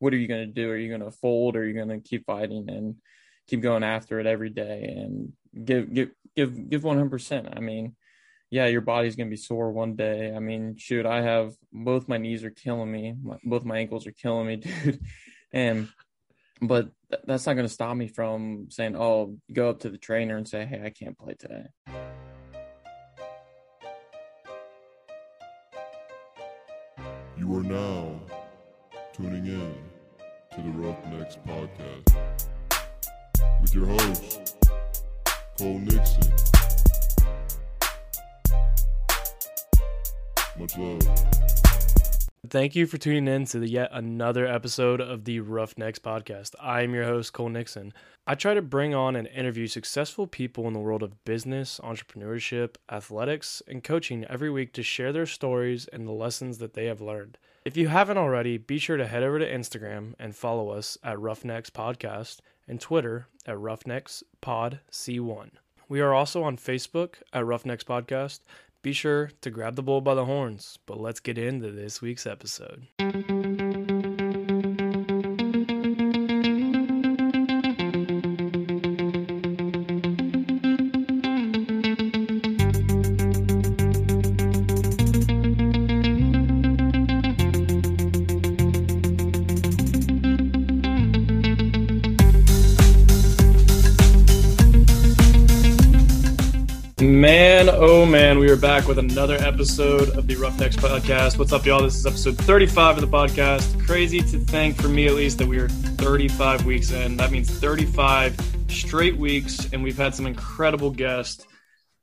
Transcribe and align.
what 0.00 0.12
are 0.12 0.16
you 0.16 0.26
going 0.26 0.46
to 0.46 0.52
do? 0.52 0.70
Are 0.70 0.76
you 0.76 0.88
going 0.88 1.08
to 1.08 1.16
fold? 1.16 1.54
Or 1.54 1.60
are 1.60 1.64
you 1.64 1.74
going 1.74 1.88
to 1.88 2.00
keep 2.00 2.26
fighting 2.26 2.68
and 2.68 2.96
keep 3.46 3.60
going 3.60 3.84
after 3.84 4.18
it 4.18 4.26
every 4.26 4.50
day 4.50 4.82
and 4.96 5.32
give 5.64 5.94
give 5.94 6.10
give 6.34 6.68
give 6.68 6.82
one 6.82 6.96
hundred 6.96 7.10
percent? 7.10 7.48
I 7.54 7.60
mean, 7.60 7.94
yeah, 8.50 8.66
your 8.66 8.80
body's 8.80 9.14
going 9.14 9.28
to 9.28 9.30
be 9.30 9.36
sore 9.36 9.70
one 9.70 9.94
day. 9.94 10.34
I 10.34 10.40
mean, 10.40 10.76
shoot, 10.76 11.06
I 11.06 11.22
have 11.22 11.52
both 11.72 12.08
my 12.08 12.18
knees 12.18 12.42
are 12.42 12.50
killing 12.50 12.90
me, 12.90 13.14
my, 13.22 13.36
both 13.44 13.64
my 13.64 13.78
ankles 13.78 14.06
are 14.06 14.12
killing 14.12 14.46
me, 14.46 14.56
dude, 14.84 15.00
and 15.52 15.88
but 16.62 16.90
th- 17.10 17.22
that's 17.26 17.46
not 17.46 17.54
going 17.54 17.68
to 17.68 17.72
stop 17.72 17.94
me 17.96 18.08
from 18.08 18.68
saying, 18.70 18.96
"Oh, 18.96 19.36
go 19.52 19.68
up 19.68 19.80
to 19.80 19.90
the 19.90 19.98
trainer 19.98 20.36
and 20.36 20.48
say, 20.48 20.64
hey, 20.64 20.82
I 20.82 20.90
can't 20.90 21.18
play 21.18 21.34
today." 21.34 21.66
You 27.36 27.56
are 27.56 27.62
now 27.62 28.20
tuning 29.14 29.46
in 29.46 29.89
to 30.54 30.62
the 30.62 30.70
Roughnecks 30.70 31.38
podcast 31.46 32.12
with 33.60 33.72
your 33.72 33.86
host, 33.86 34.56
Cole 35.56 35.78
Nixon. 35.78 36.32
Much 40.58 40.76
love. 40.76 41.00
Thank 42.48 42.74
you 42.74 42.88
for 42.88 42.98
tuning 42.98 43.28
in 43.28 43.44
to 43.44 43.60
the 43.60 43.68
yet 43.68 43.90
another 43.92 44.44
episode 44.44 45.00
of 45.00 45.24
the 45.24 45.38
Roughnecks 45.38 46.00
podcast. 46.00 46.56
I 46.60 46.82
am 46.82 46.94
your 46.94 47.04
host, 47.04 47.32
Cole 47.32 47.48
Nixon. 47.48 47.92
I 48.26 48.34
try 48.34 48.54
to 48.54 48.62
bring 48.62 48.92
on 48.92 49.14
and 49.14 49.28
interview 49.28 49.68
successful 49.68 50.26
people 50.26 50.66
in 50.66 50.72
the 50.72 50.80
world 50.80 51.04
of 51.04 51.24
business, 51.24 51.78
entrepreneurship, 51.84 52.74
athletics, 52.90 53.62
and 53.68 53.84
coaching 53.84 54.24
every 54.24 54.50
week 54.50 54.72
to 54.72 54.82
share 54.82 55.12
their 55.12 55.26
stories 55.26 55.86
and 55.92 56.08
the 56.08 56.12
lessons 56.12 56.58
that 56.58 56.74
they 56.74 56.86
have 56.86 57.00
learned. 57.00 57.38
If 57.62 57.76
you 57.76 57.88
haven't 57.88 58.16
already, 58.16 58.56
be 58.56 58.78
sure 58.78 58.96
to 58.96 59.06
head 59.06 59.22
over 59.22 59.38
to 59.38 59.46
Instagram 59.46 60.14
and 60.18 60.34
follow 60.34 60.70
us 60.70 60.96
at 61.04 61.20
Roughnecks 61.20 61.68
Podcast 61.68 62.38
and 62.66 62.80
Twitter 62.80 63.26
at 63.46 63.58
Roughnecks 63.58 64.22
Pod 64.40 64.80
C1. 64.90 65.50
We 65.86 66.00
are 66.00 66.14
also 66.14 66.42
on 66.42 66.56
Facebook 66.56 67.16
at 67.34 67.44
Roughnecks 67.44 67.84
Podcast. 67.84 68.40
Be 68.80 68.94
sure 68.94 69.30
to 69.42 69.50
grab 69.50 69.76
the 69.76 69.82
bull 69.82 70.00
by 70.00 70.14
the 70.14 70.24
horns, 70.24 70.78
but 70.86 70.98
let's 70.98 71.20
get 71.20 71.36
into 71.36 71.70
this 71.70 72.00
week's 72.00 72.26
episode. 72.26 72.86
Man, 97.20 97.68
oh 97.70 98.06
man, 98.06 98.38
we 98.38 98.48
are 98.48 98.56
back 98.56 98.88
with 98.88 98.98
another 98.98 99.36
episode 99.36 100.08
of 100.16 100.26
the 100.26 100.36
Roughnecks 100.36 100.76
podcast. 100.76 101.38
What's 101.38 101.52
up, 101.52 101.66
y'all? 101.66 101.82
This 101.82 101.96
is 101.96 102.06
episode 102.06 102.38
35 102.38 102.96
of 102.96 103.10
the 103.10 103.14
podcast. 103.14 103.84
Crazy 103.84 104.20
to 104.20 104.38
think, 104.38 104.80
for 104.80 104.88
me 104.88 105.06
at 105.06 105.12
least, 105.12 105.36
that 105.36 105.46
we 105.46 105.58
are 105.58 105.68
35 105.68 106.64
weeks 106.64 106.92
in. 106.92 107.18
That 107.18 107.30
means 107.30 107.50
35 107.50 108.40
straight 108.68 109.18
weeks, 109.18 109.70
and 109.70 109.82
we've 109.82 109.98
had 109.98 110.14
some 110.14 110.24
incredible 110.26 110.90
guests. 110.92 111.46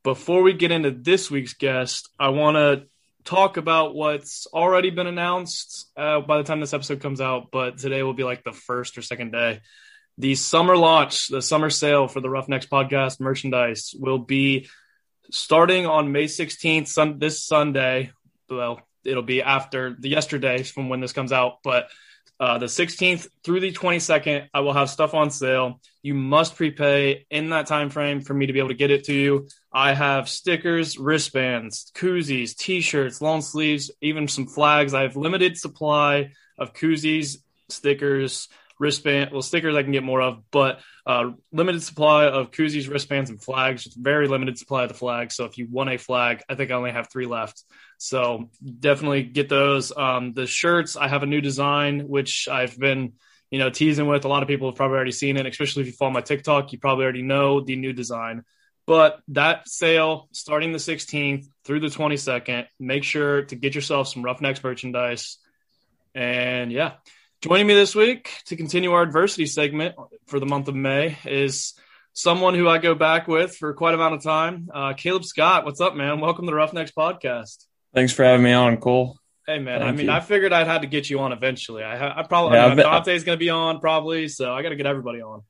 Before 0.04 0.40
we 0.40 0.52
get 0.52 0.70
into 0.70 0.92
this 0.92 1.32
week's 1.32 1.54
guest, 1.54 2.08
I 2.16 2.28
want 2.28 2.54
to 2.54 2.86
talk 3.24 3.56
about 3.56 3.96
what's 3.96 4.46
already 4.46 4.90
been 4.90 5.08
announced 5.08 5.90
uh, 5.96 6.20
by 6.20 6.38
the 6.38 6.44
time 6.44 6.60
this 6.60 6.74
episode 6.74 7.00
comes 7.00 7.20
out, 7.20 7.48
but 7.50 7.78
today 7.78 8.04
will 8.04 8.14
be 8.14 8.22
like 8.22 8.44
the 8.44 8.52
first 8.52 8.96
or 8.96 9.02
second 9.02 9.32
day. 9.32 9.62
The 10.16 10.36
summer 10.36 10.76
launch, 10.76 11.26
the 11.26 11.42
summer 11.42 11.70
sale 11.70 12.06
for 12.06 12.20
the 12.20 12.30
Roughnecks 12.30 12.66
podcast 12.66 13.18
merchandise 13.18 13.92
will 13.98 14.18
be 14.18 14.68
starting 15.30 15.86
on 15.86 16.12
May 16.12 16.24
16th, 16.24 16.88
sun, 16.88 17.18
this 17.18 17.42
Sunday. 17.44 18.12
Well, 18.48 18.80
it'll 19.04 19.22
be 19.22 19.42
after 19.42 19.96
the 19.98 20.08
yesterday 20.08 20.62
from 20.62 20.88
when 20.88 21.00
this 21.00 21.12
comes 21.12 21.32
out, 21.32 21.58
but 21.62 21.88
uh, 22.40 22.58
the 22.58 22.66
16th 22.66 23.26
through 23.42 23.60
the 23.60 23.72
22nd, 23.72 24.48
I 24.54 24.60
will 24.60 24.72
have 24.72 24.90
stuff 24.90 25.12
on 25.14 25.30
sale. 25.30 25.80
You 26.02 26.14
must 26.14 26.56
prepay 26.56 27.26
in 27.30 27.50
that 27.50 27.66
time 27.66 27.90
frame 27.90 28.20
for 28.20 28.32
me 28.32 28.46
to 28.46 28.52
be 28.52 28.60
able 28.60 28.68
to 28.68 28.74
get 28.74 28.92
it 28.92 29.04
to 29.04 29.14
you. 29.14 29.48
I 29.72 29.92
have 29.92 30.28
stickers, 30.28 30.98
wristbands, 30.98 31.90
koozies, 31.96 32.56
t-shirts, 32.56 33.20
long 33.20 33.40
sleeves, 33.40 33.90
even 34.00 34.28
some 34.28 34.46
flags. 34.46 34.94
I 34.94 35.02
have 35.02 35.16
limited 35.16 35.58
supply 35.58 36.32
of 36.56 36.74
koozies, 36.74 37.38
stickers, 37.68 38.48
wristband. 38.78 39.30
Well, 39.32 39.42
stickers 39.42 39.74
I 39.74 39.82
can 39.82 39.92
get 39.92 40.02
more 40.02 40.22
of, 40.22 40.42
but 40.50 40.80
uh, 41.06 41.32
limited 41.52 41.82
supply 41.82 42.26
of 42.26 42.50
koozies, 42.50 42.90
wristbands, 42.90 43.30
and 43.30 43.42
flags. 43.42 43.84
Very 43.94 44.28
limited 44.28 44.58
supply 44.58 44.84
of 44.84 44.88
the 44.88 44.94
flags. 44.94 45.34
So 45.34 45.44
if 45.44 45.58
you 45.58 45.66
want 45.70 45.90
a 45.90 45.96
flag, 45.96 46.42
I 46.48 46.54
think 46.54 46.70
I 46.70 46.74
only 46.74 46.92
have 46.92 47.10
three 47.10 47.26
left. 47.26 47.62
So 47.98 48.50
definitely 48.78 49.24
get 49.24 49.48
those. 49.48 49.96
Um, 49.96 50.32
the 50.32 50.46
shirts, 50.46 50.96
I 50.96 51.08
have 51.08 51.22
a 51.22 51.26
new 51.26 51.40
design, 51.40 52.08
which 52.08 52.48
I've 52.48 52.78
been, 52.78 53.14
you 53.50 53.58
know, 53.58 53.70
teasing 53.70 54.06
with. 54.06 54.24
A 54.24 54.28
lot 54.28 54.42
of 54.42 54.48
people 54.48 54.68
have 54.68 54.76
probably 54.76 54.96
already 54.96 55.12
seen 55.12 55.36
it, 55.36 55.46
especially 55.46 55.82
if 55.82 55.88
you 55.88 55.94
follow 55.94 56.12
my 56.12 56.20
TikTok. 56.20 56.72
You 56.72 56.78
probably 56.78 57.04
already 57.04 57.22
know 57.22 57.60
the 57.60 57.76
new 57.76 57.92
design. 57.92 58.44
But 58.86 59.20
that 59.28 59.68
sale 59.68 60.30
starting 60.32 60.72
the 60.72 60.78
16th 60.78 61.46
through 61.64 61.80
the 61.80 61.88
22nd, 61.88 62.66
make 62.80 63.04
sure 63.04 63.42
to 63.42 63.54
get 63.54 63.74
yourself 63.74 64.08
some 64.08 64.22
Roughnecks 64.22 64.64
merchandise. 64.64 65.36
And 66.14 66.72
yeah, 66.72 66.94
joining 67.40 67.66
me 67.66 67.74
this 67.74 67.94
week 67.94 68.30
to 68.46 68.56
continue 68.56 68.92
our 68.92 69.02
adversity 69.02 69.46
segment 69.46 69.94
for 70.26 70.40
the 70.40 70.46
month 70.46 70.68
of 70.68 70.74
May 70.74 71.18
is 71.24 71.74
someone 72.12 72.54
who 72.54 72.68
I 72.68 72.78
go 72.78 72.94
back 72.94 73.28
with 73.28 73.56
for 73.56 73.72
quite 73.74 73.94
a 73.94 73.96
amount 73.96 74.14
of 74.14 74.22
time. 74.22 74.68
Uh, 74.72 74.92
Caleb 74.94 75.24
Scott, 75.24 75.64
what's 75.64 75.80
up, 75.80 75.94
man? 75.94 76.20
Welcome 76.20 76.46
to 76.46 76.50
the 76.50 76.56
Roughnecks 76.56 76.90
podcast. 76.90 77.64
Thanks 77.94 78.12
for 78.12 78.24
having 78.24 78.42
me 78.44 78.52
on, 78.52 78.76
Cole. 78.78 79.18
Hey, 79.46 79.58
man. 79.58 79.80
Thank 79.80 79.88
I 79.88 79.96
mean, 79.96 80.06
you. 80.06 80.12
I 80.12 80.20
figured 80.20 80.52
I'd 80.52 80.66
had 80.66 80.82
to 80.82 80.88
get 80.88 81.08
you 81.08 81.20
on 81.20 81.32
eventually. 81.32 81.82
I, 81.82 82.20
I 82.20 82.22
probably 82.24 82.58
Yeah, 82.58 82.66
I 82.66 82.74
been- 82.74 82.84
Dante's 82.84 83.24
going 83.24 83.36
to 83.36 83.40
be 83.42 83.50
on 83.50 83.80
probably, 83.80 84.28
so 84.28 84.52
I 84.52 84.62
got 84.62 84.70
to 84.70 84.76
get 84.76 84.86
everybody 84.86 85.22
on. 85.22 85.42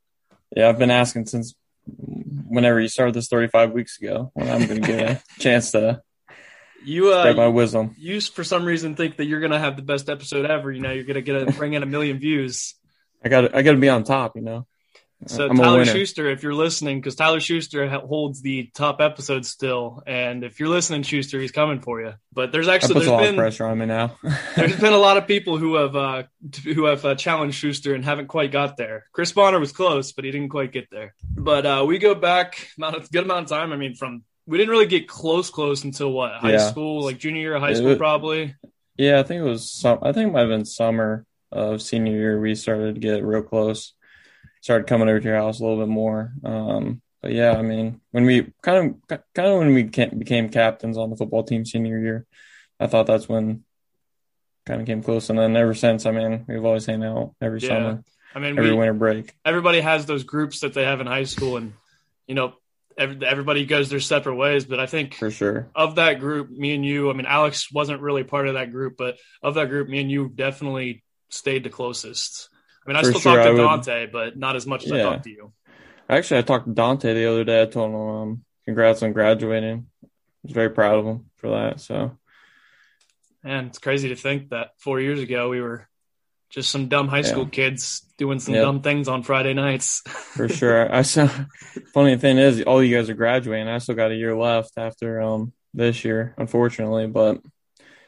Yeah, 0.54 0.68
I've 0.68 0.78
been 0.78 0.90
asking 0.90 1.26
since 1.26 1.54
whenever 1.86 2.80
you 2.80 2.88
started 2.88 3.14
this 3.14 3.28
35 3.28 3.72
weeks 3.72 3.98
ago 4.00 4.30
when 4.34 4.48
I'm 4.48 4.66
going 4.66 4.82
to 4.82 4.86
get 4.86 5.00
a 5.10 5.22
chance 5.40 5.72
to 5.72 6.02
You 6.84 7.10
spread 7.10 7.36
my 7.36 7.46
uh, 7.46 7.50
wisdom. 7.50 7.94
you 7.98 8.20
for 8.20 8.44
some 8.44 8.64
reason 8.64 8.94
think 8.94 9.16
that 9.16 9.26
you're 9.26 9.40
to 9.48 9.58
have 9.58 9.76
the 9.76 9.82
best 9.82 10.08
episode 10.08 10.46
ever. 10.46 10.70
You 10.70 10.80
know, 10.80 10.92
you're 10.92 11.04
to 11.04 11.22
get 11.22 11.48
a, 11.48 11.52
bring 11.52 11.72
in 11.74 11.82
a 11.82 11.86
million 11.86 12.18
views. 12.18 12.74
I 13.24 13.28
got 13.28 13.54
I 13.54 13.62
got 13.62 13.72
to 13.72 13.78
be 13.78 13.88
on 13.88 14.04
top, 14.04 14.36
you 14.36 14.42
know. 14.42 14.66
So 15.26 15.48
I'm 15.48 15.56
Tyler. 15.56 15.84
Schuster, 15.84 16.30
if 16.30 16.44
you're 16.44 16.54
listening, 16.54 17.00
because 17.00 17.16
Tyler 17.16 17.40
Schuster 17.40 17.88
holds 17.88 18.40
the 18.40 18.70
top 18.72 19.00
episode 19.00 19.44
still, 19.44 20.00
and 20.06 20.44
if 20.44 20.60
you're 20.60 20.68
listening, 20.68 21.02
Schuster, 21.02 21.40
he's 21.40 21.50
coming 21.50 21.80
for 21.80 22.00
you. 22.00 22.14
But 22.32 22.52
there's 22.52 22.68
actually 22.68 22.92
a 22.92 22.94
there's 23.00 23.08
of 23.08 23.18
been 23.18 23.34
pressure 23.34 23.66
on 23.66 23.78
me 23.78 23.86
now. 23.86 24.16
there's 24.56 24.78
been 24.78 24.92
a 24.92 24.98
lot 24.98 25.16
of 25.16 25.26
people 25.26 25.58
who 25.58 25.74
have 25.74 25.96
uh, 25.96 26.22
who 26.62 26.84
have 26.84 27.04
uh, 27.04 27.16
challenged 27.16 27.56
Schuster 27.56 27.96
and 27.96 28.04
haven't 28.04 28.28
quite 28.28 28.52
got 28.52 28.76
there. 28.76 29.06
Chris 29.12 29.32
Bonner 29.32 29.58
was 29.58 29.72
close, 29.72 30.12
but 30.12 30.24
he 30.24 30.30
didn't 30.30 30.50
quite 30.50 30.70
get 30.72 30.88
there. 30.88 31.16
But 31.28 31.66
uh, 31.66 31.84
we 31.84 31.98
go 31.98 32.14
back 32.14 32.68
amount 32.78 32.94
of, 32.94 33.10
good 33.10 33.24
amount 33.24 33.46
of 33.46 33.48
time. 33.48 33.72
I 33.72 33.76
mean, 33.76 33.96
from 33.96 34.22
we 34.48 34.56
didn't 34.58 34.70
really 34.70 34.86
get 34.86 35.06
close 35.06 35.50
close 35.50 35.84
until 35.84 36.10
what 36.10 36.32
high 36.32 36.52
Yeah. 36.52 36.70
school, 36.70 37.04
like 37.04 37.18
junior 37.18 37.40
year 37.42 37.54
of 37.54 37.60
high 37.62 37.70
It 37.72 37.76
school, 37.76 37.88
was- 37.90 37.98
probably. 37.98 38.54
yeah, 38.96 39.20
I 39.20 39.22
think 39.22 39.40
it 39.40 39.44
was 39.48 39.70
some. 39.70 39.98
I 40.02 40.12
think 40.12 40.28
it 40.28 40.32
might 40.32 40.40
have 40.40 40.48
been 40.48 40.64
summer 40.64 41.26
of 41.52 41.82
senior 41.82 42.12
year. 42.16 42.40
We 42.40 42.54
started 42.54 42.94
to 42.94 43.00
get 43.00 43.22
real 43.24 43.42
close. 43.42 43.94
Started 44.60 44.86
coming 44.88 45.08
over 45.08 45.20
to 45.20 45.24
your 45.28 45.36
house 45.36 45.60
a 45.60 45.62
little 45.64 45.78
bit 45.78 45.88
more. 45.88 46.32
Um, 46.44 47.00
but 47.22 47.32
yeah, 47.32 47.52
I 47.56 47.62
mean, 47.62 48.00
when 48.10 48.24
we 48.24 48.52
kind 48.62 48.96
of 49.10 49.18
kind 49.34 49.48
of 49.48 49.58
when 49.58 49.74
we 49.74 49.82
became 49.84 50.48
captains 50.48 50.96
on 50.98 51.10
the 51.10 51.16
football 51.16 51.44
team 51.44 51.64
senior 51.64 51.98
year, 51.98 52.26
I 52.80 52.86
thought 52.86 53.06
that's 53.06 53.28
when 53.28 53.64
kind 54.66 54.80
of 54.80 54.86
came 54.86 55.02
close. 55.02 55.30
And 55.30 55.38
then 55.38 55.56
ever 55.56 55.74
since, 55.74 56.04
I 56.06 56.10
mean, 56.10 56.44
we've 56.48 56.64
always 56.64 56.86
hang 56.86 57.02
out 57.04 57.34
every 57.40 57.60
Yeah. 57.60 57.68
summer, 57.68 58.04
I 58.34 58.38
mean, 58.40 58.58
every 58.58 58.70
we, 58.72 58.76
winter 58.76 58.92
break. 58.94 59.32
everybody 59.44 59.80
has 59.80 60.06
those 60.06 60.24
groups 60.24 60.60
that 60.60 60.74
they 60.74 60.84
have 60.84 61.00
in 61.00 61.06
high 61.06 61.24
school, 61.24 61.56
and 61.56 61.72
you 62.26 62.34
know, 62.34 62.54
every, 62.98 63.24
everybody 63.26 63.64
goes 63.64 63.88
their 63.88 64.00
separate 64.00 64.34
ways. 64.36 64.64
But 64.64 64.80
I 64.80 64.86
think 64.86 65.14
For 65.14 65.30
sure. 65.30 65.68
of 65.74 65.94
that 65.96 66.20
group, 66.20 66.50
me 66.50 66.74
and 66.74 66.84
you, 66.84 67.10
I 67.10 67.14
mean, 67.14 67.26
Alex 67.26 67.70
wasn't 67.72 68.02
really 68.02 68.24
part 68.24 68.48
of 68.48 68.54
that 68.54 68.72
group, 68.72 68.96
but 68.98 69.16
of 69.42 69.54
that 69.54 69.68
group, 69.68 69.88
me 69.88 70.00
and 70.00 70.10
you 70.10 70.28
definitely 70.28 71.02
stayed 71.30 71.64
the 71.64 71.70
closest. 71.70 72.48
I 72.84 72.90
mean, 72.90 72.96
I 72.96 73.02
For 73.02 73.08
still 73.08 73.20
sure, 73.20 73.36
talk 73.36 73.46
I 73.46 73.48
to 73.48 73.52
would- 73.54 73.58
Dante, 73.58 74.06
but 74.06 74.36
not 74.36 74.56
as 74.56 74.66
much 74.66 74.84
as 74.84 74.92
I 74.92 74.96
Yeah. 74.98 75.02
talk 75.04 75.22
to 75.22 75.30
you. 75.30 75.52
Actually, 76.08 76.38
I 76.38 76.42
talked 76.42 76.66
to 76.66 76.72
Dante 76.72 77.12
the 77.14 77.26
other 77.26 77.44
day. 77.44 77.62
I 77.62 77.66
told 77.66 77.90
him, 77.90 77.96
um, 77.96 78.44
congrats 78.64 79.02
on 79.02 79.12
graduating. 79.12 79.86
I 80.04 80.08
was 80.42 80.52
very 80.52 80.70
proud 80.70 80.98
of 80.98 81.04
him 81.06 81.26
for 81.36 81.50
that. 81.50 81.80
So 81.80 82.16
And 83.44 83.68
it's 83.68 83.78
crazy 83.78 84.08
to 84.08 84.16
think 84.16 84.50
that 84.50 84.72
four 84.78 85.00
years 85.00 85.20
ago 85.20 85.48
we 85.48 85.60
were 85.60 85.86
just 86.50 86.70
some 86.70 86.88
dumb 86.88 87.08
high 87.08 87.18
Yeah. 87.18 87.22
school 87.24 87.46
kids 87.46 88.06
doing 88.16 88.38
some 88.38 88.54
Yep. 88.54 88.62
dumb 88.62 88.82
things 88.82 89.08
on 89.08 89.22
Friday 89.22 89.54
nights. 89.54 90.00
for 90.36 90.48
sure. 90.48 90.92
I 90.92 91.02
saw. 91.02 91.28
Funny 91.94 92.16
thing 92.16 92.38
is, 92.38 92.62
all 92.62 92.82
you 92.82 92.96
guys 92.96 93.10
are 93.10 93.14
graduating. 93.14 93.68
I 93.68 93.78
still 93.78 93.94
got 93.94 94.10
a 94.10 94.14
year 94.14 94.34
left 94.36 94.72
after 94.76 95.20
um 95.20 95.52
this 95.74 96.04
year, 96.04 96.34
unfortunately, 96.38 97.06
but 97.06 97.40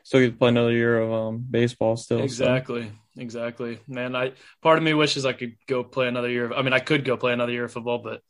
still 0.02 0.20
get 0.20 0.32
to 0.32 0.36
play 0.38 0.48
another 0.48 0.72
year 0.72 0.98
of 0.98 1.12
um 1.12 1.44
baseball 1.50 1.96
still. 1.96 2.18
so 2.18 2.24
exactly. 2.24 2.90
exactly, 3.16 3.78
man. 3.86 4.16
I 4.16 4.32
part 4.62 4.78
of 4.78 4.84
me 4.84 4.94
wishes 4.94 5.26
I 5.26 5.32
could 5.34 5.56
go 5.66 5.84
play 5.84 6.08
another 6.08 6.30
year. 6.30 6.46
of, 6.46 6.52
I 6.52 6.62
mean, 6.62 6.72
I 6.72 6.80
could 6.80 7.04
go 7.04 7.16
play 7.16 7.32
another 7.32 7.52
year 7.52 7.64
of 7.64 7.72
football, 7.72 7.98
but 7.98 8.22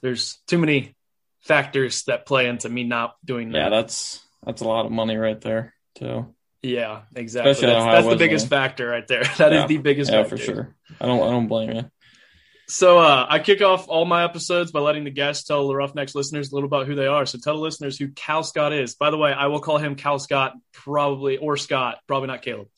there's 0.00 0.38
too 0.48 0.58
many 0.58 0.96
factors 1.40 2.04
that 2.04 2.26
play 2.26 2.48
into 2.48 2.68
me 2.68 2.84
not 2.84 3.14
doing 3.24 3.50
that. 3.50 3.58
Yeah, 3.58 3.68
that's 3.68 4.20
that's 4.44 4.62
a 4.62 4.68
lot 4.68 4.86
of 4.86 4.92
money 4.92 5.16
right 5.16 5.40
there 5.40 5.74
too. 5.94 6.34
Yeah, 6.62 7.02
exactly. 7.16 7.50
Especially 7.52 7.74
That's, 7.74 7.84
that's 8.04 8.08
the 8.08 8.16
biggest 8.16 8.44
when- 8.44 8.50
factor 8.50 8.88
right 8.88 9.06
there. 9.08 9.24
That 9.38 9.52
is 9.52 9.60
Yeah. 9.62 9.66
the 9.66 9.78
biggest 9.78 10.10
Yeah, 10.10 10.22
factor. 10.22 10.36
for 10.36 10.42
sure. 10.42 10.74
I 11.00 11.06
don't 11.06 11.20
I 11.20 11.30
don't 11.30 11.48
blame 11.48 11.72
you. 11.72 11.90
So 12.68 12.98
uh, 13.00 13.26
I 13.28 13.38
kick 13.40 13.60
off 13.60 13.88
all 13.88 14.04
my 14.04 14.24
episodes 14.24 14.70
by 14.72 14.80
letting 14.80 15.04
the 15.04 15.10
guests 15.10 15.46
tell 15.46 15.66
the 15.68 15.74
Roughnecks 15.74 16.14
listeners 16.14 16.52
a 16.52 16.54
little 16.54 16.68
about 16.68 16.86
who 16.86 16.94
they 16.94 17.06
are. 17.06 17.26
So 17.26 17.38
tell 17.42 17.54
the 17.56 17.60
listeners 17.60 17.98
who 17.98 18.08
Cal 18.12 18.42
Scott 18.44 18.72
is. 18.72 18.94
By 18.94 19.10
the 19.10 19.18
way, 19.18 19.32
I 19.32 19.48
will 19.48 19.60
call 19.60 19.76
him 19.78 19.94
Cal 19.96 20.18
Scott, 20.18 20.54
probably 20.72 21.36
or 21.36 21.56
Scott, 21.56 21.98
probably 22.06 22.28
not 22.28 22.40
Caleb. 22.42 22.68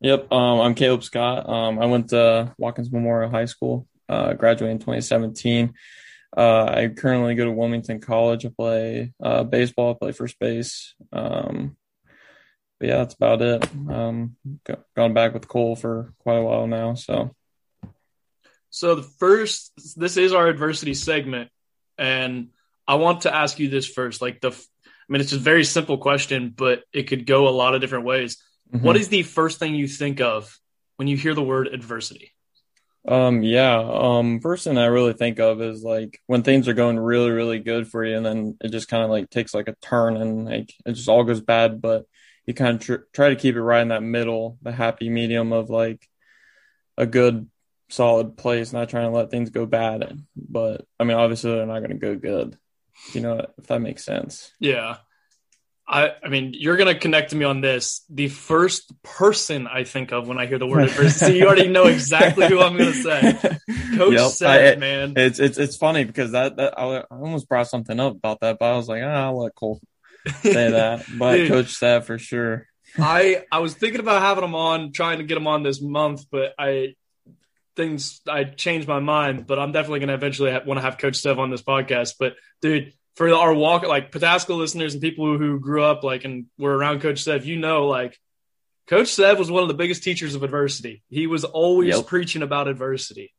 Yep. 0.00 0.32
Um, 0.32 0.60
I'm 0.60 0.74
Caleb 0.74 1.02
Scott. 1.02 1.48
Um, 1.48 1.78
I 1.78 1.86
went 1.86 2.10
to 2.10 2.54
Watkins 2.58 2.90
Memorial 2.92 3.30
High 3.30 3.46
School, 3.46 3.86
uh, 4.08 4.32
graduated 4.34 4.72
in 4.72 4.78
2017. 4.78 5.74
Uh, 6.36 6.64
I 6.64 6.88
currently 6.96 7.34
go 7.34 7.44
to 7.46 7.52
Wilmington 7.52 8.00
College. 8.00 8.46
I 8.46 8.50
play 8.56 9.12
uh, 9.22 9.42
baseball, 9.44 9.90
I 9.90 9.98
play 9.98 10.12
first 10.12 10.38
base. 10.38 10.94
Um, 11.12 11.76
but 12.78 12.88
yeah, 12.88 12.96
that's 12.98 13.14
about 13.14 13.42
it. 13.42 13.68
Um, 13.88 14.36
go- 14.64 14.84
gone 14.94 15.14
back 15.14 15.34
with 15.34 15.48
Cole 15.48 15.76
for 15.76 16.12
quite 16.20 16.36
a 16.36 16.42
while 16.42 16.66
now. 16.66 16.94
So 16.94 17.34
So 18.70 18.94
the 18.94 19.02
first, 19.02 19.72
this 19.96 20.16
is 20.16 20.32
our 20.32 20.48
adversity 20.48 20.94
segment, 20.94 21.50
and 21.96 22.48
I 22.86 22.96
want 22.96 23.22
to 23.22 23.34
ask 23.34 23.58
you 23.58 23.68
this 23.68 23.86
first. 23.86 24.20
Like 24.20 24.40
the, 24.40 24.50
I 24.50 25.08
mean, 25.08 25.20
it's 25.20 25.32
a 25.32 25.38
very 25.38 25.64
simple 25.64 25.98
question, 25.98 26.52
but 26.54 26.82
it 26.92 27.04
could 27.04 27.26
go 27.26 27.48
a 27.48 27.50
lot 27.50 27.74
of 27.74 27.80
different 27.80 28.04
ways. 28.04 28.36
mhm. 28.72 28.82
What 28.82 28.96
is 28.96 29.08
the 29.08 29.22
first 29.22 29.58
thing 29.58 29.74
you 29.74 29.88
think 29.88 30.20
of 30.20 30.58
when 30.96 31.08
you 31.08 31.16
hear 31.16 31.34
the 31.34 31.42
word 31.42 31.68
adversity? 31.68 32.32
Um, 33.08 33.42
yeah. 33.44 33.78
Um, 33.78 34.40
first 34.40 34.64
thing 34.64 34.76
I 34.78 34.86
really 34.86 35.12
think 35.12 35.38
of 35.38 35.62
is 35.62 35.84
like 35.84 36.20
when 36.26 36.42
things 36.42 36.66
are 36.66 36.74
going 36.74 36.98
really, 36.98 37.30
really 37.30 37.60
good 37.60 37.86
for 37.88 38.04
you, 38.04 38.16
and 38.16 38.26
then 38.26 38.56
it 38.60 38.70
just 38.72 38.88
kind 38.88 39.04
of 39.04 39.10
like 39.10 39.30
takes 39.30 39.54
like 39.54 39.68
a 39.68 39.76
turn 39.80 40.16
and 40.16 40.44
like 40.44 40.74
it 40.84 40.92
just 40.92 41.08
all 41.08 41.22
goes 41.24 41.40
bad, 41.40 41.80
but 41.80 42.04
you 42.46 42.54
kind 42.54 42.76
of 42.76 42.80
tr- 42.80 43.04
try 43.12 43.28
to 43.30 43.36
keep 43.36 43.56
it 43.56 43.62
right 43.62 43.82
in 43.82 43.88
that 43.88 44.02
middle, 44.02 44.58
the 44.62 44.72
happy 44.72 45.08
medium 45.10 45.52
of 45.52 45.68
like 45.70 46.08
a 46.96 47.06
good, 47.06 47.48
solid 47.88 48.36
place, 48.36 48.72
not 48.72 48.88
trying 48.88 49.10
to 49.10 49.16
let 49.16 49.30
things 49.30 49.50
go 49.50 49.66
bad. 49.66 50.24
But 50.36 50.86
I 50.98 51.04
mean, 51.04 51.16
obviously 51.16 51.52
they're 51.52 51.66
not 51.66 51.80
going 51.80 51.90
to 51.90 51.96
go 51.96 52.14
good. 52.16 52.56
You 53.14 53.20
know, 53.20 53.46
if 53.58 53.66
that 53.66 53.80
makes 53.80 54.04
sense. 54.04 54.52
Yeah. 54.58 54.96
I, 55.88 56.12
I 56.24 56.28
mean, 56.28 56.52
you're 56.52 56.76
going 56.76 56.92
to 56.92 56.98
connect 56.98 57.30
to 57.30 57.36
me 57.36 57.44
on 57.44 57.60
this. 57.60 58.04
The 58.10 58.26
first 58.26 58.92
person 59.04 59.68
I 59.68 59.84
think 59.84 60.12
of 60.12 60.26
when 60.26 60.36
I 60.36 60.46
hear 60.46 60.58
the 60.58 60.66
word 60.66 60.82
adversity, 60.88 61.38
you 61.38 61.46
already 61.46 61.68
know 61.68 61.84
exactly 61.86 62.48
who 62.48 62.60
I'm 62.60 62.76
going 62.76 62.92
to 62.92 63.02
say. 63.02 63.32
Coach 63.96 64.14
Yep. 64.14 64.30
said, 64.32 64.76
I- 64.78 64.80
man. 64.80 65.12
It's 65.16 65.38
it's 65.38 65.58
it's 65.58 65.76
funny 65.76 66.02
because 66.04 66.32
that, 66.32 66.56
that 66.56 66.76
I, 66.76 66.98
I 66.98 67.02
almost 67.12 67.48
brought 67.48 67.68
something 67.68 68.00
up 68.00 68.16
about 68.16 68.40
that, 68.40 68.58
but 68.58 68.72
I 68.72 68.76
was 68.76 68.88
like, 68.88 69.02
ah, 69.04 69.26
I'll 69.26 69.40
let 69.42 69.54
Cole 69.54 69.80
say 70.42 70.70
that. 70.70 71.04
But 71.18 71.36
Dude. 71.36 71.48
Coach 71.48 71.68
said 71.74 72.04
for 72.04 72.18
sure. 72.18 72.66
I 72.98 73.44
I 73.52 73.58
was 73.58 73.74
thinking 73.74 74.00
about 74.00 74.22
having 74.22 74.44
him 74.44 74.54
on, 74.54 74.92
trying 74.92 75.18
to 75.18 75.24
get 75.24 75.36
him 75.36 75.46
on 75.46 75.62
this 75.62 75.80
month, 75.82 76.24
but 76.30 76.54
I 76.58 76.94
things 77.74 78.20
I 78.28 78.44
changed 78.44 78.88
my 78.88 79.00
mind. 79.00 79.46
But 79.46 79.58
I'm 79.58 79.72
definitely 79.72 80.00
going 80.00 80.08
to 80.08 80.14
eventually 80.14 80.50
want 80.52 80.78
to 80.78 80.82
have 80.82 80.98
Coach 80.98 81.16
Sev 81.16 81.38
on 81.38 81.50
this 81.50 81.62
podcast. 81.62 82.14
But 82.18 82.34
dude, 82.62 82.92
for 83.16 83.28
our 83.32 83.52
walk, 83.54 83.82
like 83.86 84.12
Pataskala 84.12 84.56
listeners 84.56 84.94
and 84.94 85.02
people 85.02 85.36
who, 85.36 85.60
grew 85.60 85.82
up 85.82 86.02
like 86.04 86.24
and 86.24 86.46
were 86.58 86.74
around 86.76 87.00
Coach 87.00 87.22
Sev, 87.22 87.44
you 87.44 87.56
know, 87.58 87.86
like 87.86 88.18
Coach 88.88 89.08
Sev 89.08 89.38
was 89.38 89.50
one 89.50 89.62
of 89.62 89.68
the 89.68 89.74
biggest 89.74 90.02
teachers 90.02 90.34
of 90.34 90.42
adversity. 90.42 91.02
He 91.08 91.26
was 91.26 91.44
always 91.44 91.96
Yep. 91.96 92.06
preaching 92.06 92.42
about 92.42 92.68
adversity. 92.68 93.32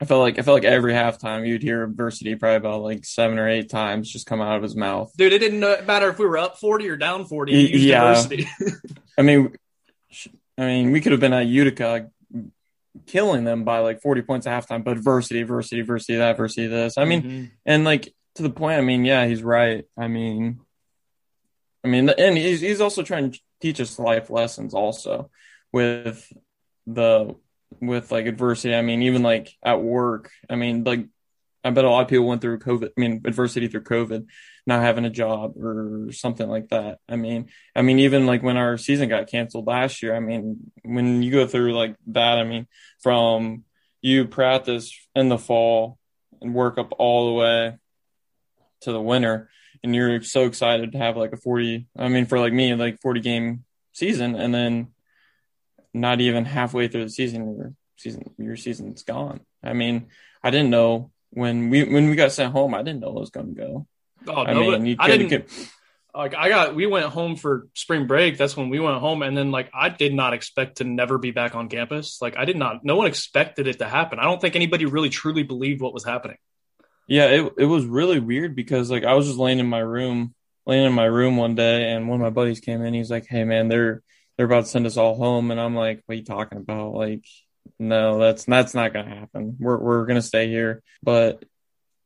I 0.00 0.04
felt 0.04 0.20
like 0.20 0.38
I 0.38 0.42
felt 0.42 0.54
like 0.54 0.64
every 0.64 0.92
halftime 0.92 1.46
you'd 1.46 1.62
hear 1.62 1.82
adversity 1.82 2.36
probably 2.36 2.56
about 2.56 2.82
like 2.82 3.04
seven 3.04 3.38
or 3.38 3.48
eight 3.48 3.68
times 3.68 4.10
just 4.10 4.26
come 4.26 4.40
out 4.40 4.56
of 4.56 4.62
his 4.62 4.76
mouth. 4.76 5.12
Dude, 5.16 5.32
it 5.32 5.40
didn't 5.40 5.60
matter 5.86 6.08
if 6.08 6.18
we 6.18 6.26
were 6.26 6.38
up 6.38 6.58
40 6.58 6.88
or 6.88 6.96
down 6.96 7.24
40. 7.24 7.52
He 7.52 7.72
used 7.72 8.30
yeah. 8.32 8.44
I 9.18 9.22
mean, 9.22 9.56
I 10.56 10.66
mean, 10.66 10.92
we 10.92 11.00
could 11.00 11.12
have 11.12 11.20
been 11.20 11.32
at 11.32 11.46
Utica 11.46 12.10
killing 13.06 13.44
them 13.44 13.64
by 13.64 13.78
like 13.80 14.00
40 14.00 14.22
points 14.22 14.46
at 14.46 14.62
halftime, 14.64 14.84
but 14.84 14.96
adversity, 14.96 15.40
adversity, 15.40 15.80
adversity, 15.80 16.16
that, 16.16 16.30
adversity, 16.32 16.66
this. 16.68 16.96
I 16.96 17.04
mean, 17.04 17.22
Mhm. 17.22 17.50
and 17.66 17.84
like 17.84 18.12
to 18.36 18.42
the 18.44 18.50
point, 18.50 18.78
I 18.78 18.82
mean, 18.82 19.04
yeah, 19.04 19.26
he's 19.26 19.42
right. 19.42 19.84
I 19.98 20.06
mean, 20.06 20.60
I 21.84 21.88
mean, 21.88 22.08
and 22.08 22.36
he's 22.38 22.60
he's 22.60 22.80
also 22.80 23.02
trying 23.02 23.32
to 23.32 23.40
teach 23.60 23.80
us 23.80 23.98
life 23.98 24.30
lessons 24.30 24.74
also 24.74 25.30
with 25.72 26.32
the 26.86 27.34
with 27.80 28.10
like 28.12 28.26
adversity. 28.26 28.74
I 28.74 28.82
mean, 28.82 29.02
even 29.02 29.22
like 29.22 29.50
at 29.62 29.82
work. 29.82 30.30
I 30.48 30.56
mean, 30.56 30.84
like 30.84 31.06
I 31.64 31.70
bet 31.70 31.84
a 31.84 31.90
lot 31.90 32.02
of 32.02 32.08
people 32.08 32.26
went 32.26 32.40
through 32.40 32.60
COVID. 32.60 32.88
I 32.88 33.00
mean, 33.00 33.22
adversity 33.24 33.68
through 33.68 33.84
COVID, 33.84 34.26
not 34.66 34.82
having 34.82 35.04
a 35.04 35.10
job 35.10 35.56
or 35.56 36.12
something 36.12 36.48
like 36.48 36.68
that. 36.68 36.98
I 37.08 37.16
mean, 37.16 37.48
I 37.74 37.82
mean, 37.82 37.98
even 38.00 38.26
like 38.26 38.42
when 38.42 38.56
our 38.56 38.78
season 38.78 39.08
got 39.08 39.28
canceled 39.28 39.66
last 39.66 40.02
year. 40.02 40.14
I 40.14 40.20
mean, 40.20 40.70
when 40.82 41.22
you 41.22 41.30
go 41.30 41.46
through 41.46 41.74
like 41.74 41.96
that, 42.08 42.38
I 42.38 42.44
mean, 42.44 42.66
from 43.00 43.64
you 44.00 44.26
practice 44.26 44.96
in 45.14 45.28
the 45.28 45.38
fall 45.38 45.98
and 46.40 46.54
work 46.54 46.78
up 46.78 46.92
all 46.98 47.26
the 47.26 47.34
way 47.34 47.76
to 48.82 48.92
the 48.92 49.00
winter 49.00 49.50
and 49.82 49.94
you're 49.94 50.22
so 50.22 50.46
excited 50.46 50.92
to 50.92 50.98
have 50.98 51.16
like 51.16 51.32
a 51.32 51.36
40 51.36 51.86
i 51.96 52.08
mean 52.08 52.26
for 52.26 52.38
like 52.38 52.52
me 52.52 52.74
like 52.74 53.00
40 53.00 53.20
game 53.20 53.64
season 53.92 54.34
and 54.34 54.54
then 54.54 54.88
not 56.00 56.20
even 56.20 56.44
halfway 56.44 56.88
through 56.88 57.04
the 57.04 57.10
season 57.10 57.56
your 57.56 57.72
season 57.96 58.30
your 58.38 58.56
season's 58.56 59.02
gone 59.02 59.40
i 59.62 59.72
mean 59.72 60.06
i 60.42 60.50
didn't 60.50 60.70
know 60.70 61.10
when 61.30 61.70
we 61.70 61.84
when 61.84 62.08
we 62.08 62.16
got 62.16 62.32
sent 62.32 62.52
home 62.52 62.74
i 62.74 62.82
didn't 62.82 63.00
know 63.00 63.08
it 63.08 63.20
was 63.20 63.30
going 63.30 63.54
to 63.54 63.60
go 63.60 63.86
Oh, 64.26 64.44
i 64.44 64.52
no, 64.52 64.60
mean 64.60 64.86
you 64.86 64.96
I 64.98 65.06
didn't. 65.08 65.28
could 65.28 65.44
like 66.14 66.34
I 66.34 66.48
got 66.48 66.74
we 66.74 66.86
went 66.86 67.06
home 67.06 67.36
for 67.36 67.68
spring 67.74 68.06
break. 68.08 68.36
That's 68.36 68.56
when 68.56 68.68
we 68.68 68.80
went 68.80 68.98
home, 68.98 69.22
and 69.22 69.36
then 69.36 69.52
like 69.52 69.70
I 69.72 69.88
did 69.90 70.12
not 70.12 70.32
expect 70.32 70.78
to 70.78 70.84
never 70.84 71.18
be 71.18 71.30
back 71.30 71.54
on 71.54 71.68
campus. 71.68 72.20
Like 72.20 72.36
I 72.36 72.44
did 72.44 72.56
not. 72.56 72.84
No 72.84 72.96
one 72.96 73.06
expected 73.06 73.68
it 73.68 73.78
to 73.78 73.84
happen. 73.86 74.18
I 74.18 74.24
don't 74.24 74.40
think 74.40 74.56
anybody 74.56 74.86
really 74.86 75.08
truly 75.10 75.44
believed 75.44 75.80
what 75.80 75.94
was 75.94 76.04
happening. 76.04 76.38
yeah 77.06 77.26
it, 77.26 77.52
it 77.58 77.64
was 77.66 77.84
really 77.86 78.18
weird 78.18 78.56
because 78.56 78.90
like 78.90 79.04
i 79.04 79.14
was 79.14 79.26
just 79.26 79.38
laying 79.38 79.60
in 79.60 79.68
my 79.68 79.78
room 79.78 80.34
laying 80.66 80.84
in 80.84 80.92
my 80.92 81.04
room 81.04 81.36
one 81.36 81.54
day 81.54 81.92
and 81.92 82.08
one 82.08 82.20
of 82.20 82.24
my 82.24 82.30
buddies 82.30 82.58
came 82.60 82.82
in 82.82 82.92
he's 82.94 83.10
like 83.10 83.26
hey 83.28 83.44
man 83.44 83.68
they're 83.68 84.02
they're 84.38 84.46
about 84.46 84.64
to 84.64 84.70
send 84.70 84.86
us 84.86 84.96
all 84.96 85.16
home 85.16 85.50
and 85.50 85.60
i'm 85.60 85.74
like 85.74 86.02
what 86.06 86.14
are 86.14 86.16
you 86.16 86.24
talking 86.24 86.58
about? 86.58 86.94
Like 86.94 87.24
no 87.78 88.18
that's 88.18 88.44
that's 88.44 88.74
not 88.74 88.94
gonna 88.94 89.14
happen. 89.14 89.56
We're, 89.60 89.78
we're 89.78 90.06
gonna 90.06 90.22
stay 90.22 90.48
here. 90.48 90.82
But 91.02 91.44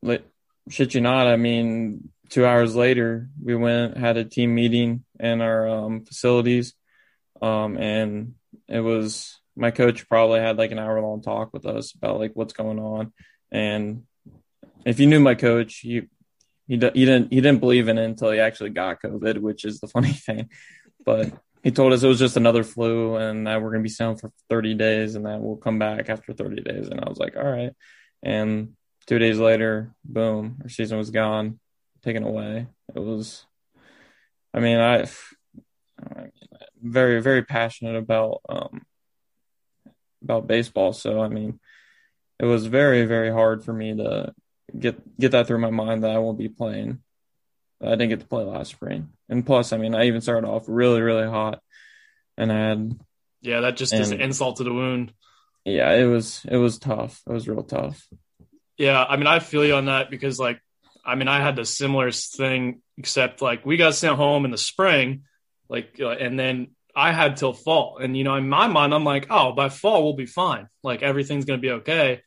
like 0.02 0.24
shit 0.68 0.94
you 0.94 1.00
not 1.00 1.26
i 1.26 1.34
mean 1.36 2.08
two 2.28 2.46
hours 2.46 2.76
later 2.76 3.28
we 3.42 3.54
went 3.54 3.96
had 3.96 4.16
a 4.16 4.24
team 4.24 4.54
meeting 4.54 5.04
in 5.18 5.40
our 5.40 5.68
um, 5.68 6.04
facilities 6.04 6.74
um, 7.42 7.76
and 7.76 8.34
it 8.68 8.80
was 8.80 9.40
my 9.56 9.70
coach 9.70 10.08
probably 10.08 10.40
had 10.40 10.56
like 10.56 10.70
an 10.70 10.78
hour 10.78 11.00
long 11.00 11.20
talk 11.20 11.52
with 11.52 11.66
us 11.66 11.92
about 11.92 12.18
like 12.18 12.32
what's 12.34 12.52
going 12.52 12.78
on. 12.78 13.12
And 13.50 14.04
if 14.86 15.00
you 15.00 15.06
knew 15.06 15.20
my 15.20 15.34
coach 15.34 15.84
you. 15.84 16.08
he, 16.66 16.76
he 16.76 16.76
didn't 16.78 17.32
he 17.32 17.40
didn't 17.40 17.60
believe 17.60 17.88
in 17.88 17.98
it 17.98 18.04
until 18.04 18.30
he 18.30 18.38
actually 18.38 18.70
got 18.70 19.02
covid 19.02 19.38
which 19.38 19.64
is 19.64 19.80
the 19.80 19.88
funny 19.88 20.12
thing. 20.26 20.48
But 21.04 21.32
he 21.62 21.70
told 21.70 21.92
us 21.92 22.02
it 22.02 22.08
was 22.08 22.18
just 22.18 22.36
another 22.36 22.64
flu 22.64 23.16
and 23.16 23.46
that 23.46 23.62
we're 23.62 23.70
going 23.70 23.82
to 23.82 23.88
be 23.88 23.88
sound 23.88 24.20
for 24.20 24.32
30 24.50 24.74
days 24.74 25.14
and 25.14 25.26
that 25.26 25.40
we'll 25.40 25.56
come 25.56 25.78
back 25.78 26.08
after 26.08 26.32
30 26.32 26.62
days. 26.62 26.88
And 26.88 27.00
i 27.00 27.08
was 27.08 27.18
like 27.18 27.36
all 27.36 27.50
right. 27.50 27.72
And 28.22 28.74
two 29.06 29.18
days 29.18 29.38
later 29.38 29.94
boom 30.04 30.58
our 30.62 30.68
season 30.68 30.98
was 30.98 31.10
gone 31.10 31.58
taken 32.02 32.24
away. 32.24 32.66
It 32.94 33.00
was 33.00 33.46
i 34.52 34.60
mean 34.60 34.78
i 34.78 35.06
I'm 36.04 36.32
very 36.82 37.20
very 37.20 37.42
passionate 37.42 37.96
about 37.96 38.40
um 38.48 38.82
about 40.22 40.46
baseball. 40.46 40.92
So 40.92 41.20
i 41.20 41.28
mean 41.28 41.60
it 42.38 42.46
was 42.46 42.66
very 42.66 43.06
very 43.06 43.30
hard 43.30 43.64
for 43.64 43.72
me 43.72 43.96
to 43.96 44.34
get 44.78 45.18
get 45.18 45.30
that 45.32 45.46
through 45.46 45.58
my 45.58 45.70
mind 45.70 46.02
that 46.02 46.10
i 46.10 46.18
won't 46.18 46.38
be 46.38 46.48
playing 46.48 46.98
i 47.82 47.90
didn't 47.90 48.08
get 48.08 48.20
to 48.20 48.26
play 48.26 48.42
last 48.42 48.70
spring 48.70 49.10
and 49.32 49.44
plus 49.44 49.72
i 49.72 49.76
mean 49.76 49.94
i 49.94 50.04
even 50.04 50.20
started 50.20 50.46
off 50.46 50.64
really 50.68 51.00
really 51.00 51.26
hot. 51.28 51.60
And 52.36 52.52
i 52.52 52.58
had 52.68 52.98
Yeah, 53.40 53.60
that 53.62 53.76
just 53.76 53.92
is 53.92 54.10
an 54.10 54.20
insult 54.20 54.56
to 54.58 54.64
the 54.64 54.72
wound. 54.72 55.12
yeah 55.64 55.92
it 55.94 56.04
was 56.06 56.44
it 56.48 56.56
was 56.56 56.78
tough. 56.78 57.20
It 57.28 57.32
was 57.32 57.48
real 57.48 57.62
tough. 57.64 58.06
Yeah, 58.78 59.02
I 59.04 59.16
mean, 59.16 59.26
I 59.26 59.38
feel 59.38 59.64
you 59.64 59.74
on 59.74 59.84
that 59.86 60.10
because, 60.10 60.38
like, 60.40 60.58
I 61.04 61.14
mean, 61.14 61.28
I 61.28 61.40
had 61.40 61.56
the 61.56 61.64
similar 61.64 62.10
thing, 62.10 62.80
except 62.96 63.42
like 63.42 63.66
we 63.66 63.76
got 63.76 63.94
sent 63.94 64.16
home 64.16 64.44
in 64.44 64.50
the 64.50 64.58
spring, 64.58 65.24
like, 65.68 65.98
uh, 66.00 66.08
and 66.10 66.38
then 66.38 66.68
I 66.96 67.12
had 67.12 67.36
till 67.36 67.52
fall, 67.52 67.98
and 67.98 68.16
you 68.16 68.24
know, 68.24 68.34
in 68.36 68.48
my 68.48 68.66
mind, 68.68 68.94
I'm 68.94 69.04
like, 69.04 69.26
oh, 69.30 69.52
by 69.52 69.68
fall 69.68 70.02
we'll 70.02 70.14
be 70.16 70.26
fine, 70.26 70.68
like 70.82 71.02
everything's 71.02 71.44
gonna 71.44 71.58
be 71.68 71.70
okay, 71.82 72.22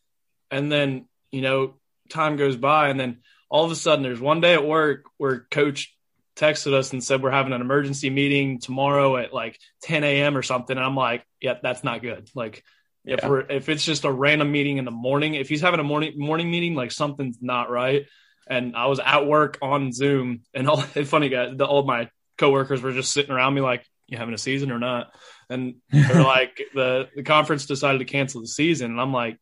and 0.52 0.72
then 0.72 1.08
you 1.32 1.42
know, 1.42 1.76
time 2.10 2.38
goes 2.38 2.56
by, 2.56 2.90
and 2.90 3.00
then 3.00 3.20
all 3.50 3.66
of 3.66 3.72
a 3.72 3.76
sudden, 3.76 4.04
there's 4.04 4.22
one 4.22 4.42
day 4.42 4.54
at 4.54 4.66
work 4.66 5.06
where 5.18 5.46
Coach 5.52 5.94
texted 6.36 6.74
us 6.74 6.92
and 6.92 7.04
said 7.04 7.22
we're 7.22 7.32
having 7.32 7.54
an 7.54 7.62
emergency 7.62 8.10
meeting 8.10 8.60
tomorrow 8.60 9.18
at 9.18 9.34
like 9.34 9.60
10 9.84 10.04
a.m. 10.04 10.38
or 10.38 10.42
something. 10.42 10.75
And 10.75 10.86
I'm 10.86 10.96
like, 10.96 11.25
yeah, 11.42 11.56
that's 11.62 11.84
not 11.84 12.01
good. 12.01 12.30
Like 12.36 12.63
if 13.06 13.24
we're 13.24 13.42
if 13.42 13.70
it's 13.70 13.86
just 13.86 14.04
a 14.04 14.12
random 14.12 14.51
meeting 14.51 14.77
in 14.77 14.86
the 14.86 14.92
morning, 14.92 15.36
if 15.36 15.48
he's 15.48 15.62
having 15.62 15.80
a 15.80 15.84
morning 15.84 16.13
morning 16.18 16.50
meeting, 16.50 16.75
like 16.75 16.92
something's 16.92 17.38
not 17.42 17.70
right. 17.70 18.06
And 18.48 18.75
I 18.75 18.88
was 18.88 19.00
at 19.00 19.25
work 19.25 19.58
on 19.62 19.92
Zoom, 19.92 20.42
and 20.54 20.70
all 20.70 20.77
funny 20.82 21.30
guy, 21.30 21.54
the, 21.54 21.65
all 21.65 21.84
my 21.84 22.10
coworkers 22.38 22.82
were 22.82 22.92
just 22.92 23.12
sitting 23.12 23.32
around 23.32 23.54
me 23.54 23.62
like, 23.62 23.86
"You 24.08 24.18
having 24.18 24.34
a 24.34 24.39
season 24.39 24.72
or 24.72 24.80
not?" 24.80 25.12
And 25.50 25.75
they're 25.89 26.24
like, 26.24 26.62
the 26.74 27.10
the 27.15 27.24
conference 27.24 27.65
decided 27.65 28.00
to 28.00 28.06
cancel 28.06 28.42
the 28.42 28.48
season, 28.48 28.92
and 28.92 29.01
I'm 29.01 29.13
like, 29.13 29.39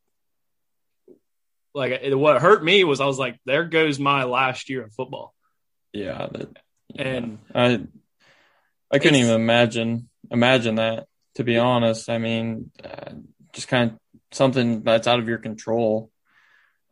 like 1.73 1.91
it, 1.91 2.15
what 2.17 2.41
hurt 2.41 2.63
me 2.63 2.83
was 2.83 3.01
I 3.01 3.05
was 3.05 3.19
like, 3.19 3.39
there 3.45 3.65
goes 3.65 3.99
my 3.99 4.23
last 4.23 4.69
year 4.69 4.83
of 4.83 4.93
football, 4.93 5.33
yeah, 5.93 6.27
that, 6.31 6.57
and 6.97 7.39
I 7.53 7.81
I 8.91 8.99
couldn't 8.99 9.15
even 9.15 9.35
imagine 9.35 10.09
imagine 10.31 10.75
that. 10.75 11.07
To 11.35 11.43
be 11.43 11.57
honest, 11.57 12.09
I 12.09 12.19
mean, 12.19 12.69
uh, 12.83 13.13
just 13.53 13.67
kind 13.67 13.91
of 13.91 13.97
something 14.31 14.83
that's 14.83 15.07
out 15.07 15.19
of 15.19 15.27
your 15.27 15.39
control. 15.39 16.11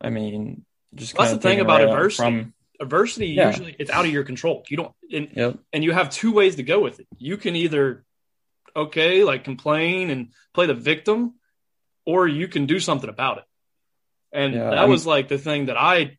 I 0.00 0.10
mean, 0.10 0.64
just 0.94 1.16
That's 1.16 1.32
the 1.32 1.38
thing 1.38 1.60
about 1.60 1.80
right 1.80 1.88
adversity. 1.88 2.22
From, 2.22 2.54
adversity 2.80 3.28
Yeah. 3.28 3.48
usually 3.50 3.76
it's 3.78 3.90
out 3.90 4.04
of 4.04 4.10
your 4.10 4.24
control. 4.24 4.64
You 4.68 4.78
don't, 4.78 4.94
and, 5.12 5.28
yep. 5.36 5.58
and 5.72 5.84
you 5.84 5.92
have 5.92 6.10
two 6.10 6.32
ways 6.32 6.56
to 6.56 6.64
go 6.64 6.80
with 6.80 6.98
it. 6.98 7.06
You 7.18 7.36
can 7.36 7.54
either, 7.54 8.04
okay, 8.74 9.22
like 9.22 9.44
complain 9.44 10.10
and 10.10 10.32
play 10.54 10.66
the 10.66 10.74
victim, 10.74 11.34
or 12.04 12.26
you 12.26 12.48
can 12.48 12.66
do 12.66 12.80
something 12.80 13.08
about 13.08 13.38
it. 13.38 13.44
And 14.32 14.54
Yeah, 14.54 14.70
that 14.70 14.78
I'm- 14.78 14.90
was 14.90 15.06
like 15.06 15.28
the 15.28 15.38
thing 15.38 15.66
that 15.66 15.76
I, 15.76 16.18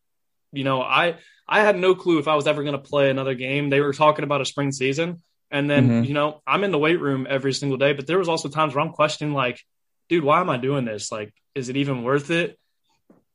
you 0.54 0.64
know, 0.64 0.82
I 0.82 1.18
I 1.48 1.62
had 1.62 1.78
no 1.78 1.96
clue 1.96 2.20
if 2.20 2.28
I 2.28 2.36
was 2.36 2.48
ever 2.48 2.64
going 2.64 2.74
to 2.76 2.90
play 2.90 3.10
another 3.10 3.36
game. 3.36 3.70
They 3.70 3.82
were 3.82 3.94
talking 3.94 4.24
about 4.24 4.42
a 4.42 4.46
spring 4.46 4.72
season, 4.72 5.22
and 5.52 5.70
then 5.70 5.90
Mhm. 5.90 6.08
you 6.08 6.14
know 6.14 6.42
I'm 6.48 6.64
in 6.64 6.72
the 6.72 6.80
weight 6.80 7.00
room 7.00 7.28
every 7.30 7.54
single 7.54 7.78
day. 7.78 7.94
But 7.94 8.08
there 8.08 8.18
was 8.18 8.30
also 8.30 8.50
times 8.50 8.74
where 8.74 8.84
I'm 8.84 8.94
questioning, 8.94 9.34
like, 9.34 9.60
dude, 10.10 10.24
why 10.24 10.40
am 10.42 10.50
I 10.50 10.58
doing 10.58 10.86
this? 10.86 11.12
Like, 11.12 11.34
is 11.56 11.70
it 11.70 11.78
even 11.78 12.04
worth 12.04 12.32
it? 12.32 12.58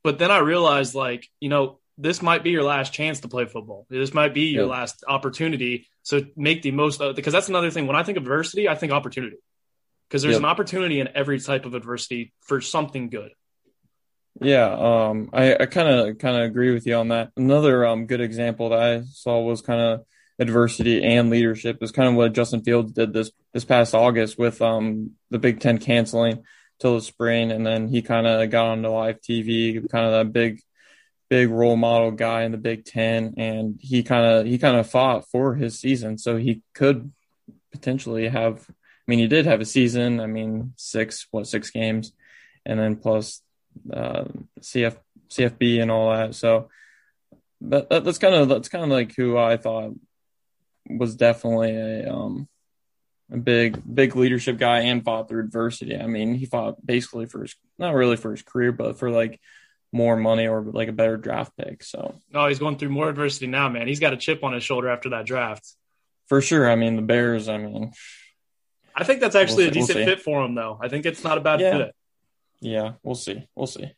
But 0.03 0.19
then 0.19 0.31
I 0.31 0.39
realized, 0.39 0.95
like, 0.95 1.29
you 1.41 1.49
know, 1.49 1.81
this 1.99 2.23
might 2.23 2.45
be 2.45 2.51
your 2.51 2.63
last 2.63 2.93
chance 2.93 3.21
to 3.21 3.29
play 3.29 3.45
football. 3.45 3.87
This 3.91 4.15
might 4.15 4.33
be 4.33 4.47
your 4.47 4.65
Yep. 4.65 4.71
last 4.71 5.05
opportunity. 5.09 5.89
So 6.03 6.23
make 6.37 6.63
the 6.63 6.71
most 6.71 7.01
of 7.01 7.11
it, 7.11 7.17
because 7.17 7.33
that's 7.33 7.49
another 7.49 7.71
thing. 7.71 7.87
When 7.87 7.97
I 7.97 8.05
think 8.05 8.17
of 8.17 8.23
adversity, 8.23 8.69
I 8.69 8.77
think 8.77 8.93
opportunity. 8.93 9.37
Because 10.09 10.23
there's 10.23 10.35
Yep. 10.37 10.41
an 10.41 10.45
opportunity 10.47 11.01
in 11.01 11.09
every 11.15 11.41
type 11.41 11.67
of 11.67 11.75
adversity 11.75 12.33
for 12.41 12.61
something 12.61 13.11
good. 13.11 13.33
Yeah, 14.41 14.71
um, 14.73 15.31
I, 15.33 15.67
kind 15.67 15.89
of 15.89 16.19
kind 16.19 16.37
of 16.37 16.43
agree 16.45 16.73
with 16.73 16.87
you 16.87 16.95
on 16.95 17.09
that. 17.09 17.33
Another 17.37 17.85
um 17.87 18.07
good 18.07 18.21
example 18.21 18.69
that 18.71 18.79
I 18.79 19.03
saw 19.03 19.41
was 19.41 19.63
kind 19.63 19.81
of 19.81 20.05
adversity 20.39 21.03
and 21.03 21.31
leadership 21.31 21.83
is 21.83 21.91
kind 21.91 22.09
of 22.09 22.15
what 22.15 22.35
Justin 22.35 22.63
Fields 22.63 22.93
did 22.93 23.13
this 23.13 23.33
this 23.53 23.65
past 23.65 23.95
August 23.95 24.39
with 24.39 24.63
um 24.63 25.13
the 25.31 25.39
Big 25.39 25.61
Ten 25.61 25.79
canceling 25.79 26.45
till 26.79 26.95
the 26.95 27.03
spring, 27.03 27.51
and 27.51 27.67
then 27.67 27.89
he 27.89 28.03
kind 28.03 28.27
of 28.27 28.49
got 28.51 28.67
onto 28.69 28.89
live 28.89 29.21
TV, 29.21 29.89
kind 29.91 30.07
of 30.07 30.13
that 30.13 30.33
big 30.33 30.61
big 31.29 31.51
role 31.51 31.77
model 31.77 32.13
guy 32.13 32.43
in 32.45 32.53
the 32.53 32.59
Big 32.59 32.85
Ten, 32.85 33.35
and 33.39 33.79
he 33.81 34.05
kind 34.05 34.25
of 34.25 34.47
he 34.47 34.59
kind 34.59 34.77
of 34.77 34.89
fought 34.89 35.29
for 35.31 35.55
his 35.57 35.81
season, 35.81 36.17
so 36.19 36.37
he 36.37 36.63
could 36.75 37.13
potentially 37.73 38.29
have. 38.29 38.65
I 38.69 39.11
mean, 39.11 39.19
he 39.21 39.27
did 39.27 39.47
have 39.47 39.61
a 39.61 39.65
season. 39.65 40.21
I 40.21 40.27
mean, 40.27 40.75
six 40.77 41.27
what 41.33 41.47
six 41.49 41.71
games, 41.71 42.13
and 42.65 42.79
then 42.79 42.97
plus 42.97 43.43
uh, 43.93 44.25
CF 44.61 44.97
CFB 45.31 45.83
and 45.83 45.91
all 45.91 46.11
that. 46.13 46.35
So 46.35 46.69
that, 47.63 47.89
that 47.91 48.05
that's 48.05 48.19
kind 48.19 48.35
of 48.35 48.49
that's 48.49 48.69
kind 48.69 48.85
of 48.85 48.91
like 48.91 49.15
who 49.15 49.37
I 49.37 49.57
thought 49.57 49.93
was 50.89 51.17
definitely 51.17 51.75
a 51.77 52.13
um 52.13 52.49
a 53.31 53.37
big 53.37 53.83
big 53.95 54.17
leadership 54.17 54.57
guy 54.59 54.81
and 54.81 55.05
fought 55.05 55.29
through 55.29 55.41
adversity. 55.45 55.97
I 55.97 56.07
mean, 56.07 56.35
he 56.35 56.47
fought 56.47 56.85
basically 56.85 57.27
for 57.27 57.43
his 57.43 57.55
not 57.79 57.95
really 57.95 58.17
for 58.17 58.31
his 58.31 58.43
career, 58.43 58.73
but 58.73 58.99
for 58.99 59.11
like 59.11 59.39
more 59.93 60.17
money 60.17 60.47
or 60.47 60.63
like 60.63 60.89
a 60.89 60.93
better 60.93 61.17
draft 61.17 61.53
pick. 61.57 61.83
So 61.83 62.15
Oh, 62.35 62.47
he's 62.47 62.59
going 62.59 62.77
through 62.77 62.91
more 62.91 63.09
adversity 63.09 63.47
now, 63.47 63.69
man. 63.69 63.87
He's 63.89 64.01
got 64.01 64.13
a 64.13 64.17
chip 64.19 64.45
on 64.45 64.53
his 64.53 64.63
shoulder 64.65 64.89
after 64.89 65.11
that 65.11 65.27
draft. 65.27 65.67
for 66.27 66.41
sure, 66.43 66.71
I 66.71 66.75
mean 66.77 66.97
the 66.97 67.03
Bears. 67.03 67.49
I 67.49 67.57
mean, 67.59 67.93
I 68.95 69.05
think 69.05 69.21
that's 69.21 69.35
actually 69.37 69.65
We'll 69.65 69.71
a 69.71 69.73
see- 69.75 69.79
we'll 69.81 69.87
decent 69.89 70.05
fit 70.07 70.21
for 70.23 70.45
him, 70.45 70.55
though. 70.55 70.79
I 70.83 70.89
think 70.89 71.07
it's 71.07 71.23
not 71.25 71.39
a 71.39 71.41
bad 71.41 71.61
Yeah. 71.61 71.77
fit. 71.79 71.95
Yeah, 72.61 72.93
we'll 73.03 73.15
see, 73.15 73.47
we'll 73.55 73.67
see. 73.67 73.93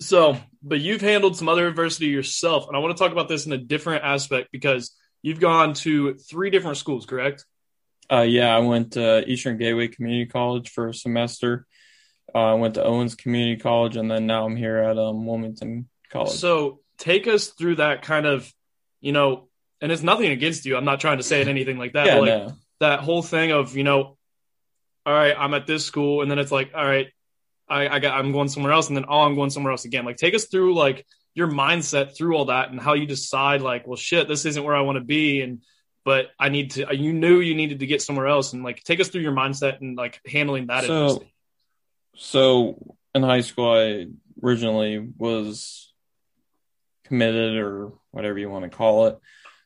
So, 0.00 0.36
but 0.62 0.80
you've 0.80 1.00
handled 1.00 1.36
some 1.36 1.48
other 1.48 1.66
adversity 1.66 2.06
yourself, 2.06 2.66
and 2.68 2.76
I 2.76 2.80
want 2.80 2.96
to 2.96 3.02
talk 3.02 3.12
about 3.12 3.28
this 3.28 3.46
in 3.46 3.52
a 3.52 3.58
different 3.58 4.04
aspect 4.04 4.48
because 4.52 4.94
you've 5.22 5.40
gone 5.40 5.74
to 5.74 6.14
three 6.14 6.50
different 6.50 6.76
schools, 6.76 7.06
correct? 7.06 7.44
Uh, 8.10 8.22
yeah, 8.22 8.54
I 8.54 8.58
went 8.58 8.92
to 8.92 9.26
Eastern 9.28 9.56
Gateway 9.56 9.88
Community 9.88 10.26
College 10.26 10.70
for 10.70 10.88
a 10.88 10.94
semester. 10.94 11.66
Uh, 12.34 12.38
I 12.38 12.54
went 12.54 12.74
to 12.74 12.84
Owens 12.84 13.14
Community 13.14 13.60
College, 13.60 13.96
and 13.96 14.10
then 14.10 14.26
now 14.26 14.44
I'm 14.44 14.56
here 14.56 14.76
at 14.78 14.98
um, 14.98 15.26
Wilmington 15.26 15.88
College. 16.10 16.32
So, 16.32 16.80
take 16.98 17.26
us 17.26 17.48
through 17.48 17.76
that 17.76 18.02
kind 18.02 18.26
of, 18.26 18.52
you 19.00 19.12
know, 19.12 19.48
and 19.80 19.90
it's 19.90 20.02
nothing 20.02 20.30
against 20.30 20.66
you. 20.66 20.76
I'm 20.76 20.84
not 20.84 21.00
trying 21.00 21.18
to 21.18 21.22
say 21.22 21.40
it 21.40 21.48
anything 21.48 21.78
like 21.78 21.92
that. 21.92 22.06
yeah, 22.06 22.14
but 22.14 22.20
like 22.20 22.46
no. 22.48 22.52
that 22.80 23.00
whole 23.00 23.22
thing 23.22 23.52
of, 23.52 23.76
you 23.76 23.84
know, 23.84 24.16
all 25.06 25.12
right, 25.12 25.34
I'm 25.38 25.54
at 25.54 25.66
this 25.66 25.84
school, 25.84 26.22
and 26.22 26.30
then 26.30 26.38
it's 26.38 26.52
like, 26.52 26.72
all 26.74 26.84
right, 26.84 27.08
I, 27.68 27.88
I 27.88 27.98
got, 27.98 28.18
I'm 28.18 28.32
going 28.32 28.48
somewhere 28.48 28.72
else, 28.72 28.88
and 28.88 28.96
then 28.96 29.04
oh, 29.08 29.20
I'm 29.22 29.34
going 29.34 29.50
somewhere 29.50 29.70
else 29.72 29.84
again. 29.84 30.04
Like, 30.04 30.16
take 30.16 30.34
us 30.34 30.46
through 30.46 30.74
like 30.74 31.06
your 31.34 31.48
mindset 31.48 32.16
through 32.16 32.36
all 32.36 32.44
that 32.46 32.70
and 32.70 32.80
how 32.80 32.92
you 32.94 33.06
decide, 33.06 33.60
like, 33.62 33.86
well, 33.86 33.96
shit, 33.96 34.28
this 34.28 34.44
isn't 34.44 34.62
where 34.62 34.76
I 34.76 34.82
want 34.82 34.96
to 34.98 35.04
be, 35.04 35.40
and 35.40 35.62
but 36.04 36.26
I 36.38 36.50
need 36.50 36.72
to. 36.72 36.94
You 36.94 37.12
knew 37.12 37.40
you 37.40 37.54
needed 37.54 37.80
to 37.80 37.86
get 37.86 38.02
somewhere 38.02 38.26
else, 38.26 38.52
and 38.52 38.62
like, 38.62 38.82
take 38.84 39.00
us 39.00 39.08
through 39.08 39.22
your 39.22 39.32
mindset 39.32 39.80
and 39.80 39.96
like 39.96 40.20
handling 40.26 40.66
that. 40.68 40.84
So- 40.84 41.08
So 42.16 42.96
in 43.14 43.22
high 43.22 43.40
school, 43.40 43.72
I 43.72 44.06
originally 44.42 44.98
was 45.16 45.92
committed 47.04 47.56
or 47.56 47.92
whatever 48.10 48.38
you 48.38 48.48
want 48.48 48.64
to 48.64 48.76
call 48.76 49.06
it 49.06 49.18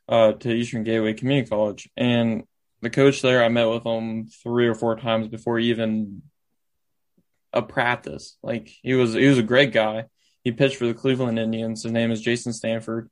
uh, 0.08 0.32
to 0.32 0.50
Eastern 0.52 0.84
Gateway 0.84 1.12
Community 1.14 1.48
College, 1.48 1.88
and 1.96 2.44
the 2.80 2.90
coach 2.90 3.22
there, 3.22 3.42
I 3.44 3.48
met 3.48 3.64
with 3.68 3.84
him 3.84 4.26
three 4.28 4.68
or 4.68 4.74
four 4.74 4.96
times 4.96 5.26
before 5.28 5.58
even 5.58 6.22
a 7.52 7.62
practice. 7.62 8.36
Like 8.42 8.68
he 8.82 8.94
was, 8.94 9.14
he 9.14 9.26
was 9.26 9.38
a 9.38 9.42
great 9.42 9.72
guy. 9.72 10.06
He 10.44 10.52
pitched 10.52 10.76
for 10.76 10.86
the 10.86 10.94
Cleveland 10.94 11.38
Indians. 11.38 11.82
His 11.82 11.92
name 11.92 12.10
is 12.10 12.20
Jason 12.20 12.52
Stanford. 12.52 13.10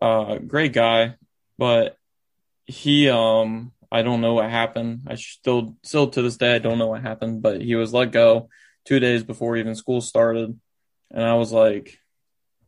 Uh, 0.00 0.36
great 0.36 0.72
guy, 0.72 1.14
but 1.58 1.96
he, 2.66 3.08
um, 3.08 3.72
I 3.90 4.02
don't 4.02 4.20
know 4.20 4.34
what 4.34 4.50
happened. 4.50 5.02
I 5.06 5.14
still, 5.14 5.76
still 5.82 6.08
to 6.08 6.22
this 6.22 6.36
day, 6.36 6.54
I 6.54 6.58
don't 6.58 6.78
know 6.78 6.88
what 6.88 7.02
happened. 7.02 7.42
But 7.42 7.62
he 7.62 7.74
was 7.76 7.94
let 7.94 8.12
go 8.12 8.48
two 8.84 9.00
days 9.00 9.22
before 9.22 9.56
even 9.56 9.74
school 9.74 10.00
started, 10.00 10.58
and 11.10 11.24
I 11.24 11.34
was 11.34 11.52
like, 11.52 11.98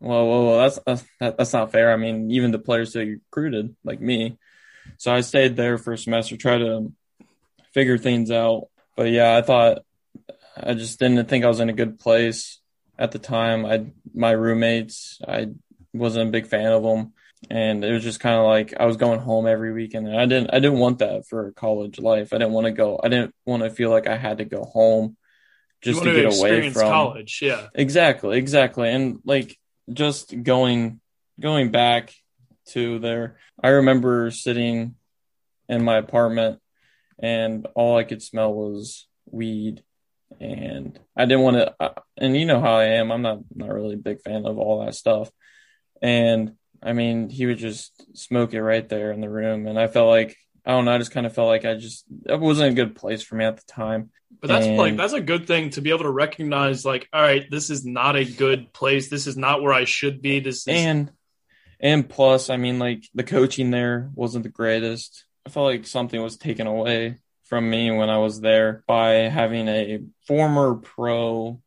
"Well, 0.00 0.26
whoa, 0.26 0.44
whoa, 0.44 0.58
that's 0.58 0.78
that's, 0.86 1.04
that, 1.20 1.38
that's 1.38 1.52
not 1.52 1.72
fair." 1.72 1.92
I 1.92 1.96
mean, 1.96 2.30
even 2.30 2.50
the 2.50 2.58
players 2.58 2.92
that 2.92 3.00
recruited, 3.00 3.76
like 3.84 4.00
me, 4.00 4.38
so 4.96 5.12
I 5.12 5.20
stayed 5.20 5.56
there 5.56 5.76
for 5.76 5.92
a 5.92 5.98
semester, 5.98 6.36
try 6.36 6.58
to 6.58 6.92
figure 7.74 7.98
things 7.98 8.30
out. 8.30 8.68
But 8.96 9.10
yeah, 9.10 9.36
I 9.36 9.42
thought 9.42 9.82
I 10.62 10.74
just 10.74 10.98
didn't 10.98 11.28
think 11.28 11.44
I 11.44 11.48
was 11.48 11.60
in 11.60 11.68
a 11.68 11.74
good 11.74 11.98
place 11.98 12.60
at 12.98 13.12
the 13.12 13.18
time. 13.18 13.64
I 13.64 13.86
my 14.14 14.32
roommates, 14.32 15.20
I 15.26 15.48
wasn't 15.92 16.28
a 16.28 16.32
big 16.32 16.46
fan 16.46 16.72
of 16.72 16.82
them, 16.82 17.12
and 17.50 17.84
it 17.84 17.92
was 17.92 18.02
just 18.02 18.20
kind 18.20 18.36
of 18.36 18.44
like 18.44 18.74
I 18.78 18.86
was 18.86 18.96
going 18.96 19.20
home 19.20 19.46
every 19.46 19.72
weekend, 19.72 20.08
and 20.08 20.18
I 20.18 20.26
didn't 20.26 20.50
I 20.52 20.58
didn't 20.58 20.78
want 20.78 20.98
that 20.98 21.26
for 21.26 21.52
college 21.52 21.98
life. 21.98 22.32
I 22.32 22.38
didn't 22.38 22.52
want 22.52 22.66
to 22.66 22.72
go. 22.72 23.00
I 23.02 23.08
didn't 23.08 23.34
want 23.46 23.62
to 23.62 23.70
feel 23.70 23.90
like 23.90 24.06
I 24.06 24.16
had 24.16 24.38
to 24.38 24.44
go 24.44 24.64
home 24.64 25.16
just 25.80 26.02
to 26.02 26.12
get 26.12 26.38
away 26.38 26.70
from 26.70 26.82
college, 26.82 27.40
yeah. 27.42 27.68
Exactly, 27.74 28.38
exactly. 28.38 28.90
And 28.90 29.20
like 29.24 29.56
just 29.92 30.42
going 30.42 31.00
going 31.40 31.70
back 31.70 32.12
to 32.70 32.98
there, 32.98 33.38
I 33.62 33.68
remember 33.68 34.30
sitting 34.30 34.96
in 35.68 35.84
my 35.84 35.98
apartment 35.98 36.60
and 37.18 37.66
all 37.74 37.96
I 37.96 38.04
could 38.04 38.22
smell 38.22 38.52
was 38.52 39.06
weed 39.30 39.82
and 40.40 40.98
I 41.16 41.24
didn't 41.24 41.42
want 41.42 41.56
to 41.56 41.74
uh, 41.80 42.00
and 42.16 42.36
you 42.36 42.46
know 42.46 42.60
how 42.60 42.74
I 42.76 42.84
am, 42.84 43.10
I'm 43.10 43.22
not 43.22 43.40
not 43.54 43.72
really 43.72 43.94
a 43.94 43.98
big 43.98 44.20
fan 44.22 44.46
of 44.46 44.58
all 44.58 44.84
that 44.84 44.94
stuff. 44.94 45.30
And 46.00 46.52
I 46.82 46.92
mean, 46.92 47.28
he 47.28 47.46
would 47.46 47.58
just 47.58 48.16
smoke 48.16 48.54
it 48.54 48.62
right 48.62 48.88
there 48.88 49.12
in 49.12 49.20
the 49.20 49.30
room 49.30 49.66
and 49.66 49.78
I 49.78 49.88
felt 49.88 50.08
like 50.08 50.36
I 50.64 50.72
don't 50.72 50.84
know, 50.84 50.94
I 50.94 50.98
just 50.98 51.12
kind 51.12 51.26
of 51.26 51.34
felt 51.34 51.48
like 51.48 51.64
I 51.64 51.74
just 51.74 52.04
it 52.26 52.38
wasn't 52.38 52.72
a 52.72 52.74
good 52.74 52.94
place 52.94 53.22
for 53.22 53.36
me 53.36 53.44
at 53.44 53.56
the 53.56 53.64
time. 53.66 54.10
But 54.40 54.48
that's 54.48 54.66
like 54.66 54.96
that's 54.96 55.14
a 55.14 55.20
good 55.20 55.46
thing 55.46 55.70
to 55.70 55.80
be 55.80 55.90
able 55.90 56.04
to 56.04 56.10
recognize. 56.10 56.84
Like, 56.84 57.08
all 57.12 57.22
right, 57.22 57.50
this 57.50 57.70
is 57.70 57.84
not 57.84 58.16
a 58.16 58.24
good 58.24 58.72
place. 58.72 59.08
This 59.08 59.26
is 59.26 59.36
not 59.36 59.62
where 59.62 59.72
I 59.72 59.84
should 59.84 60.20
be. 60.20 60.40
This 60.40 60.68
is 60.68 60.68
and 60.68 61.10
and 61.80 62.08
plus, 62.08 62.50
I 62.50 62.56
mean, 62.56 62.78
like 62.78 63.04
the 63.14 63.24
coaching 63.24 63.70
there 63.70 64.10
wasn't 64.14 64.42
the 64.44 64.50
greatest. 64.50 65.24
I 65.46 65.50
felt 65.50 65.66
like 65.66 65.86
something 65.86 66.22
was 66.22 66.36
taken 66.36 66.66
away 66.66 67.16
from 67.48 67.68
me 67.68 67.90
when 67.90 68.10
I 68.10 68.18
was 68.18 68.40
there 68.40 68.84
by 68.86 69.12
having 69.28 69.68
a 69.68 70.00
former 70.26 70.74
pro 70.74 71.60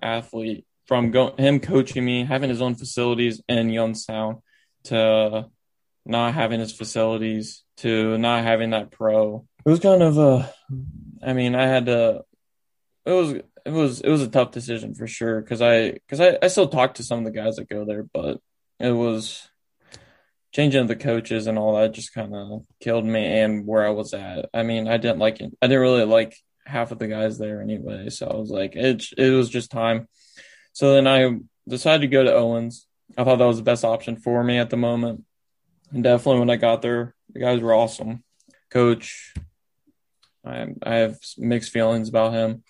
athlete 0.00 0.64
from 0.86 1.10
go- 1.10 1.34
him 1.36 1.60
coaching 1.60 2.04
me, 2.04 2.24
having 2.24 2.50
his 2.50 2.62
own 2.62 2.74
facilities 2.74 3.42
in 3.48 3.70
Youngstown 3.70 4.42
to 4.84 5.48
not 6.04 6.34
having 6.34 6.60
his 6.60 6.72
facilities 6.72 7.62
to 7.78 8.18
not 8.18 8.42
having 8.42 8.70
that 8.70 8.90
pro. 8.90 9.46
It 9.64 9.70
was 9.70 9.80
kind 9.80 10.02
of 10.02 10.18
a, 10.18 10.52
I 11.22 11.32
mean, 11.32 11.54
I 11.54 11.66
had 11.66 11.86
to. 11.86 12.22
It 13.04 13.12
was 13.12 13.32
it 13.64 13.70
was 13.70 14.00
it 14.00 14.08
was 14.08 14.22
a 14.22 14.28
tough 14.28 14.50
decision 14.50 14.94
for 14.94 15.06
sure 15.06 15.40
because 15.40 15.60
I 15.60 15.92
because 15.92 16.20
I 16.20 16.38
I 16.42 16.48
still 16.48 16.68
talk 16.68 16.94
to 16.94 17.04
some 17.04 17.20
of 17.20 17.24
the 17.24 17.30
guys 17.30 17.56
that 17.56 17.68
go 17.68 17.84
there, 17.84 18.02
but 18.02 18.38
it 18.80 18.92
was 18.92 19.48
changing 20.52 20.86
the 20.86 20.96
coaches 20.96 21.46
and 21.46 21.58
all 21.58 21.76
that 21.76 21.92
just 21.92 22.12
kind 22.12 22.34
of 22.34 22.64
killed 22.80 23.06
me 23.06 23.40
and 23.40 23.66
where 23.66 23.86
I 23.86 23.90
was 23.90 24.12
at. 24.14 24.50
I 24.52 24.62
mean, 24.62 24.86
I 24.86 24.98
didn't 24.98 25.18
like 25.18 25.40
it. 25.40 25.52
I 25.60 25.66
didn't 25.66 25.80
really 25.80 26.04
like 26.04 26.36
half 26.66 26.92
of 26.92 26.98
the 26.98 27.08
guys 27.08 27.38
there 27.38 27.60
anyway, 27.60 28.10
so 28.10 28.26
I 28.26 28.36
was 28.36 28.50
like, 28.50 28.76
it 28.76 29.04
it 29.16 29.30
was 29.30 29.48
just 29.48 29.70
time. 29.70 30.08
So 30.72 30.94
then 30.94 31.06
I 31.06 31.38
decided 31.68 32.02
to 32.02 32.08
go 32.08 32.22
to 32.22 32.34
Owens. 32.34 32.86
I 33.16 33.24
thought 33.24 33.38
that 33.38 33.46
was 33.46 33.58
the 33.58 33.62
best 33.62 33.84
option 33.84 34.16
for 34.16 34.42
me 34.44 34.58
at 34.58 34.70
the 34.70 34.76
moment. 34.76 35.24
And 35.90 36.02
definitely 36.02 36.40
when 36.40 36.50
I 36.50 36.56
got 36.56 36.80
there, 36.82 37.14
the 37.32 37.40
guys 37.40 37.60
were 37.60 37.74
awesome. 37.74 38.22
Coach, 38.70 39.34
I 40.44 40.68
I 40.82 40.94
have 40.96 41.18
mixed 41.38 41.72
feelings 41.72 42.08
about 42.08 42.32
him. 42.32 42.62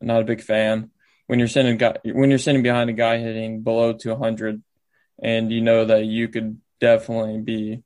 I'm 0.00 0.06
not 0.06 0.22
a 0.22 0.26
big 0.26 0.42
fan. 0.42 0.90
When 1.26 1.38
you're 1.38 1.48
sitting 1.48 1.76
guy, 1.76 1.96
when 2.04 2.30
you're 2.30 2.38
sitting 2.38 2.62
behind 2.62 2.90
a 2.90 2.92
guy 2.92 3.18
hitting 3.18 3.62
below 3.62 3.92
200, 3.92 4.62
and 5.22 5.52
you 5.52 5.60
know 5.60 5.84
that 5.84 6.04
you 6.04 6.28
could 6.28 6.60
definitely 6.80 7.40
be 7.40 7.82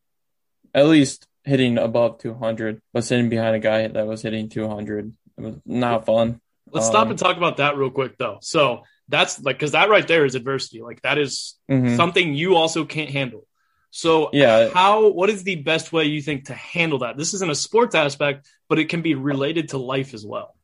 at 0.74 0.86
least 0.86 1.26
hitting 1.44 1.78
above 1.78 2.18
200, 2.18 2.80
but 2.92 3.04
sitting 3.04 3.28
behind 3.28 3.56
a 3.56 3.60
guy 3.60 3.88
that 3.88 4.06
was 4.06 4.22
hitting 4.22 4.48
200, 4.48 5.12
it 5.38 5.40
was 5.40 5.56
not 5.64 6.06
fun. 6.06 6.40
Let's 6.70 6.86
um, 6.86 6.92
stop 6.92 7.08
and 7.08 7.18
talk 7.18 7.36
about 7.36 7.56
that 7.56 7.76
real 7.76 7.90
quick, 7.90 8.18
though. 8.18 8.38
So 8.42 8.82
that's 9.08 9.42
like 9.42 9.56
because 9.56 9.72
that 9.72 9.88
right 9.88 10.06
there 10.06 10.24
is 10.24 10.34
adversity. 10.34 10.82
Like 10.82 11.02
that 11.02 11.18
is 11.18 11.54
mm-hmm. 11.70 11.96
something 11.96 12.34
you 12.34 12.56
also 12.56 12.84
can't 12.84 13.10
handle. 13.10 13.46
So 13.90 14.28
yeah, 14.32 14.68
how 14.68 15.08
what 15.08 15.30
is 15.30 15.42
the 15.44 15.56
best 15.56 15.92
way 15.92 16.04
you 16.04 16.20
think 16.20 16.46
to 16.46 16.54
handle 16.54 17.00
that? 17.00 17.16
This 17.16 17.34
isn't 17.34 17.50
a 17.50 17.54
sports 17.54 17.94
aspect, 17.94 18.46
but 18.68 18.78
it 18.78 18.90
can 18.90 19.00
be 19.00 19.14
related 19.14 19.70
to 19.70 19.78
life 19.78 20.12
as 20.12 20.26
well. 20.26 20.54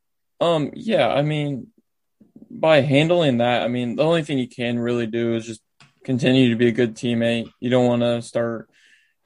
Um, 0.40 0.72
yeah, 0.74 1.08
I 1.08 1.22
mean, 1.22 1.68
by 2.50 2.82
handling 2.82 3.38
that, 3.38 3.62
I 3.62 3.68
mean 3.68 3.96
the 3.96 4.04
only 4.04 4.22
thing 4.22 4.38
you 4.38 4.48
can 4.48 4.78
really 4.78 5.06
do 5.06 5.36
is 5.36 5.46
just 5.46 5.62
continue 6.04 6.50
to 6.50 6.56
be 6.56 6.68
a 6.68 6.72
good 6.72 6.94
teammate. 6.94 7.50
You 7.60 7.70
don't 7.70 7.86
want 7.86 8.02
to 8.02 8.22
start 8.22 8.70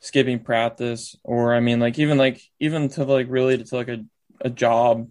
skipping 0.00 0.38
practice, 0.40 1.16
or 1.25 1.54
I 1.54 1.61
mean, 1.61 1.80
like 1.80 1.99
even 1.99 2.18
like 2.18 2.40
even 2.61 2.88
to 2.90 3.04
like 3.04 3.26
related 3.28 3.66
to 3.66 3.76
like 3.76 3.88
a 3.88 4.04
a 4.40 4.50
job. 4.50 5.08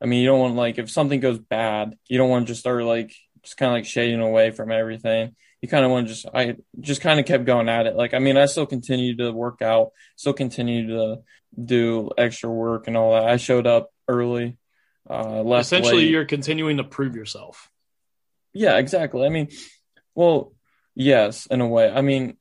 I 0.00 0.06
mean, 0.06 0.20
you 0.20 0.26
don't 0.26 0.40
want 0.40 0.54
like 0.56 0.78
if 0.78 0.90
something 0.90 1.20
goes 1.20 1.38
bad, 1.38 1.96
you 2.08 2.18
don't 2.18 2.30
want 2.30 2.46
to 2.46 2.52
just 2.52 2.60
start 2.60 2.84
like 2.84 3.14
just 3.42 3.56
kind 3.56 3.70
of 3.70 3.74
like 3.74 3.86
shading 3.86 4.20
away 4.20 4.50
from 4.50 4.70
everything 4.70 5.34
you 5.62 5.68
kind 5.68 5.84
of 5.84 5.92
want 5.92 6.08
to 6.08 6.12
just 6.12 6.26
I 6.34 6.56
just 6.80 7.00
kind 7.00 7.20
of 7.20 7.24
kept 7.24 7.44
going 7.44 7.68
at 7.68 7.86
it. 7.86 7.94
Like 7.94 8.14
I 8.14 8.18
mean, 8.18 8.36
I 8.36 8.46
still 8.46 8.66
continued 8.66 9.18
to 9.18 9.32
work 9.32 9.62
out, 9.62 9.92
still 10.16 10.32
continued 10.32 10.88
to 10.88 11.18
do 11.64 12.10
extra 12.18 12.50
work 12.50 12.88
and 12.88 12.96
all 12.96 13.12
that. 13.12 13.24
I 13.24 13.36
showed 13.36 13.66
up 13.66 13.90
early. 14.08 14.58
Uh, 15.08 15.42
left 15.42 15.66
Essentially, 15.66 16.02
late. 16.02 16.10
you're 16.10 16.24
continuing 16.24 16.76
to 16.76 16.84
prove 16.84 17.16
yourself. 17.16 17.70
Yeah, 18.52 18.76
exactly. 18.78 19.24
I 19.24 19.30
mean, 19.30 19.48
well, 20.14 20.52
yes, 20.94 21.46
in 21.46 21.60
a 21.60 21.66
way. 21.66 21.90
I 21.90 22.00
mean, 22.02 22.36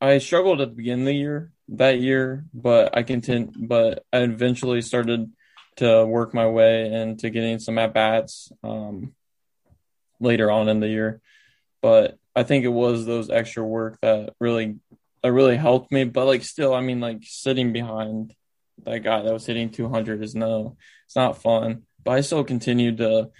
I 0.00 0.18
struggled 0.18 0.60
at 0.60 0.70
the 0.70 0.74
beginning 0.74 1.02
of 1.02 1.06
the 1.06 1.14
year 1.14 1.52
that 1.70 2.00
year, 2.00 2.44
but 2.54 2.96
I 2.96 3.02
continued. 3.02 3.68
But 3.68 4.04
I 4.12 4.18
eventually 4.18 4.82
started 4.82 5.30
to 5.76 6.06
work 6.06 6.34
my 6.34 6.46
way 6.46 6.92
into 6.92 7.30
getting 7.30 7.58
some 7.58 7.78
at 7.78 7.94
bats 7.94 8.50
um, 8.62 9.14
later 10.20 10.50
on 10.50 10.68
in 10.68 10.80
the 10.80 10.88
year 10.88 11.20
but 11.80 12.18
I 12.34 12.42
think 12.42 12.64
it 12.64 12.68
was 12.68 13.06
those 13.06 13.30
extra 13.30 13.64
work 13.64 13.98
that 14.00 14.34
really 14.40 14.76
that 15.22 15.32
really 15.32 15.56
helped 15.56 15.90
me. 15.90 16.04
But 16.04 16.26
like 16.26 16.44
still, 16.44 16.74
I 16.74 16.80
mean, 16.80 17.00
like 17.00 17.18
sitting 17.22 17.72
behind 17.72 18.34
that 18.84 19.00
guy 19.00 19.22
that 19.22 19.32
was 19.32 19.46
hitting 19.46 19.70
200 19.70 20.22
is 20.22 20.34
no, 20.34 20.76
it's 21.06 21.16
not 21.16 21.42
fun. 21.42 21.82
But 22.04 22.12
I 22.12 22.20
still 22.20 22.44
continued 22.44 22.98
to 22.98 23.30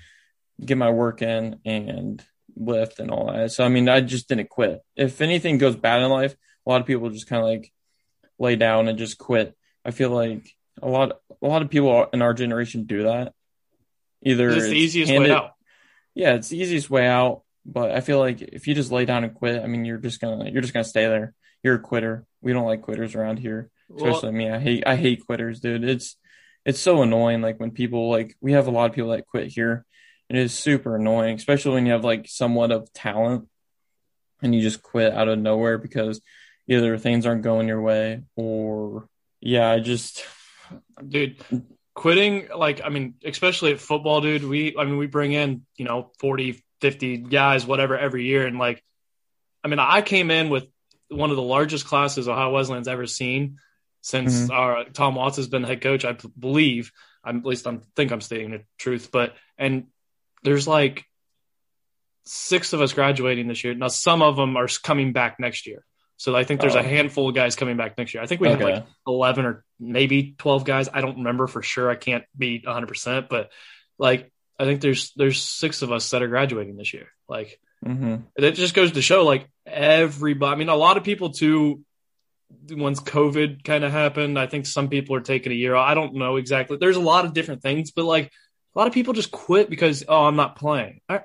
get 0.65 0.77
my 0.77 0.91
work 0.91 1.23
in 1.23 1.61
and 1.65 2.25
lift 2.59 2.99
and 2.99 3.11
all 3.11 3.33
that. 3.33 3.53
So 3.53 3.65
I 3.65 3.69
mean, 3.69 3.89
I 3.89 4.01
just 4.01 4.29
didn't 4.29 4.49
quit. 4.49 4.81
If 4.97 5.21
anything 5.21 5.59
goes 5.59 5.77
bad 5.77 6.03
in 6.03 6.11
life, 6.11 6.35
a 6.67 6.71
lot 6.71 6.81
of 6.81 6.87
people 6.87 7.11
just 7.11 7.29
kind 7.29 7.43
of 7.43 7.49
like 7.49 7.73
lay 8.39 8.57
down 8.57 8.89
and 8.89 8.99
just 8.99 9.19
quit. 9.19 9.57
I 9.85 9.91
feel 9.91 10.11
like 10.11 10.49
a 10.83 10.89
lot 10.89 11.21
a 11.43 11.47
lot 11.47 11.63
of 11.63 11.71
people 11.71 12.07
in 12.13 12.23
our 12.23 12.35
generation 12.35 12.85
do 12.85 13.05
that. 13.05 13.33
Either 14.23 14.51
it's 14.51 14.67
the 14.67 14.73
easiest 14.73 15.13
way 15.13 15.31
out. 15.31 15.53
Yeah, 16.15 16.35
it's 16.35 16.49
the 16.49 16.59
easiest 16.59 16.91
way 16.91 17.07
out 17.07 17.43
but 17.69 17.91
I 17.91 18.01
feel 18.01 18.19
like 18.19 18.41
if 18.41 18.67
you 18.67 18.75
just 18.75 18.91
lay 18.91 19.05
down 19.05 19.25
and 19.25 19.35
quit, 19.35 19.63
I 19.63 19.67
mean, 19.67 19.85
you're 19.85 19.99
just 19.99 20.21
gonna 20.21 20.51
you're 20.51 20.63
just 20.63 20.73
gonna 20.73 20.85
stay 20.85 21.07
there. 21.07 21.35
You're 21.63 21.75
a 21.75 21.81
quitter. 21.81 22.27
We 22.41 22.53
don't 22.55 22.65
like 22.65 22.83
quitters 22.83 23.15
around 23.15 23.39
here, 23.39 23.71
especially 23.95 24.31
well, 24.31 24.39
me. 24.39 24.51
I 24.51 24.59
hate 24.59 24.85
I 24.87 24.97
hate 24.97 25.27
quitters, 25.27 25.61
dude. 25.61 25.85
It's 25.85 26.17
it's 26.65 26.81
so 26.81 27.03
annoying. 27.03 27.43
Like 27.43 27.61
when 27.61 27.71
people 27.71 28.11
like 28.11 28.37
we 28.41 28.53
have 28.53 28.67
a 28.67 28.71
lot 28.71 28.89
of 28.89 28.95
people 28.95 29.11
that 29.11 29.27
quit 29.27 29.49
here. 29.49 29.85
It 30.29 30.37
is 30.37 30.53
super 30.53 30.97
annoying, 30.97 31.37
especially 31.37 31.75
when 31.75 31.87
you 31.87 31.93
have 31.93 32.05
like 32.05 32.29
somewhat 32.29 32.71
of 32.71 32.93
talent 32.93 33.49
and 34.43 34.55
you 34.55 34.61
just 34.61 34.83
quit 34.83 35.13
out 35.13 35.29
of 35.29 35.39
nowhere 35.39 35.79
because 35.79 36.21
either 36.67 36.99
things 36.99 37.27
aren't 37.27 37.43
going 37.43 37.69
your 37.69 37.81
way 37.81 38.23
or 38.37 39.09
yeah, 39.41 39.71
I 39.71 39.81
just 39.81 40.25
dude 41.07 41.43
quitting 41.95 42.49
like 42.55 42.81
I 42.85 42.91
mean, 42.91 43.15
especially 43.25 43.73
at 43.73 43.81
football, 43.81 44.21
dude, 44.21 44.45
we 44.45 44.77
I 44.79 44.85
mean 44.85 44.99
we 44.99 45.07
bring 45.07 45.33
in, 45.33 45.65
you 45.77 45.85
know, 45.85 46.11
40 46.19 46.63
50 46.81 47.19
guys, 47.19 47.67
whatever, 47.67 47.99
every 47.99 48.25
year. 48.25 48.47
And 48.47 48.59
like, 48.59 48.83
I 49.65 49.69
mean, 49.69 49.79
I 49.79 50.03
came 50.03 50.31
in 50.31 50.49
with 50.49 50.67
one 51.09 51.31
of 51.31 51.37
the 51.37 51.43
largest 51.43 51.87
classes 51.87 52.29
Ohio 52.29 52.51
Wesleyan's 52.51 52.89
ever 52.89 53.07
seen 53.07 53.59
since 54.01 54.43
mm-hmm. 54.43 54.53
our 54.53 54.85
Tom 54.85 55.15
Watts 55.15 55.37
has 55.37 55.49
been 55.49 55.63
the 55.63 55.69
head 55.69 55.81
coach. 55.81 56.05
I 56.05 56.17
believe, 56.39 56.93
I'm, 57.25 57.39
at 57.39 57.45
least 57.45 57.67
I 57.67 57.79
think 57.97 58.13
I'm 58.13 58.21
stating 58.21 58.51
the 58.51 58.63
truth, 58.79 59.11
but, 59.13 59.35
and 59.57 59.87
there's 60.43 60.69
like 60.69 61.05
six 62.25 62.73
of 62.73 62.81
us 62.81 62.93
graduating 62.93 63.49
this 63.49 63.65
year. 63.65 63.75
Now, 63.75 63.89
some 63.89 64.23
of 64.23 64.37
them 64.37 64.57
are 64.57 64.69
coming 64.83 65.13
back 65.13 65.39
next 65.41 65.67
year. 65.67 65.85
So 66.19 66.35
I 66.35 66.45
think 66.45 66.61
there's 66.61 66.77
oh. 66.77 66.81
a 66.81 66.83
handful 66.83 67.29
of 67.29 67.35
guys 67.35 67.55
coming 67.55 67.77
back 67.77 67.97
next 67.97 68.13
year. 68.13 68.23
I 68.23 68.27
think 68.27 68.41
we 68.41 68.49
okay. 68.49 68.59
have 68.59 68.75
like 68.75 68.87
11 69.07 69.47
or 69.47 69.65
maybe 69.79 70.35
12 70.39 70.65
guys. 70.65 70.89
I 70.93 71.01
don't 71.01 71.19
remember 71.19 71.47
for 71.47 71.63
sure. 71.63 71.91
I 71.91 71.95
can't 71.95 72.25
be 72.37 72.61
100%, 72.61 73.29
but 73.29 73.51
like 73.99 74.31
I 74.59 74.65
think 74.65 74.81
there's 74.81 75.13
there's 75.13 75.41
six 75.41 75.83
of 75.83 75.93
us 75.93 76.11
that 76.11 76.23
are 76.23 76.29
graduating 76.29 76.77
this 76.77 76.93
year. 76.93 77.07
Like 77.29 77.61
mm-hmm. 77.85 78.17
it 78.37 78.53
just 78.53 78.75
goes 78.75 78.93
to 78.93 79.03
show 79.03 79.25
like 79.25 79.49
everybody. 79.65 80.53
I 80.53 80.57
mean, 80.57 80.69
a 80.69 80.77
lot 80.77 80.97
of 80.97 81.05
people 81.05 81.31
too. 81.31 81.83
Once 82.71 82.99
COVID 83.01 83.63
kind 83.63 83.85
of 83.85 83.93
happened, 83.93 84.39
I 84.39 84.47
think 84.47 84.65
some 84.65 84.89
people 84.89 85.15
are 85.15 85.21
taking 85.21 85.53
a 85.53 85.55
year. 85.55 85.77
I 85.77 85.93
don't 85.93 86.15
know 86.15 86.37
exactly. 86.37 86.79
There's 86.81 86.97
a 86.97 87.01
lot 87.01 87.27
of 87.27 87.35
different 87.35 87.61
things, 87.61 87.91
but 87.91 88.07
like 88.07 88.33
a 88.79 88.81
lot 88.81 88.87
of 88.87 88.95
people 88.95 89.13
just 89.13 89.33
quit 89.33 89.69
because 89.69 90.05
oh, 90.07 90.27
I'm 90.27 90.37
not 90.37 90.55
playing. 90.55 91.01
I, 91.09 91.23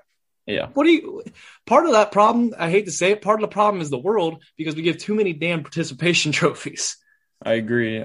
yeah. 0.48 0.70
What 0.74 0.86
do 0.86 0.90
you? 0.90 1.24
Part 1.68 1.86
of 1.86 1.92
that 1.92 2.12
problem, 2.12 2.56
I 2.58 2.72
hate 2.72 2.86
to 2.86 2.92
say 2.92 3.12
it, 3.12 3.22
part 3.22 3.40
of 3.40 3.48
the 3.48 3.54
problem 3.54 3.80
is 3.80 3.92
the 3.92 4.00
world 4.00 4.44
because 4.58 4.76
we 4.76 4.82
give 4.82 4.98
too 4.98 5.14
many 5.14 5.34
damn 5.34 5.62
participation 5.62 6.32
trophies. 6.34 6.98
I 7.46 7.54
agree. 7.54 8.04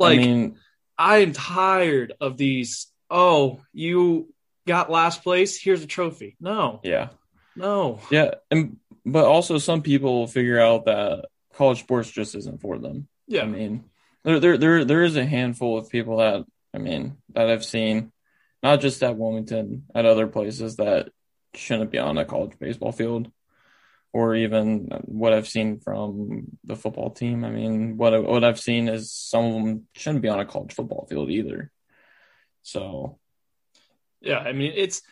Like, 0.00 0.18
I 0.18 0.22
mean, 0.22 0.58
I 0.98 1.18
am 1.18 1.32
tired 1.32 2.12
of 2.20 2.36
these. 2.36 2.88
Oh, 3.08 3.60
you 3.72 4.34
got 4.66 4.90
last 4.90 5.22
place, 5.22 5.60
here's 5.62 5.84
a 5.84 5.86
trophy. 5.86 6.36
No. 6.40 6.80
Yeah. 6.82 7.10
No. 7.54 8.00
Yeah, 8.10 8.32
and 8.50 8.78
but 9.06 9.26
also 9.26 9.58
some 9.58 9.82
people 9.82 10.18
will 10.18 10.26
figure 10.26 10.58
out 10.58 10.86
that 10.86 11.26
college 11.54 11.78
sports 11.78 12.10
just 12.10 12.34
isn't 12.34 12.60
for 12.60 12.78
them. 12.78 13.06
Yeah. 13.28 13.42
I 13.42 13.46
mean, 13.46 13.84
there 14.24 14.40
there 14.40 14.58
there 14.58 14.84
there 14.84 15.02
is 15.04 15.16
a 15.16 15.24
handful 15.24 15.78
of 15.78 15.88
people 15.88 16.16
that 16.16 16.44
I 16.74 16.78
mean 16.78 17.16
that 17.34 17.48
I've 17.48 17.64
seen, 17.64 18.10
not 18.62 18.80
just 18.80 19.02
at 19.02 19.16
Wilmington, 19.16 19.84
at 19.94 20.06
other 20.06 20.26
places 20.26 20.76
that 20.76 21.10
shouldn't 21.54 21.90
be 21.90 21.98
on 21.98 22.18
a 22.18 22.24
college 22.24 22.58
baseball 22.58 22.92
field, 22.92 23.30
or 24.12 24.34
even 24.34 24.88
what 25.04 25.32
I've 25.32 25.48
seen 25.48 25.80
from 25.80 26.46
the 26.64 26.76
football 26.76 27.10
team. 27.10 27.44
I 27.44 27.50
mean, 27.50 27.96
what 27.96 28.24
what 28.24 28.44
I've 28.44 28.60
seen 28.60 28.88
is 28.88 29.12
some 29.12 29.44
of 29.44 29.52
them 29.54 29.86
shouldn't 29.94 30.22
be 30.22 30.28
on 30.28 30.40
a 30.40 30.46
college 30.46 30.72
football 30.72 31.06
field 31.08 31.30
either. 31.30 31.70
So 32.62 33.18
yeah, 34.20 34.38
I 34.38 34.52
mean 34.52 34.72
it's 34.74 35.02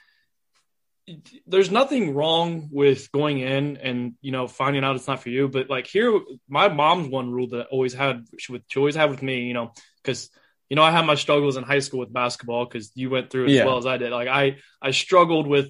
there's 1.47 1.71
nothing 1.71 2.15
wrong 2.15 2.69
with 2.73 3.13
going 3.13 3.39
in 3.39 3.77
and 3.77 4.15
you 4.21 4.33
know 4.33 4.49
finding 4.49 4.83
out 4.83 4.97
it's 4.97 5.07
not 5.07 5.23
for 5.23 5.31
you, 5.31 5.49
but 5.49 5.71
like 5.71 5.87
here, 5.87 6.21
my 6.49 6.69
mom's 6.69 7.09
one 7.09 7.31
rule 7.31 7.49
that 7.49 7.69
always 7.69 7.95
had 7.95 8.27
she 8.39 8.53
would 8.53 8.65
she 8.69 8.81
always 8.81 8.97
had 8.97 9.11
with 9.11 9.23
me, 9.23 9.43
you 9.43 9.55
know, 9.55 9.73
because 10.03 10.31
you 10.69 10.77
know 10.77 10.83
I 10.83 10.91
had 10.91 11.07
my 11.07 11.15
struggles 11.15 11.57
in 11.57 11.65
high 11.65 11.81
school 11.81 12.01
with 12.01 12.13
basketball 12.13 12.65
because 12.65 12.91
you 12.95 13.11
went 13.11 13.31
through 13.31 13.47
as 13.47 13.53
yeah. 13.53 13.65
well 13.65 13.79
as 13.79 13.87
I 13.87 13.97
did. 13.97 14.11
Like 14.11 14.29
I 14.29 14.59
I 14.81 14.91
struggled 14.91 15.47
with 15.47 15.69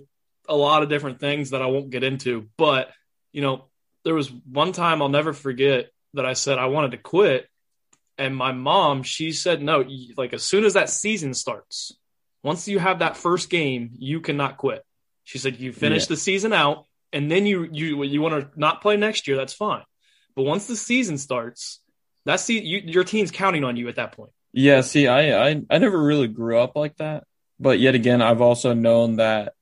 a 0.48 0.56
lot 0.56 0.82
of 0.82 0.88
different 0.88 1.20
things 1.20 1.50
that 1.50 1.62
I 1.62 1.66
won't 1.66 1.90
get 1.90 2.04
into, 2.04 2.48
but 2.56 2.90
you 3.32 3.42
know 3.42 3.66
there 4.04 4.14
was 4.14 4.30
one 4.30 4.72
time 4.72 5.02
I'll 5.02 5.08
never 5.08 5.32
forget 5.32 5.90
that 6.14 6.26
I 6.26 6.34
said 6.34 6.58
I 6.58 6.66
wanted 6.66 6.92
to 6.92 6.98
quit, 6.98 7.48
and 8.18 8.34
my 8.36 8.52
mom 8.52 9.02
she 9.02 9.32
said 9.32 9.62
no, 9.62 9.84
like 10.16 10.32
as 10.32 10.42
soon 10.42 10.64
as 10.64 10.74
that 10.74 10.90
season 10.90 11.34
starts 11.34 11.92
once 12.46 12.68
you 12.68 12.78
have 12.78 13.00
that 13.00 13.16
first 13.16 13.50
game, 13.50 13.90
you 13.98 14.20
cannot 14.20 14.56
quit. 14.56 14.84
She 15.24 15.38
said, 15.38 15.58
you 15.58 15.72
finish 15.72 16.04
yeah. 16.04 16.10
the 16.10 16.16
season 16.16 16.52
out 16.52 16.84
and 17.12 17.28
then 17.28 17.44
you, 17.44 17.68
you, 17.72 18.04
you 18.04 18.22
want 18.22 18.40
to 18.40 18.48
not 18.58 18.82
play 18.82 18.96
next 18.96 19.26
year. 19.26 19.36
That's 19.36 19.52
fine. 19.52 19.82
But 20.36 20.44
once 20.44 20.68
the 20.68 20.76
season 20.76 21.18
starts, 21.18 21.80
that's 22.24 22.46
the 22.46 22.54
you, 22.54 22.82
your 22.84 23.02
team's 23.02 23.32
counting 23.32 23.64
on 23.64 23.76
you 23.76 23.88
at 23.88 23.96
that 23.96 24.12
point. 24.12 24.30
Yeah, 24.56 24.80
see, 24.80 25.06
I, 25.06 25.50
I 25.50 25.62
I 25.68 25.76
never 25.76 26.02
really 26.02 26.28
grew 26.28 26.58
up 26.58 26.76
like 26.76 26.96
that, 26.96 27.24
but 27.60 27.78
yet 27.78 27.94
again, 27.94 28.22
I've 28.22 28.40
also 28.40 28.72
known 28.72 29.16
that 29.16 29.52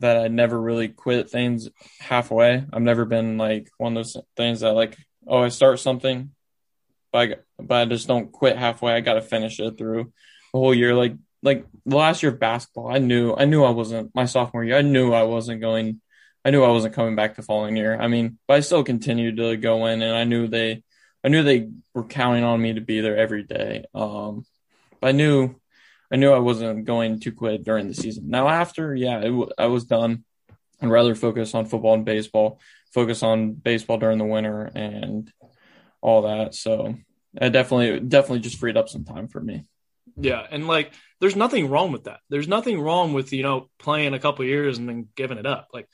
that 0.00 0.16
I 0.16 0.26
never 0.26 0.60
really 0.60 0.88
quit 0.88 1.30
things 1.30 1.68
halfway. 2.00 2.64
I've 2.72 2.82
never 2.82 3.04
been 3.04 3.38
like 3.38 3.70
one 3.78 3.96
of 3.96 4.02
those 4.02 4.16
things 4.36 4.60
that 4.60 4.72
like, 4.72 4.96
oh, 5.24 5.38
I 5.38 5.50
start 5.50 5.78
something, 5.78 6.30
but 7.12 7.18
I, 7.18 7.36
but 7.62 7.74
I 7.76 7.84
just 7.84 8.08
don't 8.08 8.32
quit 8.32 8.56
halfway. 8.56 8.92
I 8.92 9.00
got 9.02 9.14
to 9.14 9.22
finish 9.22 9.60
it 9.60 9.78
through 9.78 10.12
the 10.52 10.58
whole 10.58 10.74
year. 10.74 10.92
Like 10.92 11.14
like 11.40 11.64
the 11.86 11.96
last 11.96 12.24
year 12.24 12.32
of 12.32 12.40
basketball, 12.40 12.92
I 12.92 12.98
knew 12.98 13.36
I 13.36 13.44
knew 13.44 13.62
I 13.62 13.70
wasn't 13.70 14.12
my 14.16 14.24
sophomore 14.24 14.64
year. 14.64 14.78
I 14.78 14.82
knew 14.82 15.12
I 15.12 15.22
wasn't 15.22 15.60
going. 15.60 16.00
I 16.44 16.50
knew 16.50 16.64
I 16.64 16.70
wasn't 16.70 16.94
coming 16.96 17.14
back 17.14 17.36
the 17.36 17.42
following 17.42 17.76
year. 17.76 17.96
I 18.00 18.08
mean, 18.08 18.36
but 18.48 18.54
I 18.54 18.60
still 18.60 18.82
continued 18.82 19.36
to 19.36 19.56
go 19.56 19.86
in, 19.86 20.02
and 20.02 20.16
I 20.16 20.24
knew 20.24 20.48
they, 20.48 20.82
I 21.22 21.28
knew 21.28 21.42
they 21.42 21.68
were 21.94 22.04
counting 22.04 22.44
on 22.44 22.60
me 22.60 22.74
to 22.74 22.80
be 22.80 23.00
there 23.00 23.16
every 23.16 23.42
day. 23.42 23.84
Um, 23.94 24.44
but 25.00 25.08
I 25.08 25.12
knew 25.12 25.54
I 26.12 26.16
knew 26.16 26.32
I 26.32 26.38
wasn't 26.38 26.86
going 26.86 27.20
to 27.20 27.32
quit 27.32 27.64
during 27.64 27.88
the 27.88 27.94
season. 27.94 28.28
Now 28.28 28.48
after, 28.48 28.94
yeah, 28.94 29.20
w- 29.20 29.50
I 29.56 29.66
was 29.66 29.84
done. 29.84 30.24
I'd 30.82 30.88
rather 30.88 31.14
focus 31.14 31.54
on 31.54 31.66
football 31.66 31.94
and 31.94 32.04
baseball, 32.04 32.58
focus 32.92 33.22
on 33.22 33.52
baseball 33.52 33.98
during 33.98 34.18
the 34.18 34.24
winter 34.24 34.70
and 34.74 35.30
all 36.00 36.22
that. 36.22 36.54
So 36.54 36.96
it 37.34 37.50
definitely, 37.50 38.00
definitely 38.00 38.40
just 38.40 38.58
freed 38.58 38.76
up 38.76 38.88
some 38.88 39.04
time 39.04 39.28
for 39.28 39.40
me. 39.40 39.66
Yeah, 40.16 40.44
and 40.50 40.66
like, 40.66 40.92
there's 41.20 41.36
nothing 41.36 41.68
wrong 41.68 41.92
with 41.92 42.04
that. 42.04 42.20
There's 42.28 42.48
nothing 42.48 42.80
wrong 42.80 43.12
with 43.12 43.32
you 43.32 43.42
know 43.42 43.68
playing 43.78 44.14
a 44.14 44.18
couple 44.18 44.44
years 44.44 44.78
and 44.78 44.88
then 44.88 45.08
giving 45.14 45.38
it 45.38 45.46
up. 45.46 45.68
Like, 45.72 45.88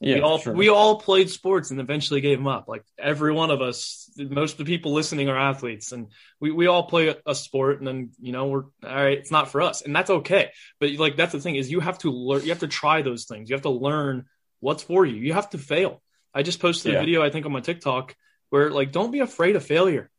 yeah, 0.00 0.16
we 0.16 0.20
all 0.20 0.38
sure. 0.38 0.52
we 0.54 0.68
all 0.68 1.00
played 1.00 1.30
sports 1.30 1.70
and 1.70 1.80
eventually 1.80 2.20
gave 2.20 2.38
them 2.38 2.46
up. 2.46 2.68
Like 2.68 2.84
every 2.98 3.32
one 3.32 3.50
of 3.50 3.62
us, 3.62 4.10
most 4.18 4.52
of 4.52 4.58
the 4.58 4.64
people 4.64 4.92
listening 4.92 5.28
are 5.28 5.38
athletes, 5.38 5.92
and 5.92 6.08
we, 6.38 6.50
we 6.50 6.66
all 6.66 6.84
play 6.84 7.08
a, 7.08 7.16
a, 7.24 7.34
sport, 7.34 7.78
and 7.78 7.86
then 7.86 8.10
you 8.20 8.32
know 8.32 8.46
we're 8.46 8.64
all 8.84 8.94
right. 8.94 9.18
It's 9.18 9.30
not 9.30 9.50
for 9.50 9.62
us, 9.62 9.82
and 9.82 9.96
that's 9.96 10.10
okay. 10.10 10.50
But 10.80 10.92
like 10.92 11.16
that's 11.16 11.32
the 11.32 11.40
thing 11.40 11.56
is 11.56 11.70
you 11.70 11.80
have 11.80 11.98
to 11.98 12.10
learn. 12.10 12.42
You 12.42 12.50
have 12.50 12.60
to 12.60 12.68
try 12.68 13.02
those 13.02 13.24
things. 13.24 13.48
You 13.48 13.54
have 13.54 13.62
to 13.62 13.70
learn 13.70 14.26
what's 14.60 14.82
for 14.82 15.06
you. 15.06 15.16
You 15.16 15.32
have 15.32 15.50
to 15.50 15.58
fail. 15.58 16.02
I 16.34 16.42
just 16.42 16.60
posted 16.60 16.92
Yeah. 16.92 16.98
a 16.98 17.00
video 17.00 17.22
I 17.22 17.30
think 17.30 17.46
on 17.46 17.52
my 17.52 17.60
TikTok 17.60 18.14
where 18.50 18.70
like 18.70 18.92
don't 18.92 19.10
be 19.10 19.20
afraid 19.20 19.56
of 19.56 19.64
failure 19.64 20.10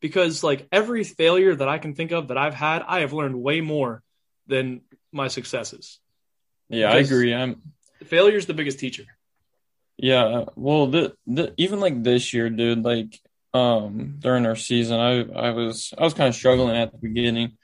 because 0.00 0.44
like 0.44 0.68
every 0.70 1.02
failure 1.02 1.54
that 1.54 1.68
I 1.68 1.78
can 1.78 1.94
think 1.94 2.12
of 2.12 2.28
that 2.28 2.38
I've 2.38 2.54
had, 2.54 2.82
I 2.86 3.00
have 3.00 3.12
learned 3.12 3.34
way 3.34 3.60
more 3.60 4.02
than 4.46 4.82
my 5.10 5.28
successes. 5.28 5.98
yeah, 6.68 6.92
I 6.92 6.98
agree. 6.98 7.34
I'm, 7.34 7.62
Failure 8.04 8.36
is 8.36 8.46
the 8.46 8.54
biggest 8.54 8.78
teacher. 8.78 9.04
Yeah, 9.96 10.44
well, 10.56 10.88
the, 10.88 11.14
the 11.26 11.54
even 11.56 11.80
like 11.80 12.02
this 12.02 12.32
year, 12.32 12.50
dude, 12.50 12.84
like 12.84 13.18
um 13.52 14.16
during 14.18 14.46
our 14.46 14.56
season, 14.56 14.98
I 14.98 15.20
I 15.20 15.50
was 15.50 15.94
I 15.96 16.02
was 16.02 16.14
kind 16.14 16.28
of 16.28 16.34
struggling 16.34 16.76
at 16.76 16.92
the 16.92 16.98
beginning. 16.98 17.56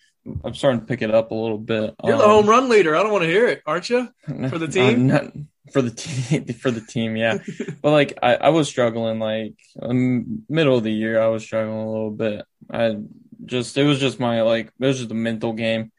I'm 0.45 0.55
starting 0.55 0.81
to 0.81 0.87
pick 0.87 1.03
it 1.03 1.11
up 1.11 1.31
a 1.31 1.35
little 1.35 1.59
bit. 1.59 1.95
You're 2.05 2.19
the 2.19 2.25
Um, 2.25 2.31
home 2.31 2.49
run 2.49 2.69
leader. 2.69 2.95
I 2.95 3.03
don't 3.03 3.11
want 3.11 3.25
to 3.25 3.29
hear 3.31 3.49
it, 3.49 3.63
aren't 3.67 3.89
you? 3.91 4.09
for 4.49 4.59
the 4.59 4.69
team? 4.69 5.07
not- 5.09 5.33
for 5.73 5.83
the 5.83 5.91
team, 5.91 6.45
for 6.61 6.71
the 6.73 6.81
team, 6.81 7.17
yeah. 7.17 7.39
but 7.83 7.93
like 7.93 8.19
I, 8.23 8.35
I 8.37 8.49
was 8.51 8.69
struggling, 8.69 9.19
like 9.21 9.55
um, 9.81 10.45
middle 10.49 10.77
of 10.77 10.83
the 10.85 10.93
year, 10.93 11.21
I 11.23 11.29
was 11.29 11.43
struggling 11.45 11.79
a 11.79 11.91
little 11.91 12.11
bit. 12.11 12.45
I 12.71 12.97
just 13.45 13.77
it 13.77 13.85
was 13.85 13.99
just 14.01 14.21
my 14.21 14.43
like 14.43 14.67
it 14.67 14.87
was 14.87 14.99
just 14.99 15.11
a 15.11 15.15
mental 15.15 15.53
game. 15.53 15.93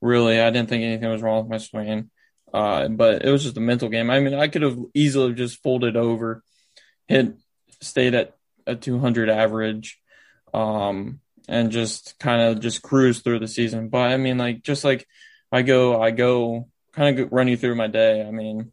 Really, 0.00 0.40
I 0.40 0.50
didn't 0.50 0.68
think 0.68 0.82
anything 0.82 1.10
was 1.10 1.22
wrong 1.22 1.42
with 1.42 1.50
my 1.50 1.58
swing. 1.58 2.10
Uh, 2.52 2.88
but 2.88 3.24
it 3.24 3.30
was 3.30 3.42
just 3.44 3.56
a 3.56 3.60
mental 3.60 3.88
game. 3.88 4.10
I 4.10 4.20
mean, 4.20 4.34
I 4.34 4.48
could 4.48 4.62
have 4.62 4.78
easily 4.94 5.34
just 5.34 5.62
folded 5.62 5.96
over, 5.96 6.42
hit, 7.06 7.36
stayed 7.80 8.14
at 8.14 8.36
a 8.66 8.74
200 8.74 9.28
average, 9.28 10.00
um, 10.52 11.20
and 11.46 11.70
just 11.70 12.18
kind 12.18 12.42
of 12.42 12.60
just 12.60 12.82
cruise 12.82 13.20
through 13.20 13.38
the 13.38 13.48
season. 13.48 13.88
But 13.88 14.10
I 14.10 14.16
mean, 14.16 14.38
like, 14.38 14.62
just 14.62 14.84
like 14.84 15.06
I 15.52 15.62
go, 15.62 16.00
I 16.00 16.10
go 16.10 16.68
kind 16.92 17.18
of 17.18 17.32
running 17.32 17.56
through 17.56 17.76
my 17.76 17.86
day. 17.86 18.26
I 18.26 18.30
mean, 18.30 18.72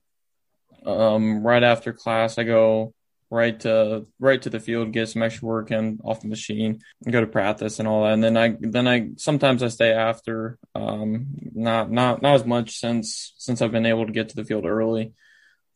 um, 0.85 1.45
right 1.45 1.63
after 1.63 1.93
class, 1.93 2.37
I 2.37 2.43
go 2.43 2.94
right 3.29 3.59
to 3.61 4.05
right 4.19 4.41
to 4.41 4.49
the 4.49 4.59
field, 4.59 4.91
get 4.91 5.09
some 5.09 5.23
extra 5.23 5.47
work 5.47 5.71
in 5.71 5.99
off 6.03 6.21
the 6.21 6.27
machine, 6.27 6.79
and 7.03 7.13
go 7.13 7.21
to 7.21 7.27
practice 7.27 7.79
and 7.79 7.87
all 7.87 8.03
that. 8.03 8.13
And 8.13 8.23
then 8.23 8.37
I 8.37 8.55
then 8.59 8.87
I 8.87 9.09
sometimes 9.17 9.63
I 9.63 9.69
stay 9.69 9.91
after. 9.91 10.57
Um, 10.73 11.27
not 11.53 11.91
not 11.91 12.21
not 12.21 12.35
as 12.35 12.45
much 12.45 12.77
since 12.79 13.33
since 13.37 13.61
I've 13.61 13.71
been 13.71 13.85
able 13.85 14.05
to 14.05 14.13
get 14.13 14.29
to 14.29 14.35
the 14.35 14.45
field 14.45 14.65
early. 14.65 15.13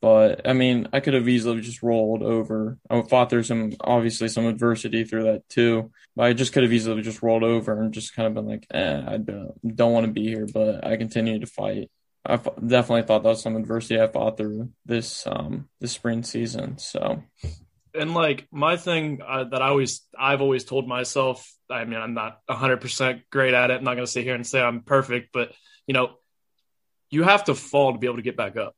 But 0.01 0.47
I 0.47 0.53
mean, 0.53 0.87
I 0.93 1.01
could 1.01 1.13
have 1.13 1.27
easily 1.27 1.61
just 1.61 1.83
rolled 1.83 2.23
over. 2.23 2.77
I 2.89 3.01
fought 3.01 3.29
through 3.29 3.43
some 3.43 3.73
obviously 3.81 4.29
some 4.29 4.45
adversity 4.45 5.03
through 5.03 5.23
that 5.25 5.49
too. 5.49 5.91
But 6.15 6.25
I 6.27 6.33
just 6.33 6.53
could 6.53 6.63
have 6.63 6.71
easily 6.71 7.01
just 7.01 7.21
rolled 7.21 7.43
over 7.43 7.81
and 7.81 7.93
just 7.93 8.15
kind 8.15 8.27
of 8.27 8.33
been 8.33 8.47
like, 8.47 8.65
eh, 8.71 9.03
I 9.05 9.17
don't, 9.17 9.75
don't 9.75 9.91
want 9.91 10.05
to 10.05 10.11
be 10.11 10.27
here. 10.27 10.47
But 10.51 10.85
I 10.85 10.95
continued 10.97 11.41
to 11.41 11.47
fight. 11.47 11.89
I 12.25 12.33
f- 12.33 12.47
definitely 12.65 13.03
thought 13.03 13.23
that 13.23 13.29
was 13.29 13.41
some 13.41 13.55
adversity 13.55 13.99
I 13.99 14.07
fought 14.07 14.37
through 14.37 14.69
this 14.85 15.25
um 15.25 15.69
this 15.79 15.91
spring 15.91 16.23
season. 16.23 16.77
So 16.77 17.23
and 17.93 18.13
like 18.13 18.47
my 18.51 18.77
thing 18.77 19.21
uh, 19.25 19.45
that 19.45 19.61
I 19.61 19.69
always 19.69 20.01
I've 20.17 20.41
always 20.41 20.63
told 20.63 20.87
myself. 20.87 21.49
I 21.69 21.85
mean, 21.85 21.99
I'm 21.99 22.13
not 22.13 22.39
100 22.47 22.81
percent 22.81 23.21
great 23.31 23.53
at 23.53 23.71
it. 23.71 23.77
I'm 23.77 23.83
not 23.83 23.95
going 23.95 24.05
to 24.05 24.11
sit 24.11 24.23
here 24.23 24.35
and 24.35 24.45
say 24.45 24.61
I'm 24.61 24.81
perfect, 24.81 25.29
but 25.33 25.53
you 25.87 25.93
know, 25.93 26.15
you 27.09 27.23
have 27.23 27.45
to 27.45 27.55
fall 27.55 27.93
to 27.93 27.99
be 27.99 28.07
able 28.07 28.17
to 28.17 28.23
get 28.23 28.37
back 28.37 28.57
up. 28.57 28.75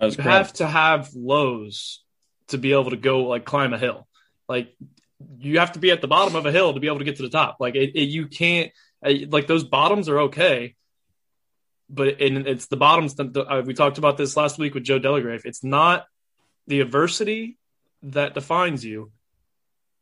You 0.00 0.10
correct. 0.10 0.22
have 0.22 0.52
to 0.54 0.66
have 0.66 1.10
lows 1.14 2.02
to 2.48 2.58
be 2.58 2.72
able 2.72 2.90
to 2.90 2.96
go 2.96 3.24
like 3.24 3.44
climb 3.44 3.72
a 3.72 3.78
hill. 3.78 4.08
Like 4.48 4.74
you 5.38 5.60
have 5.60 5.72
to 5.72 5.78
be 5.78 5.90
at 5.90 6.00
the 6.00 6.08
bottom 6.08 6.34
of 6.34 6.46
a 6.46 6.52
hill 6.52 6.74
to 6.74 6.80
be 6.80 6.88
able 6.88 6.98
to 6.98 7.04
get 7.04 7.16
to 7.16 7.22
the 7.22 7.30
top. 7.30 7.58
Like 7.60 7.74
it, 7.74 7.92
it, 7.94 8.08
you 8.08 8.26
can't 8.26 8.72
uh, 9.04 9.12
like 9.28 9.46
those 9.46 9.64
bottoms 9.64 10.08
are 10.08 10.20
okay, 10.22 10.74
but 11.92 12.20
and 12.20 12.46
it's 12.48 12.66
the 12.66 12.76
bottoms. 12.76 13.14
That, 13.16 13.36
uh, 13.36 13.62
we 13.64 13.74
talked 13.74 13.98
about 13.98 14.16
this 14.16 14.36
last 14.36 14.58
week 14.58 14.74
with 14.74 14.84
Joe 14.84 14.98
Delagrave. 14.98 15.44
It's 15.44 15.62
not 15.62 16.06
the 16.66 16.80
adversity 16.80 17.58
that 18.02 18.34
defines 18.34 18.84
you. 18.84 19.12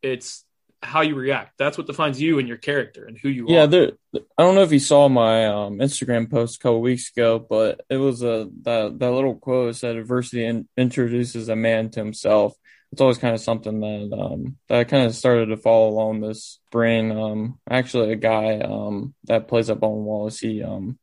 It's 0.01 0.43
how 0.81 1.01
you 1.01 1.15
react. 1.15 1.57
That's 1.59 1.77
what 1.77 1.85
defines 1.85 2.19
you 2.19 2.39
and 2.39 2.47
your 2.47 2.57
character 2.57 3.05
and 3.05 3.17
who 3.17 3.29
you 3.29 3.45
Yeah, 3.47 3.57
are. 3.57 3.59
Yeah, 3.59 3.65
there. 3.67 3.91
I 4.37 4.43
don't 4.43 4.55
know 4.55 4.63
if 4.63 4.71
you 4.71 4.79
saw 4.79 5.09
my 5.09 5.45
um, 5.45 5.77
Instagram 5.77 6.29
post 6.29 6.55
a 6.55 6.59
couple 6.59 6.81
weeks 6.81 7.11
ago, 7.15 7.37
but 7.37 7.81
it 7.89 7.97
was 7.97 8.23
a 8.23 8.49
that 8.63 8.97
that 8.97 9.11
little 9.11 9.35
quote 9.35 9.75
said, 9.75 9.95
"Adversity 9.95 10.45
in, 10.45 10.67
introduces 10.77 11.49
a 11.49 11.55
man 11.55 11.89
to 11.91 11.99
himself." 11.99 12.55
It's 12.91 12.99
always 12.99 13.19
kind 13.19 13.33
of 13.33 13.41
something 13.41 13.79
that 13.79 14.17
um, 14.17 14.57
that 14.67 14.79
I 14.79 14.83
kind 14.85 15.05
of 15.05 15.15
started 15.15 15.47
to 15.47 15.57
follow 15.57 15.89
along 15.89 16.21
this 16.21 16.59
spring. 16.67 17.11
Um, 17.11 17.59
actually, 17.69 18.11
a 18.11 18.17
guy 18.17 18.59
um, 18.59 19.13
that 19.25 19.47
plays 19.47 19.69
up 19.69 19.83
on 19.83 20.03
Wallace, 20.03 20.39
he 20.39 20.63
um, 20.63 20.97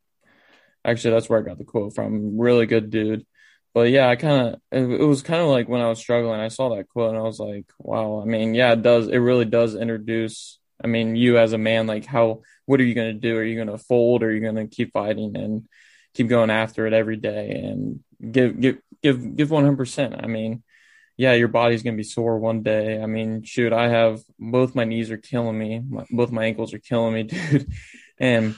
actually 0.84 1.12
that's 1.12 1.28
where 1.28 1.38
I 1.38 1.42
got 1.42 1.58
the 1.58 1.64
quote 1.64 1.94
from. 1.94 2.38
Really 2.38 2.66
good 2.66 2.90
dude. 2.90 3.26
But 3.74 3.90
yeah, 3.90 4.08
I 4.08 4.16
kind 4.16 4.48
of 4.48 4.60
it, 4.72 5.04
was 5.04 5.22
kind 5.22 5.40
of 5.40 5.48
like 5.48 5.68
when 5.68 5.80
I 5.80 5.88
was 5.88 5.98
struggling, 5.98 6.40
I 6.40 6.48
saw 6.48 6.74
that 6.74 6.88
quote 6.88 7.10
and 7.10 7.18
I 7.18 7.22
was 7.22 7.38
like, 7.38 7.66
wow. 7.78 8.20
I 8.20 8.24
mean, 8.24 8.54
yeah, 8.54 8.72
it 8.72 8.82
does. 8.82 9.08
It 9.08 9.18
really 9.18 9.44
does 9.44 9.74
introduce. 9.74 10.58
I 10.82 10.86
mean, 10.86 11.16
you 11.16 11.38
as 11.38 11.52
a 11.52 11.58
man, 11.58 11.86
like 11.86 12.04
how 12.04 12.42
what 12.66 12.80
are 12.80 12.84
you 12.84 12.94
going 12.94 13.12
to 13.14 13.20
do? 13.20 13.36
Are 13.36 13.44
you 13.44 13.56
going 13.56 13.76
to 13.76 13.82
fold? 13.84 14.22
Or 14.22 14.26
are 14.26 14.32
you 14.32 14.40
going 14.40 14.56
to 14.56 14.66
keep 14.66 14.92
fighting 14.92 15.36
and 15.36 15.68
keep 16.14 16.28
going 16.28 16.50
after 16.50 16.86
it 16.86 16.92
every 16.92 17.16
day 17.16 17.50
and 17.50 18.00
give 18.32 18.60
give 18.60 18.78
give 19.02 19.36
give 19.36 19.50
one 19.50 19.64
hundred 19.64 19.76
percent? 19.76 20.14
I 20.18 20.26
mean, 20.26 20.62
yeah, 21.18 21.34
your 21.34 21.48
body's 21.48 21.82
going 21.82 21.94
to 21.94 22.00
be 22.00 22.04
sore 22.04 22.38
one 22.38 22.62
day. 22.62 23.02
I 23.02 23.06
mean, 23.06 23.42
shoot, 23.42 23.72
I 23.72 23.88
have 23.88 24.20
both 24.38 24.74
my 24.74 24.84
knees 24.84 25.10
are 25.10 25.18
killing 25.18 25.58
me, 25.58 25.80
my, 25.80 26.06
both 26.10 26.30
my 26.30 26.44
ankles 26.44 26.72
are 26.72 26.78
killing 26.78 27.14
me, 27.14 27.22
dude, 27.24 27.70
and 28.18 28.56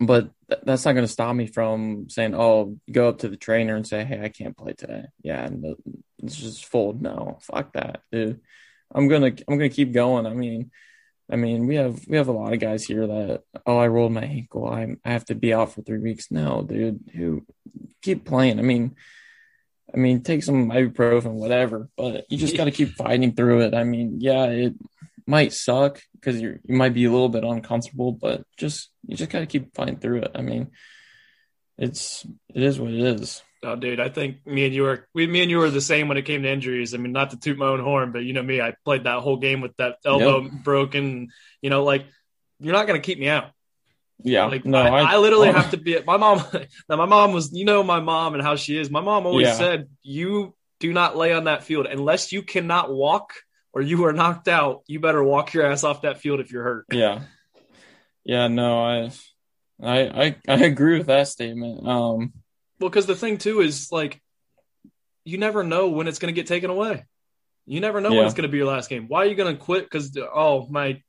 but 0.00 0.30
th- 0.48 0.62
that's 0.64 0.84
not 0.84 0.92
going 0.92 1.06
to 1.06 1.12
stop 1.12 1.34
me 1.36 1.46
from 1.46 2.08
saying, 2.08 2.34
"Oh, 2.34 2.78
go 2.90 3.08
up 3.08 3.18
to 3.18 3.28
the 3.28 3.36
trainer 3.36 3.76
and 3.76 3.86
say, 3.86 4.04
hey, 4.04 4.22
I 4.22 4.28
can't 4.28 4.56
play 4.56 4.72
today." 4.72 5.04
Yeah, 5.22 5.48
no, 5.52 5.76
it's 6.22 6.36
just 6.36 6.64
fold. 6.66 7.02
No, 7.02 7.38
fuck 7.42 7.74
that, 7.74 8.02
dude. 8.10 8.40
I'm 8.92 9.08
gonna 9.08 9.26
I'm 9.26 9.58
gonna 9.58 9.68
keep 9.68 9.92
going. 9.92 10.26
I 10.26 10.34
mean, 10.34 10.70
I 11.30 11.36
mean, 11.36 11.66
we 11.66 11.76
have 11.76 12.00
we 12.08 12.16
have 12.16 12.28
a 12.28 12.32
lot 12.32 12.52
of 12.52 12.60
guys 12.60 12.84
here 12.84 13.06
that 13.06 13.42
oh, 13.66 13.76
I 13.76 13.88
rolled 13.88 14.12
my 14.12 14.22
ankle. 14.22 14.66
I 14.66 14.96
I 15.04 15.12
have 15.12 15.26
to 15.26 15.34
be 15.34 15.54
out 15.54 15.72
for 15.72 15.82
three 15.82 16.00
weeks. 16.00 16.30
No, 16.30 16.62
dude, 16.62 17.10
who 17.14 17.46
keep 18.02 18.24
playing. 18.24 18.58
I 18.58 18.62
mean, 18.62 18.96
I 19.94 19.96
mean, 19.98 20.22
take 20.22 20.42
some 20.42 20.70
ibuprofen, 20.70 21.32
whatever, 21.32 21.88
but 21.96 22.24
you 22.30 22.38
just 22.38 22.56
got 22.56 22.64
to 22.64 22.70
keep 22.70 22.94
fighting 22.94 23.32
through 23.32 23.62
it. 23.62 23.74
I 23.74 23.84
mean, 23.84 24.20
yeah, 24.20 24.44
it 24.44 24.74
might 25.26 25.52
suck 25.52 26.00
because 26.14 26.40
you 26.40 26.58
you 26.64 26.76
might 26.76 26.94
be 26.94 27.04
a 27.04 27.10
little 27.10 27.28
bit 27.28 27.44
uncomfortable, 27.44 28.12
but 28.12 28.42
just 28.56 28.90
you 29.06 29.16
just 29.16 29.30
got 29.30 29.40
to 29.40 29.46
keep 29.46 29.74
fighting 29.74 29.98
through 29.98 30.22
it. 30.22 30.32
I 30.34 30.42
mean, 30.42 30.70
it's 31.78 32.26
it 32.54 32.62
is 32.62 32.78
what 32.78 32.92
it 32.92 33.00
is. 33.00 33.42
Oh, 33.62 33.76
dude, 33.76 34.00
I 34.00 34.08
think 34.08 34.46
me 34.46 34.64
and 34.64 34.74
you 34.74 34.82
were 34.82 35.06
we, 35.14 35.26
me 35.26 35.42
and 35.42 35.50
you 35.50 35.58
were 35.58 35.70
the 35.70 35.80
same 35.82 36.08
when 36.08 36.16
it 36.16 36.24
came 36.24 36.42
to 36.42 36.50
injuries. 36.50 36.94
I 36.94 36.98
mean, 36.98 37.12
not 37.12 37.30
to 37.30 37.38
toot 37.38 37.58
my 37.58 37.66
own 37.66 37.80
horn, 37.80 38.12
but 38.12 38.20
you 38.20 38.32
know 38.32 38.42
me, 38.42 38.60
I 38.60 38.74
played 38.84 39.04
that 39.04 39.20
whole 39.20 39.36
game 39.36 39.60
with 39.60 39.76
that 39.76 39.96
elbow 40.04 40.48
broken. 40.48 41.28
You 41.60 41.70
know, 41.70 41.84
like 41.84 42.06
you're 42.58 42.72
not 42.72 42.86
gonna 42.86 43.00
keep 43.00 43.18
me 43.18 43.28
out. 43.28 43.50
Yeah, 44.22 44.44
Like 44.46 44.66
no, 44.66 44.78
I, 44.78 45.14
I, 45.14 45.16
literally 45.16 45.48
oh. 45.48 45.52
have 45.52 45.70
to 45.70 45.78
be. 45.78 45.98
My 46.06 46.18
mom, 46.18 46.42
now 46.90 46.96
my 46.96 47.06
mom 47.06 47.32
was, 47.32 47.52
you 47.52 47.64
know, 47.64 47.82
my 47.82 48.00
mom 48.00 48.34
and 48.34 48.42
how 48.42 48.56
she 48.56 48.76
is. 48.76 48.90
My 48.90 49.00
mom 49.00 49.24
always 49.26 49.46
Yeah. 49.46 49.54
said, 49.54 49.88
"You 50.02 50.54
do 50.78 50.92
not 50.92 51.16
lay 51.16 51.32
on 51.32 51.44
that 51.44 51.64
field 51.64 51.86
unless 51.86 52.32
you 52.32 52.42
cannot 52.42 52.92
walk 52.92 53.32
or 53.72 53.82
you 53.82 54.04
are 54.04 54.12
knocked 54.12 54.48
out, 54.48 54.82
you 54.86 55.00
better 55.00 55.22
walk 55.22 55.54
your 55.54 55.64
ass 55.66 55.84
off 55.84 56.02
that 56.02 56.18
field 56.20 56.40
if 56.40 56.50
you're 56.52 56.62
hurt. 56.64 56.86
Yeah. 56.92 57.22
Yeah, 58.24 58.48
no, 58.48 58.82
I 58.82 59.10
I 59.82 59.98
I, 60.24 60.36
I 60.48 60.56
agree 60.64 60.98
with 60.98 61.06
that 61.06 61.28
statement. 61.28 61.86
Um 61.86 62.32
Well, 62.78 62.90
because 62.90 63.06
the 63.06 63.16
thing 63.16 63.38
too 63.38 63.60
is 63.60 63.90
like, 63.92 64.20
you 65.24 65.38
never 65.38 65.62
know 65.62 65.88
when 65.88 66.08
it's 66.08 66.18
going 66.18 66.32
to 66.34 66.38
get 66.38 66.46
taken 66.46 66.70
away. 66.70 67.04
You 67.66 67.80
never 67.80 68.00
know 68.00 68.10
Yeah. 68.10 68.18
when 68.18 68.26
it's 68.26 68.34
going 68.34 68.48
to 68.48 68.52
be 68.52 68.58
your 68.58 68.66
last 68.66 68.88
game. 68.90 69.06
Why 69.06 69.20
are 69.24 69.26
you 69.26 69.34
going 69.34 69.54
to 69.56 69.62
quit? 69.62 69.84
Because 69.84 70.16
oh 70.18 70.66
my 70.68 71.02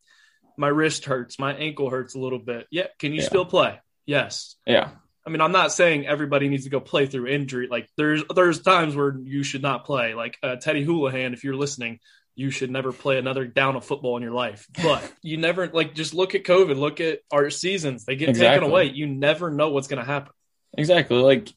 my 0.58 0.67
wrist 0.67 1.06
hurts, 1.06 1.39
my 1.39 1.54
ankle 1.54 1.89
hurts 1.89 2.13
a 2.15 2.19
little 2.19 2.39
bit. 2.39 2.67
Yeah, 2.71 2.88
can 3.00 3.13
you 3.13 3.21
Yeah. 3.21 3.28
still 3.28 3.45
play? 3.45 3.80
Yes. 4.06 4.56
yeah. 4.65 4.91
I 5.25 5.29
mean, 5.29 5.41
I'm 5.41 5.51
not 5.51 5.71
saying 5.71 6.07
everybody 6.07 6.49
needs 6.49 6.63
to 6.63 6.69
go 6.69 6.79
play 6.79 7.05
through 7.05 7.27
injury. 7.27 7.67
Like 7.69 7.89
there's 7.95 8.23
there's 8.34 8.62
times 8.62 8.95
where 8.95 9.15
you 9.23 9.43
should 9.43 9.62
not 9.62 9.86
play. 9.86 10.13
Like 10.13 10.38
uh, 10.41 10.55
Teddy 10.55 10.84
Houlihan, 10.84 11.34
if 11.34 11.43
you're 11.43 11.55
listening, 11.55 11.99
you 12.36 12.49
should 12.49 12.71
never 12.71 12.91
play 12.91 13.17
another 13.17 13.45
down 13.45 13.75
of 13.75 13.86
football 13.86 14.17
in 14.17 14.23
your 14.23 14.31
life. 14.31 14.67
But 14.81 15.12
you 15.21 15.38
never 15.38 15.67
like 15.67 15.93
just 15.93 16.13
look 16.13 16.34
at 16.34 16.43
COVID, 16.43 16.77
look 16.77 17.01
at 17.01 17.19
our 17.31 17.49
seasons. 17.49 18.05
They 18.05 18.15
get 18.15 18.36
taken 18.36 18.63
away. 18.63 18.86
You 18.86 19.07
never 19.07 19.51
know 19.51 19.69
what's 19.69 19.88
going 19.88 20.03
to 20.03 20.05
happen. 20.05 20.31
Exactly. 20.77 21.17
Like 21.17 21.49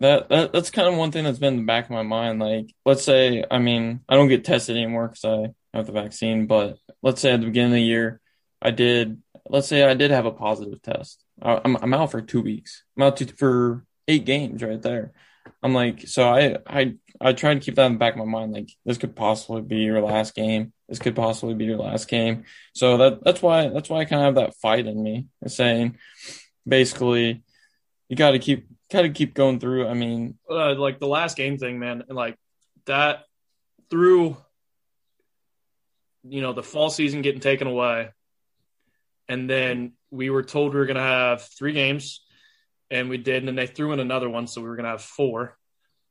that, 0.00 0.28
that 0.28 0.52
that's 0.52 0.70
kind 0.70 0.88
of 0.88 0.96
one 0.96 1.10
thing 1.10 1.24
that's 1.24 1.38
been 1.38 1.54
in 1.54 1.60
the 1.60 1.66
back 1.66 1.84
of 1.84 1.90
my 1.90 2.02
mind. 2.02 2.40
Like, 2.40 2.74
let's 2.84 3.04
say, 3.04 3.44
I 3.50 3.58
mean, 3.58 4.00
I 4.08 4.16
don't 4.16 4.28
get 4.28 4.44
tested 4.44 4.76
anymore 4.76 5.08
because 5.08 5.24
I 5.24 5.76
have 5.76 5.86
the 5.86 5.92
vaccine, 5.92 6.46
but 6.46 6.78
let's 7.02 7.20
say 7.20 7.32
at 7.32 7.40
the 7.40 7.46
beginning 7.46 7.72
of 7.72 7.76
the 7.76 7.82
year, 7.82 8.20
I 8.60 8.70
did, 8.70 9.21
let's 9.48 9.68
say 9.68 9.82
I 9.82 9.94
did 9.94 10.10
have 10.10 10.26
a 10.26 10.32
positive 10.32 10.80
test. 10.82 11.24
I'm, 11.40 11.76
I'm 11.76 11.94
out 11.94 12.10
for 12.10 12.20
two 12.20 12.42
weeks. 12.42 12.84
I'm 12.96 13.02
out 13.04 13.16
to, 13.18 13.26
for 13.26 13.84
eight 14.08 14.24
games 14.24 14.62
right 14.62 14.80
there. 14.80 15.12
I'm 15.62 15.74
like, 15.74 16.06
so 16.06 16.28
I, 16.28 16.58
I, 16.66 16.94
I 17.20 17.32
try 17.32 17.54
to 17.54 17.60
keep 17.60 17.74
that 17.76 17.86
in 17.86 17.94
the 17.94 17.98
back 17.98 18.14
of 18.14 18.18
my 18.18 18.24
mind. 18.24 18.52
Like, 18.52 18.70
this 18.84 18.98
could 18.98 19.16
possibly 19.16 19.62
be 19.62 19.76
your 19.76 20.00
last 20.00 20.34
game. 20.34 20.72
This 20.88 20.98
could 20.98 21.16
possibly 21.16 21.54
be 21.54 21.64
your 21.64 21.78
last 21.78 22.08
game. 22.08 22.44
So 22.74 22.96
that, 22.98 23.24
that's 23.24 23.42
why, 23.42 23.68
that's 23.68 23.88
why 23.88 23.98
I 23.98 24.04
kind 24.04 24.22
of 24.22 24.26
have 24.26 24.44
that 24.46 24.56
fight 24.56 24.86
in 24.86 25.02
me 25.02 25.26
saying, 25.46 25.98
basically, 26.66 27.42
you 28.08 28.16
got 28.16 28.32
to 28.32 28.38
keep 28.38 28.66
got 28.92 29.02
to 29.02 29.08
keep 29.08 29.34
going 29.34 29.58
through. 29.58 29.88
I 29.88 29.94
mean, 29.94 30.38
uh, 30.50 30.74
like 30.74 31.00
the 31.00 31.06
last 31.06 31.36
game 31.36 31.56
thing, 31.58 31.78
man, 31.78 32.04
and 32.08 32.16
like 32.16 32.36
that 32.86 33.24
through 33.90 34.36
you 36.22 36.40
know 36.40 36.52
the 36.52 36.62
fall 36.62 36.90
season 36.90 37.22
getting 37.22 37.40
taken 37.40 37.66
away, 37.66 38.10
and 39.28 39.48
then 39.48 39.92
we 40.10 40.30
were 40.30 40.42
told 40.42 40.72
we 40.72 40.80
were 40.80 40.86
gonna 40.86 41.00
have 41.00 41.42
three 41.42 41.72
games, 41.72 42.24
and 42.90 43.08
we 43.08 43.18
did, 43.18 43.36
and 43.38 43.48
then 43.48 43.56
they 43.56 43.66
threw 43.66 43.92
in 43.92 44.00
another 44.00 44.28
one, 44.28 44.46
so 44.46 44.60
we 44.60 44.68
were 44.68 44.76
gonna 44.76 44.88
have 44.88 45.02
four, 45.02 45.56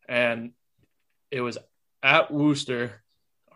and 0.07 0.51
it 1.29 1.41
was 1.41 1.57
at 2.03 2.31
Wooster, 2.31 3.03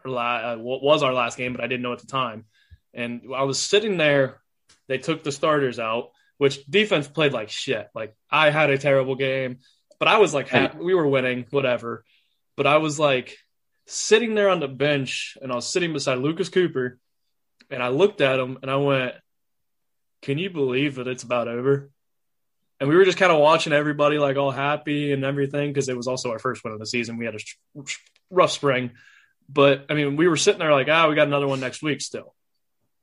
our 0.04 0.12
la- 0.12 0.54
uh, 0.54 0.56
what 0.58 0.82
was 0.84 1.04
our 1.04 1.14
last 1.14 1.38
game, 1.38 1.54
but 1.54 1.64
I 1.64 1.68
didn't 1.68 1.84
know 1.84 1.94
at 1.94 2.00
the 2.00 2.08
time, 2.08 2.46
and 2.94 3.22
I 3.36 3.44
was 3.44 3.60
sitting 3.60 3.98
there. 3.98 4.42
They 4.88 5.00
took 5.00 5.24
the 5.24 5.32
starters 5.32 5.80
out, 5.80 6.12
which 6.38 6.64
defense 6.66 7.08
played 7.08 7.34
like 7.34 7.50
shit. 7.50 7.88
Like 7.96 8.16
I 8.30 8.52
had 8.52 8.70
a 8.70 8.78
terrible 8.78 9.16
game, 9.16 9.60
but 10.00 10.08
I 10.08 10.18
was 10.18 10.34
like, 10.34 10.52
we 10.80 10.94
were 10.94 11.08
winning, 11.08 11.46
whatever. 11.50 12.06
But 12.56 12.68
I 12.68 12.78
was 12.78 13.00
like 13.00 13.38
sitting 13.88 14.36
there 14.36 14.50
on 14.50 14.60
the 14.60 14.68
bench, 14.68 15.38
and 15.42 15.52
I 15.52 15.56
was 15.56 15.68
sitting 15.68 15.94
beside 15.94 16.20
Lucas 16.20 16.50
Cooper, 16.50 17.00
and 17.70 17.82
I 17.82 17.88
looked 17.90 18.22
at 18.22 18.40
him, 18.40 18.60
and 18.62 18.70
I 18.70 18.76
went, 18.78 19.16
"Can 20.26 20.38
you 20.38 20.50
believe 20.50 20.96
that 20.96 21.08
it's 21.08 21.24
about 21.24 21.48
over?" 21.48 21.90
And 22.80 22.90
we 22.90 22.96
were 22.96 23.06
just 23.06 23.18
kind 23.18 23.32
of 23.32 23.40
watching 23.40 23.72
everybody 23.72 24.18
like 24.18 24.36
all 24.36 24.52
happy 24.52 25.14
and 25.14 25.24
everything 25.24 25.70
because 25.72 25.88
it 25.88 25.96
was 25.96 26.08
also 26.08 26.32
our 26.32 26.40
first 26.40 26.64
win 26.64 26.74
of 26.74 26.80
the 26.80 26.86
season. 26.86 27.18
We 27.18 27.26
had 27.26 27.36
a 27.36 27.84
rough 28.30 28.52
spring, 28.52 28.92
but 29.48 29.86
I 29.90 29.94
mean, 29.94 30.18
we 30.18 30.28
were 30.28 30.36
sitting 30.36 30.60
there 30.60 30.74
like, 30.74 30.90
ah, 30.90 31.08
we 31.08 31.16
got 31.16 31.28
another 31.28 31.48
one 31.48 31.62
next 31.62 31.82
week 31.82 32.02
still. 32.02 32.36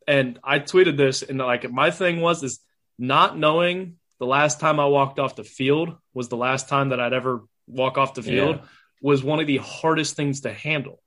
And 0.06 0.38
I 0.44 0.58
tweeted 0.58 0.96
this, 0.98 1.22
and 1.22 1.38
like 1.38 1.70
my 1.70 1.90
thing 1.90 2.20
was 2.20 2.42
is 2.42 2.60
not 2.98 3.38
knowing 3.38 3.96
the 4.18 4.26
last 4.26 4.60
time 4.60 4.78
I 4.78 4.86
walked 4.86 5.18
off 5.18 5.36
the 5.36 5.44
field 5.44 5.96
was 6.12 6.28
the 6.28 6.36
last 6.36 6.68
time 6.68 6.90
that 6.90 7.00
I'd 7.00 7.12
ever 7.14 7.40
walk 7.66 7.96
off 7.98 8.14
the 8.14 8.22
field 8.22 8.56
Yeah. 8.56 8.66
was 9.00 9.24
one 9.24 9.40
of 9.40 9.46
the 9.46 9.56
hardest 9.56 10.16
things 10.16 10.42
to 10.42 10.52
handle. 10.52 11.02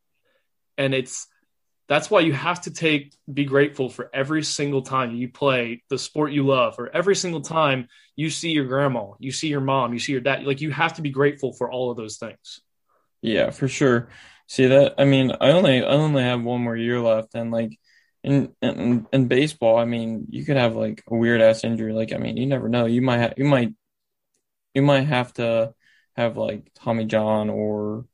And 0.77 0.93
it's 0.95 1.27
that's 1.87 2.09
why 2.09 2.21
you 2.21 2.33
have 2.33 2.61
to 2.61 2.71
take 2.71 3.13
be 3.31 3.45
grateful 3.45 3.89
for 3.89 4.09
every 4.13 4.43
single 4.43 4.81
time 4.81 5.13
you 5.15 5.29
play 5.29 5.83
the 5.89 5.97
sport 5.99 6.31
you 6.31 6.45
love 6.45 6.75
or 6.79 6.89
every 6.95 7.15
single 7.15 7.41
time 7.41 7.87
you 8.15 8.29
see 8.29 8.51
your 8.51 8.65
grandma, 8.65 9.11
you 9.19 9.31
see 9.31 9.47
your 9.47 9.61
mom, 9.61 9.93
you 9.93 9.99
see 9.99 10.11
your 10.13 10.21
dad. 10.21 10.43
Like 10.45 10.61
you 10.61 10.71
have 10.71 10.95
to 10.95 11.01
be 11.01 11.11
grateful 11.11 11.53
for 11.53 11.71
all 11.71 11.91
of 11.91 11.97
those 11.97 12.17
things. 12.17 12.61
yeah, 13.21 13.49
for 13.51 13.67
sure. 13.67 14.09
See 14.47 14.67
that? 14.67 14.95
I 14.97 15.05
mean, 15.05 15.31
I 15.41 15.51
only 15.51 15.83
I 15.83 15.89
only 15.89 16.23
have 16.23 16.41
one 16.43 16.61
more 16.61 16.77
year 16.77 16.99
left, 16.99 17.33
and 17.35 17.51
like 17.51 17.77
in 18.23 18.53
in, 18.61 19.07
in 19.11 19.27
baseball, 19.27 19.77
I 19.77 19.85
mean, 19.85 20.27
you 20.29 20.45
could 20.45 20.57
have 20.57 20.75
like 20.75 21.03
a 21.07 21.15
weird 21.15 21.41
ass 21.41 21.63
injury. 21.63 21.93
Like, 21.93 22.13
I 22.13 22.17
mean, 22.17 22.37
you 22.37 22.45
never 22.45 22.69
know. 22.69 22.85
You 22.85 23.01
might 23.01 23.19
ha- 23.19 23.33
you 23.37 23.45
might 23.45 23.73
you 24.73 24.81
might 24.81 25.03
have 25.03 25.33
to 25.35 25.73
have 26.15 26.37
like 26.37 26.71
Tommy 26.75 27.05
John 27.05 27.49
or 27.49 28.05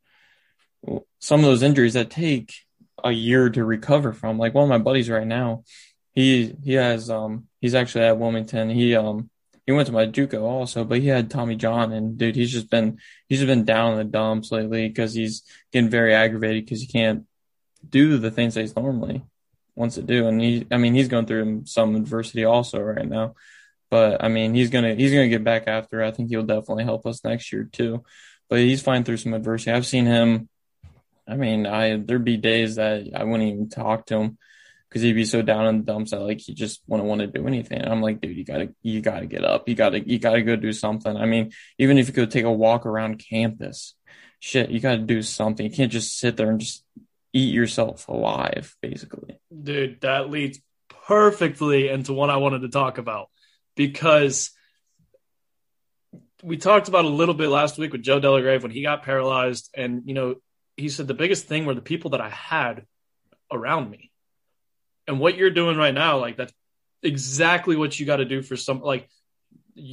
some 1.20 1.40
of 1.42 1.46
those 1.46 1.64
injuries 1.64 1.94
that 1.94 2.10
take 2.10 2.54
a 3.04 3.12
year 3.12 3.50
to 3.50 3.64
recover 3.64 4.14
from. 4.14 4.38
Like 4.38 4.54
one 4.54 4.64
of 4.64 4.70
my 4.70 4.78
buddies 4.78 5.10
right 5.10 5.28
now, 5.28 5.64
he 6.14 6.56
he 6.64 6.74
has 6.74 7.10
um 7.10 7.48
he's 7.60 7.76
actually 7.76 8.06
at 8.06 8.18
Wilmington. 8.20 8.70
He 8.70 8.96
um 8.96 9.30
he 9.66 9.72
went 9.72 9.88
to 9.88 9.94
my 9.94 10.08
JUCO 10.08 10.42
also, 10.42 10.84
but 10.84 11.00
he 11.00 11.08
had 11.08 11.30
Tommy 11.30 11.56
John, 11.56 11.92
and 11.94 12.18
dude, 12.18 12.36
he's 12.36 12.52
just 12.52 12.70
been 12.70 13.00
he's 13.28 13.40
just 13.40 13.48
been 13.48 13.66
down 13.66 13.94
in 13.94 13.98
the 14.00 14.04
dumps 14.04 14.52
lately 14.52 14.88
because 14.88 15.14
he's 15.14 15.44
getting 15.72 15.90
very 15.90 16.14
aggravated 16.14 16.66
because 16.66 16.82
he 16.82 16.88
can't 16.88 17.26
do 17.88 18.18
the 18.18 18.32
things 18.32 18.56
that 18.56 18.62
he's 18.62 18.76
normally 18.76 19.24
wants 19.76 19.96
to 19.96 20.02
do, 20.02 20.28
and 20.28 20.42
he 20.42 20.68
I 20.72 20.78
mean 20.78 20.94
he's 20.96 21.08
going 21.08 21.26
through 21.26 21.64
some 21.66 21.96
adversity 21.96 22.46
also 22.46 22.80
right 22.82 23.08
now. 23.08 23.36
But 23.92 24.24
I 24.24 24.30
mean, 24.30 24.56
he's 24.56 24.70
gonna 24.70 24.96
he's 24.96 25.12
gonna 25.12 25.28
get 25.28 25.44
back 25.44 25.68
after. 25.68 26.02
I 26.02 26.12
think 26.12 26.30
he'll 26.30 26.44
definitely 26.44 26.86
help 26.86 27.06
us 27.06 27.24
next 27.24 27.52
year 27.52 27.66
too. 27.66 28.04
But 28.50 28.60
he's 28.60 28.82
fine 28.82 29.04
through 29.04 29.18
some 29.18 29.34
adversity. 29.34 29.72
I've 29.72 29.86
seen 29.86 30.06
him. 30.06 30.50
I 31.32 31.36
mean, 31.36 31.66
I 31.66 31.98
there'd 31.98 32.26
be 32.26 32.38
days 32.38 32.76
that 32.76 33.08
I 33.16 33.24
wouldn't 33.24 33.50
even 33.50 33.70
talk 33.70 34.08
to 34.08 34.18
him 34.18 34.38
because 34.90 35.02
he'd 35.02 35.14
be 35.14 35.24
so 35.24 35.42
down 35.42 35.68
in 35.68 35.78
the 35.78 35.84
dumps 35.84 36.12
that 36.12 36.20
like 36.20 36.42
he 36.42 36.54
just 36.54 36.82
wouldn't 36.88 37.08
want 37.08 37.22
to 37.22 37.28
do 37.28 37.48
anything. 37.48 37.84
I'm 37.84 38.02
like, 38.02 38.20
dude, 38.20 38.36
you 38.36 38.44
gotta 38.44 38.74
you 38.82 39.02
gotta 39.02 39.26
get 39.26 39.46
up. 39.46 39.70
You 39.70 39.76
gotta 39.76 40.00
you 40.02 40.20
gotta 40.20 40.42
go 40.42 40.58
do 40.58 40.74
something. 40.74 41.16
I 41.16 41.26
mean, 41.26 41.52
even 41.78 41.98
if 41.98 42.08
you 42.08 42.14
go 42.14 42.26
take 42.26 42.44
a 42.44 42.52
walk 42.52 42.86
around 42.86 43.24
campus, 43.30 43.96
shit, 44.40 44.70
you 44.70 44.82
gotta 44.82 44.98
do 44.98 45.22
something. 45.22 45.66
You 45.66 45.72
can't 45.72 45.92
just 45.92 46.20
sit 46.20 46.36
there 46.36 46.50
and 46.50 46.60
just 46.60 46.84
eat 47.32 47.54
yourself 47.54 48.10
alive, 48.10 48.76
basically. 48.82 49.40
Dude, 49.64 50.02
that 50.02 50.30
leads 50.30 50.60
perfectly 51.08 51.88
into 51.88 52.12
what 52.12 52.30
I 52.30 52.38
wanted 52.38 52.64
to 52.64 52.70
talk 52.70 52.98
about 52.98 53.30
because 53.76 54.52
we 56.44 56.58
talked 56.58 56.88
about 56.88 57.06
a 57.06 57.10
little 57.10 57.36
bit 57.36 57.50
last 57.50 57.78
week 57.78 57.92
with 57.92 58.02
Joe 58.04 58.20
Delagrave 58.20 58.62
when 58.62 58.72
he 58.72 58.82
got 58.82 59.04
paralyzed. 59.04 59.70
And, 59.76 60.04
you 60.06 60.14
know, 60.14 60.36
he 60.82 60.90
said 60.90 61.08
the 61.08 61.14
biggest 61.14 61.46
thing 61.48 61.66
were 61.66 61.74
the 61.76 61.82
people 61.82 62.12
that 62.12 62.22
I 62.22 62.30
had 62.30 62.86
around 63.52 63.90
me. 63.90 64.12
And 65.08 65.20
what 65.20 65.36
you're 65.38 65.50
doing 65.52 65.78
right 65.78 65.94
now, 65.94 66.18
like, 66.20 66.38
that's 66.38 66.54
exactly 67.04 67.76
what 67.76 68.00
you 68.00 68.06
got 68.06 68.18
to 68.18 68.26
do 68.26 68.42
for 68.42 68.56
some, 68.58 68.82
like, 68.82 69.10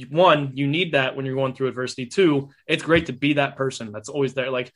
one, 0.09 0.51
you 0.55 0.67
need 0.67 0.93
that 0.93 1.15
when 1.15 1.25
you're 1.25 1.35
going 1.35 1.53
through 1.53 1.67
adversity. 1.67 2.05
Two, 2.05 2.49
it's 2.67 2.83
great 2.83 3.05
to 3.07 3.13
be 3.13 3.33
that 3.33 3.55
person 3.55 3.91
that's 3.91 4.09
always 4.09 4.33
there. 4.33 4.49
Like, 4.51 4.71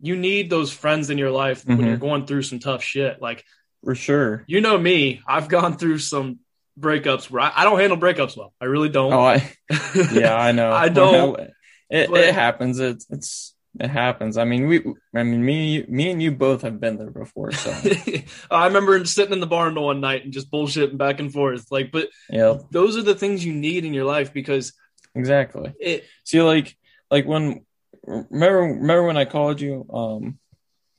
you 0.00 0.16
need 0.16 0.50
those 0.50 0.72
friends 0.72 1.10
in 1.10 1.18
your 1.18 1.30
life 1.30 1.64
when 1.66 1.78
Mhm. 1.78 1.86
you're 1.86 1.96
going 1.96 2.26
through 2.26 2.42
some 2.42 2.58
tough 2.58 2.82
shit. 2.82 3.20
Like, 3.22 3.44
For 3.84 3.94
sure. 3.94 4.44
you 4.46 4.60
know 4.60 4.76
me, 4.78 5.22
I've 5.26 5.48
gone 5.48 5.76
through 5.78 5.98
some 5.98 6.40
breakups 6.78 7.30
where 7.30 7.42
I, 7.42 7.52
I 7.56 7.64
don't 7.64 7.78
handle 7.80 7.98
breakups 7.98 8.36
well. 8.36 8.52
I 8.60 8.64
really 8.66 8.88
don't. 8.88 9.12
Oh, 9.12 9.20
I 9.24 9.52
yeah, 10.12 10.34
I 10.34 10.52
know. 10.52 10.72
I 10.72 10.88
don't, 10.88 11.38
It 11.90 12.10
but- 12.10 12.20
it 12.20 12.34
happens. 12.34 12.78
It's 12.78 13.06
it's 13.10 13.51
it 13.80 13.88
happens. 13.88 14.36
I 14.36 14.44
mean, 14.44 14.66
we. 14.66 14.84
I 15.14 15.22
mean, 15.22 15.44
me 15.44 15.84
me 15.88 16.10
and 16.10 16.22
you 16.22 16.30
both 16.30 16.62
have 16.62 16.78
been 16.78 16.98
there 16.98 17.10
before. 17.10 17.52
So 17.52 17.70
I 18.50 18.66
remember 18.66 19.04
sitting 19.06 19.32
in 19.32 19.40
the 19.40 19.46
barn 19.46 19.74
one 19.74 20.00
night 20.00 20.24
and 20.24 20.32
just 20.32 20.50
bullshitting 20.50 20.98
back 20.98 21.20
and 21.20 21.32
forth. 21.32 21.66
Like, 21.70 21.90
but 21.90 22.08
yeah, 22.28 22.58
those 22.70 22.96
are 22.96 23.02
the 23.02 23.14
things 23.14 23.44
you 23.44 23.54
need 23.54 23.84
in 23.84 23.94
your 23.94 24.04
life 24.04 24.32
because 24.32 24.74
exactly. 25.14 25.72
it. 25.80 26.04
See, 26.24 26.42
like 26.42 26.76
like 27.10 27.26
when 27.26 27.64
remember 28.04 28.58
remember 28.60 29.04
when 29.04 29.16
I 29.16 29.24
called 29.24 29.60
you 29.60 29.86
um 29.92 30.38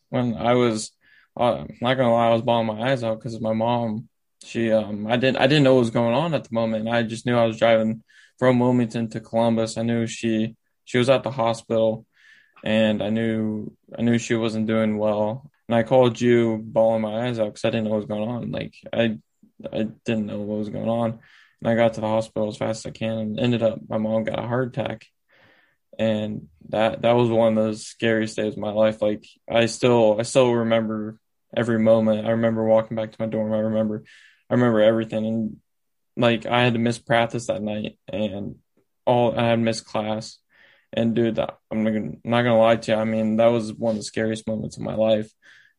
when 0.10 0.36
I 0.36 0.54
was 0.54 0.92
uh, 1.38 1.60
I'm 1.62 1.78
not 1.82 1.96
gonna 1.96 2.14
lie 2.14 2.30
I 2.30 2.34
was 2.34 2.42
bawling 2.42 2.68
my 2.68 2.92
eyes 2.92 3.04
out 3.04 3.20
because 3.20 3.40
my 3.42 3.54
mom 3.54 4.08
she 4.44 4.72
um 4.72 5.08
I 5.08 5.18
didn't 5.18 5.38
I 5.38 5.48
didn't 5.48 5.64
know 5.64 5.76
what 5.76 5.82
was 5.82 5.90
going 5.90 6.14
on 6.14 6.34
at 6.34 6.44
the 6.46 6.54
moment 6.54 6.88
I 6.88 7.04
just 7.04 7.26
knew 7.26 7.38
I 7.38 7.46
was 7.46 7.58
driving 7.58 8.04
from 8.40 8.60
Wilmington 8.60 9.10
to 9.10 9.20
Columbus 9.20 9.78
I 9.78 9.84
knew 9.84 10.08
she 10.08 10.56
she 10.86 10.98
was 10.98 11.10
at 11.10 11.24
the 11.24 11.32
hospital 11.32 12.06
and 12.64 13.02
I 13.04 13.10
knew 13.10 13.76
I 13.98 14.02
knew 14.02 14.18
she 14.18 14.36
wasn't 14.36 14.68
doing 14.68 14.98
well 14.98 15.50
and 15.68 15.76
I 15.76 15.84
called 15.84 16.20
you 16.20 16.58
bawling 16.64 17.02
my 17.02 17.28
eyes 17.28 17.40
out 17.40 17.46
because 17.46 17.66
I 17.66 17.70
didn't 17.70 17.86
know 17.86 17.92
what 17.92 17.98
was 17.98 18.06
going 18.06 18.30
on 18.30 18.52
like 18.52 18.76
I 18.92 19.20
I 19.72 19.88
didn't 20.06 20.26
know 20.26 20.40
what 20.40 20.60
was 20.60 20.70
going 20.70 20.90
on 20.90 21.20
and 21.62 21.70
I 21.70 21.76
got 21.76 21.94
to 21.96 22.02
the 22.02 22.08
hospital 22.08 22.50
as 22.50 22.58
fast 22.58 22.86
as 22.86 22.90
I 22.90 22.98
can 22.98 23.18
and 23.18 23.40
ended 23.40 23.64
up 23.64 23.80
my 23.88 23.98
mom 23.98 24.24
got 24.24 24.44
a 24.44 24.48
heart 24.48 24.70
attack 24.70 25.06
and 26.00 26.48
that 26.70 27.04
that 27.04 27.14
was 27.14 27.30
one 27.30 27.58
of 27.58 27.64
those 27.64 27.86
scariest 27.86 28.36
days 28.36 28.54
of 28.54 28.60
my 28.60 28.72
life 28.72 29.00
like 29.00 29.24
i 29.48 29.68
still 29.68 30.20
i 30.20 30.24
still 30.24 30.52
remember 30.52 31.20
every 31.56 31.80
moment. 31.80 32.26
I 32.26 32.32
remember 32.32 32.64
walking 32.64 32.96
back 32.98 33.12
to 33.12 33.18
my 33.20 33.28
dorm. 33.28 33.54
I 33.54 33.60
remember, 33.60 34.04
I 34.50 34.54
remember 34.54 34.82
everything. 34.82 35.26
And 35.26 35.58
like 36.18 36.46
I 36.46 36.62
had 36.64 36.74
to 36.74 36.80
miss 36.80 37.00
practice 37.00 37.48
that 37.48 37.62
night, 37.62 37.98
and 38.12 38.56
all 39.06 39.38
I 39.38 39.48
had 39.50 39.60
missed 39.60 39.86
class. 39.86 40.38
And 40.96 41.16
dude, 41.16 41.40
I'm 41.40 41.84
not 41.84 41.92
gonna, 41.92 42.12
not 42.24 42.44
gonna 42.44 42.60
lie 42.60 42.76
to 42.76 42.92
you. 42.92 42.98
I 42.98 43.04
mean, 43.04 43.38
that 43.38 43.48
was 43.48 43.74
one 43.74 43.92
of 43.92 43.98
the 43.98 44.04
scariest 44.04 44.48
moments 44.48 44.78
of 44.78 44.84
my 44.84 44.96
life. 44.96 45.32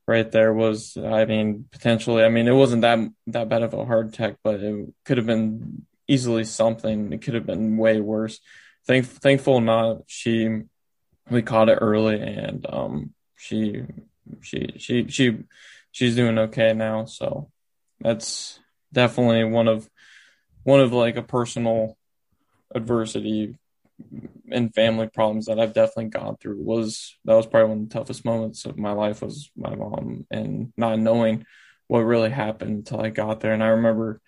Right 0.07 0.31
there 0.31 0.53
was, 0.53 0.99
I 0.99 1.25
mean, 1.25 1.67
potentially. 1.73 2.25
I 2.25 2.29
mean, 2.29 2.47
it 2.47 2.53
wasn't 2.53 2.83
that 2.83 2.99
that 3.29 3.49
bad 3.49 3.63
of 3.63 3.73
a 3.73 3.87
heart 3.87 4.09
attack, 4.09 4.37
but 4.45 4.61
it 4.61 4.93
could 5.07 5.17
have 5.17 5.27
been 5.27 5.87
easily 6.07 6.45
something. 6.45 7.13
It 7.13 7.23
could 7.23 7.33
have 7.33 7.47
been 7.47 7.79
way 7.79 8.01
worse. 8.01 8.41
Thank, 8.87 9.07
thankful 9.07 9.63
not. 9.63 10.03
She, 10.07 10.63
we 11.31 11.41
caught 11.41 11.71
it 11.71 11.79
early, 11.81 12.21
and 12.21 12.67
um, 12.69 13.15
she, 13.37 13.83
she, 14.43 14.75
she, 14.77 15.09
she, 15.09 15.39
she's 15.91 16.17
doing 16.17 16.39
okay 16.39 16.75
now. 16.75 17.07
So 17.07 17.51
that's 17.99 18.61
definitely 18.93 19.45
one 19.45 19.69
of, 19.69 19.89
one 20.65 20.81
of 20.81 20.93
like 20.93 21.17
a 21.17 21.23
personal 21.23 21.97
adversity 22.75 23.57
and 24.51 24.75
family 24.75 25.09
problems 25.09 25.47
that 25.47 25.59
I've 25.59 25.73
definitely 25.73 26.07
gone 26.07 26.37
through 26.37 26.63
was 26.63 27.17
that 27.25 27.35
was 27.35 27.47
probably 27.47 27.71
one 27.71 27.79
of 27.83 27.89
the 27.89 27.95
toughest 27.95 28.25
moments 28.25 28.65
of 28.65 28.79
my 28.79 28.93
life 28.93 29.23
was 29.23 29.51
my 29.57 29.75
mom 29.75 30.27
and 30.31 30.73
not 30.77 30.99
knowing 30.99 31.47
what 31.87 32.01
really 32.01 32.31
happened 32.31 32.71
until 32.71 33.01
I 33.01 33.11
got 33.11 33.41
there. 33.41 33.53
And 33.53 33.63
I 33.63 33.69
remember, 33.69 34.21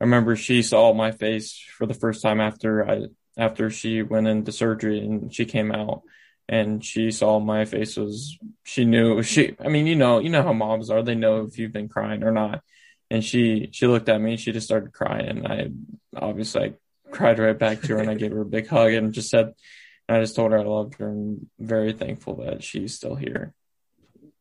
I 0.00 0.04
remember 0.04 0.36
she 0.36 0.62
saw 0.62 0.92
my 0.92 1.12
face 1.12 1.62
for 1.76 1.86
the 1.86 1.94
first 1.94 2.22
time 2.22 2.40
after 2.40 2.88
I, 2.88 3.06
after 3.36 3.70
she 3.70 4.02
went 4.02 4.26
into 4.26 4.52
surgery 4.52 4.98
and 4.98 5.34
she 5.34 5.44
came 5.44 5.72
out 5.72 6.02
and 6.48 6.84
she 6.84 7.10
saw 7.10 7.38
my 7.38 7.64
face 7.64 7.96
was, 7.96 8.38
she 8.64 8.84
knew 8.84 9.22
she, 9.22 9.56
I 9.60 9.68
mean, 9.68 9.86
you 9.86 9.96
know, 9.96 10.18
you 10.18 10.28
know 10.28 10.42
how 10.42 10.52
moms 10.52 10.90
are, 10.90 11.02
they 11.02 11.14
know 11.14 11.44
if 11.44 11.58
you've 11.58 11.72
been 11.72 11.88
crying 11.88 12.22
or 12.24 12.32
not. 12.32 12.62
And 13.10 13.22
she, 13.22 13.68
she 13.72 13.86
looked 13.86 14.08
at 14.08 14.20
me 14.20 14.36
she 14.36 14.52
just 14.52 14.66
started 14.66 14.92
crying. 14.92 15.46
I 15.46 15.70
obviously 16.16 16.62
I 16.62 16.72
cried 17.12 17.38
right 17.38 17.58
back 17.58 17.80
to 17.82 17.88
her 17.94 17.98
and 17.98 18.10
I 18.10 18.14
gave 18.14 18.32
her 18.32 18.40
a 18.40 18.44
big 18.46 18.66
hug 18.66 18.92
and 18.92 19.12
just 19.12 19.30
said, 19.30 19.52
and 20.08 20.16
I 20.18 20.20
just 20.20 20.34
told 20.34 20.52
her 20.52 20.58
I 20.58 20.64
loved 20.64 20.94
her 20.98 21.08
and 21.08 21.46
very 21.58 21.92
thankful 21.92 22.44
that 22.44 22.62
she's 22.64 22.94
still 22.96 23.14
here. 23.14 23.54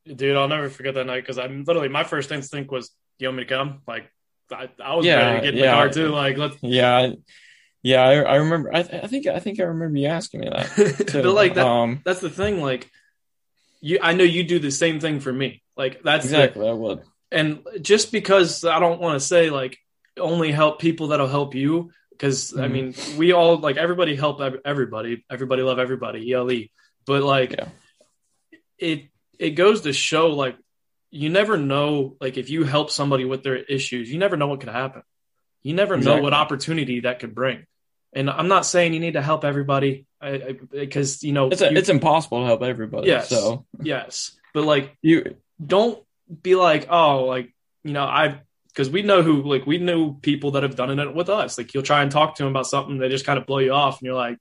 Dude, 0.05 0.35
I'll 0.35 0.47
never 0.47 0.69
forget 0.69 0.95
that 0.95 1.05
night 1.05 1.21
because 1.21 1.37
I'm 1.37 1.63
literally 1.63 1.89
my 1.89 2.03
first 2.03 2.31
instinct 2.31 2.71
was, 2.71 2.89
"Do 2.89 2.95
"You 3.19 3.27
want 3.27 3.37
me 3.37 3.43
to 3.43 3.49
come?" 3.49 3.81
Like, 3.87 4.11
I, 4.51 4.69
I 4.83 4.95
was 4.95 5.05
Yeah, 5.05 5.17
ready 5.17 5.37
to 5.37 5.41
get 5.45 5.53
in 5.53 5.59
yeah. 5.59 5.71
the 5.71 5.77
car 5.77 5.89
too. 5.89 6.07
Like, 6.09 6.37
let's. 6.37 6.57
Yeah, 6.63 7.11
yeah, 7.83 8.01
I, 8.01 8.13
I 8.21 8.35
remember. 8.37 8.73
I, 8.75 8.79
I 8.79 9.07
think 9.07 9.27
I 9.27 9.39
think 9.39 9.59
I 9.59 9.63
remember 9.63 9.99
you 9.99 10.07
asking 10.07 10.41
me 10.41 10.49
that. 10.49 11.11
But 11.13 11.33
like 11.33 11.53
that, 11.53 11.65
um, 11.67 12.01
that's 12.03 12.19
the 12.19 12.31
thing. 12.31 12.61
Like, 12.61 12.89
you, 13.79 13.99
I 14.01 14.13
know 14.13 14.23
you 14.23 14.43
do 14.43 14.57
the 14.57 14.71
same 14.71 14.99
thing 14.99 15.19
for 15.19 15.31
me. 15.31 15.61
Like, 15.77 16.01
that's 16.03 16.27
the- 16.27 16.35
exactly. 16.37 16.67
I 16.67 16.73
would. 16.73 17.01
and 17.31 17.59
just 17.81 18.11
because 18.11 18.65
I 18.65 18.79
don't 18.79 18.99
want 18.99 19.19
to 19.19 19.25
say 19.25 19.51
like 19.51 19.77
only 20.19 20.51
help 20.51 20.79
people 20.81 21.09
that'll 21.09 21.27
help 21.27 21.53
you 21.55 21.91
because 22.21 22.55
I 22.55 22.67
Mhm. 22.67 22.71
mean 22.71 22.93
we 23.17 23.31
all 23.31 23.57
like 23.57 23.77
everybody 23.77 24.15
help 24.15 24.39
everybody 24.63 25.25
everybody 25.29 25.63
love 25.63 25.79
everybody 25.79 26.31
ELE 26.31 26.65
but 27.07 27.23
like 27.23 27.53
Yeah. 27.53 27.69
it 28.77 29.05
it 29.39 29.51
goes 29.51 29.81
to 29.81 29.93
show 29.93 30.27
like 30.27 30.55
you 31.09 31.29
never 31.29 31.57
know 31.57 32.15
like 32.21 32.37
if 32.37 32.49
you 32.51 32.63
help 32.63 32.91
somebody 32.91 33.25
with 33.25 33.41
their 33.41 33.55
issues 33.57 34.11
you 34.11 34.19
never 34.19 34.37
know 34.37 34.47
what 34.47 34.59
could 34.59 34.69
happen 34.69 35.01
you 35.63 35.73
never 35.73 35.97
know 35.97 36.21
what 36.21 36.33
opportunity 36.33 37.01
that 37.01 37.19
could 37.19 37.33
bring 37.33 37.65
and 38.13 38.29
I'm 38.29 38.47
not 38.47 38.65
saying 38.65 38.93
you 38.93 38.99
need 38.99 39.13
to 39.13 39.21
help 39.21 39.43
everybody 39.43 40.05
because 40.71 41.23
you 41.23 41.31
know 41.33 41.49
It's 41.49 41.61
a, 41.61 41.71
you- 41.71 41.77
it's 41.77 41.89
impossible 41.89 42.41
to 42.41 42.45
help 42.45 42.61
everybody. 42.61 43.07
Yes. 43.07 43.29
So 43.29 43.65
yes 43.81 44.37
but 44.53 44.63
like 44.63 44.95
you 45.01 45.37
don't 45.65 45.97
be 46.43 46.55
like, 46.55 46.87
oh, 46.89 47.25
like, 47.25 47.53
you 47.83 47.91
know, 47.93 48.03
I, 48.05 48.39
because 48.73 48.89
we 48.89 49.01
know 49.01 49.21
who, 49.21 49.43
like, 49.43 49.65
we 49.65 49.77
know 49.77 50.13
people 50.13 50.51
that 50.51 50.63
have 50.63 50.75
done 50.75 50.97
it 50.97 51.13
with 51.15 51.29
us. 51.29 51.57
Like, 51.57 51.73
you'll 51.73 51.83
try 51.83 52.01
and 52.03 52.11
talk 52.11 52.35
to 52.35 52.43
them 52.43 52.51
about 52.51 52.67
something, 52.67 52.97
they 52.97 53.09
just 53.09 53.25
kind 53.25 53.37
of 53.39 53.45
blow 53.45 53.59
you 53.59 53.73
off, 53.73 53.99
and 53.99 54.05
you're 54.05 54.15
like, 54.15 54.37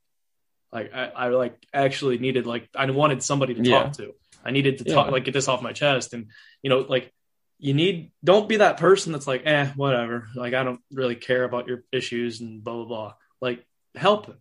like, 0.72 0.94
I, 0.94 1.06
I 1.06 1.28
like 1.28 1.56
actually 1.74 2.18
needed, 2.18 2.46
like, 2.46 2.68
I 2.74 2.88
wanted 2.90 3.22
somebody 3.22 3.54
to 3.54 3.62
Yeah. 3.62 3.82
talk 3.84 3.92
to. 3.94 4.14
I 4.44 4.52
needed 4.52 4.78
to 4.78 4.84
Yeah. 4.84 4.94
talk, 4.94 5.10
like, 5.10 5.24
get 5.24 5.34
this 5.34 5.48
off 5.48 5.62
my 5.62 5.72
chest. 5.72 6.14
And, 6.14 6.30
you 6.62 6.70
know, 6.70 6.78
like, 6.80 7.12
you 7.58 7.74
need, 7.74 8.12
don't 8.24 8.48
be 8.48 8.58
that 8.58 8.78
person 8.78 9.12
that's 9.12 9.26
like, 9.26 9.42
eh, 9.44 9.66
whatever. 9.76 10.28
Like, 10.34 10.54
I 10.54 10.62
don't 10.62 10.80
really 10.92 11.16
care 11.16 11.44
about 11.44 11.66
your 11.66 11.84
issues 11.92 12.40
and 12.40 12.62
blah, 12.64 12.74
blah, 12.76 12.84
blah. 12.84 13.14
Like, 13.40 13.66
help 13.94 14.26
them. 14.26 14.38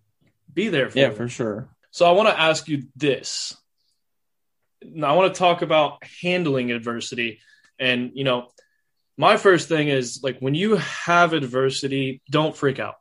Be 0.54 0.70
there 0.70 0.90
for 0.90 1.00
yeah 1.00 1.08
them. 1.10 1.18
for 1.18 1.28
sure. 1.28 1.70
So 1.92 2.06
I 2.06 2.12
want 2.12 2.30
to 2.30 2.40
ask 2.40 2.68
you 2.68 2.84
this. 2.96 3.58
Now 4.84 5.14
I 5.14 5.16
want 5.16 5.34
to 5.34 5.38
talk 5.40 5.62
about 5.64 6.04
handling 6.22 6.72
adversity. 6.72 7.40
And, 7.80 8.12
you 8.14 8.24
know, 8.24 8.50
my 9.20 9.36
first 9.36 9.68
thing 9.68 9.90
is 9.90 10.22
like 10.24 10.40
when 10.40 10.56
you 10.56 10.78
have 10.78 11.34
adversity, 11.34 12.22
don't 12.32 12.56
freak 12.56 12.80
out. 12.80 12.96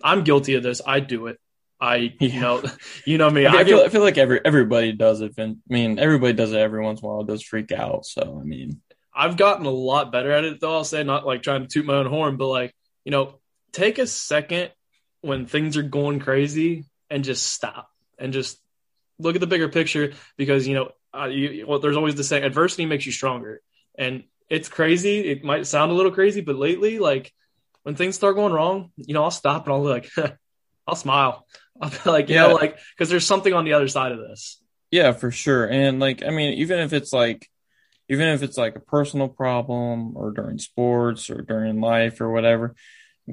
I'm 0.00 0.22
guilty 0.22 0.54
of 0.54 0.62
this. 0.62 0.80
I 0.86 1.00
do 1.00 1.26
it. 1.26 1.40
I, 1.80 2.14
you 2.20 2.40
know, 2.40 2.62
you 3.04 3.18
know 3.18 3.28
me. 3.28 3.46
I, 3.46 3.52
I 3.52 3.64
feel, 3.64 3.80
I 3.80 3.88
feel 3.88 4.00
like 4.00 4.16
every 4.16 4.40
everybody 4.44 4.92
does 4.92 5.22
it. 5.22 5.32
I 5.36 5.56
mean, 5.68 5.98
everybody 5.98 6.34
does 6.34 6.52
it 6.52 6.58
every 6.58 6.80
once 6.84 7.00
in 7.00 7.06
a 7.06 7.08
while. 7.08 7.24
Does 7.24 7.42
freak 7.42 7.72
out. 7.72 8.06
So 8.06 8.38
I 8.40 8.44
mean, 8.44 8.80
I've 9.12 9.36
gotten 9.36 9.66
a 9.66 9.70
lot 9.70 10.12
better 10.12 10.30
at 10.30 10.44
it 10.44 10.60
though. 10.60 10.72
I'll 10.72 10.84
say 10.84 11.02
not 11.02 11.26
like 11.26 11.42
trying 11.42 11.62
to 11.62 11.68
toot 11.68 11.84
my 11.84 11.94
own 11.94 12.06
horn, 12.06 12.36
but 12.36 12.46
like, 12.46 12.72
you 13.04 13.10
know, 13.10 13.40
take 13.72 13.98
a 13.98 14.06
second 14.06 14.70
when 15.20 15.46
things 15.46 15.76
are 15.76 15.82
going 15.82 16.20
crazy 16.20 16.84
and 17.10 17.24
just 17.24 17.44
stop 17.44 17.90
and 18.20 18.32
just 18.32 18.56
look 19.18 19.34
at 19.34 19.40
the 19.40 19.48
bigger 19.48 19.68
picture 19.68 20.12
because, 20.36 20.68
you 20.68 20.74
know, 20.74 20.92
uh, 21.12 21.24
you, 21.24 21.66
well, 21.66 21.80
there's 21.80 21.96
always 21.96 22.14
the 22.14 22.22
saying 22.22 22.44
adversity 22.44 22.86
makes 22.86 23.04
you 23.04 23.10
stronger. 23.10 23.62
And 23.98 24.22
it's 24.48 24.68
crazy. 24.68 25.20
It 25.30 25.44
might 25.44 25.66
sound 25.66 25.90
a 25.90 25.94
little 25.94 26.12
crazy, 26.12 26.40
but 26.40 26.56
lately, 26.56 26.98
like 26.98 27.32
when 27.82 27.94
things 27.94 28.14
start 28.14 28.36
going 28.36 28.52
wrong, 28.52 28.90
you 28.96 29.14
know, 29.14 29.24
I'll 29.24 29.30
stop 29.30 29.64
and 29.66 29.74
I'll 29.74 29.82
be 29.82 29.88
like, 29.88 30.10
I'll 30.86 30.94
smile. 30.96 31.46
I'll 31.80 31.90
be 31.90 31.96
like, 32.10 32.28
you 32.28 32.36
Yeah. 32.36 32.48
know, 32.48 32.54
like, 32.54 32.78
because 32.96 33.10
there's 33.10 33.26
something 33.26 33.52
on 33.52 33.64
the 33.64 33.74
other 33.74 33.88
side 33.88 34.12
of 34.12 34.18
this. 34.18 34.60
yeah, 34.90 35.12
for 35.12 35.30
sure. 35.30 35.66
And 35.68 36.00
like, 36.00 36.24
I 36.24 36.30
mean, 36.30 36.54
even 36.54 36.78
if 36.78 36.92
it's 36.92 37.12
like, 37.12 37.48
even 38.08 38.28
if 38.28 38.42
it's 38.42 38.56
like 38.56 38.76
a 38.76 38.80
personal 38.80 39.28
problem 39.28 40.16
or 40.16 40.30
during 40.30 40.58
sports 40.58 41.28
or 41.28 41.42
during 41.42 41.80
life 41.80 42.20
or 42.20 42.30
whatever, 42.30 42.74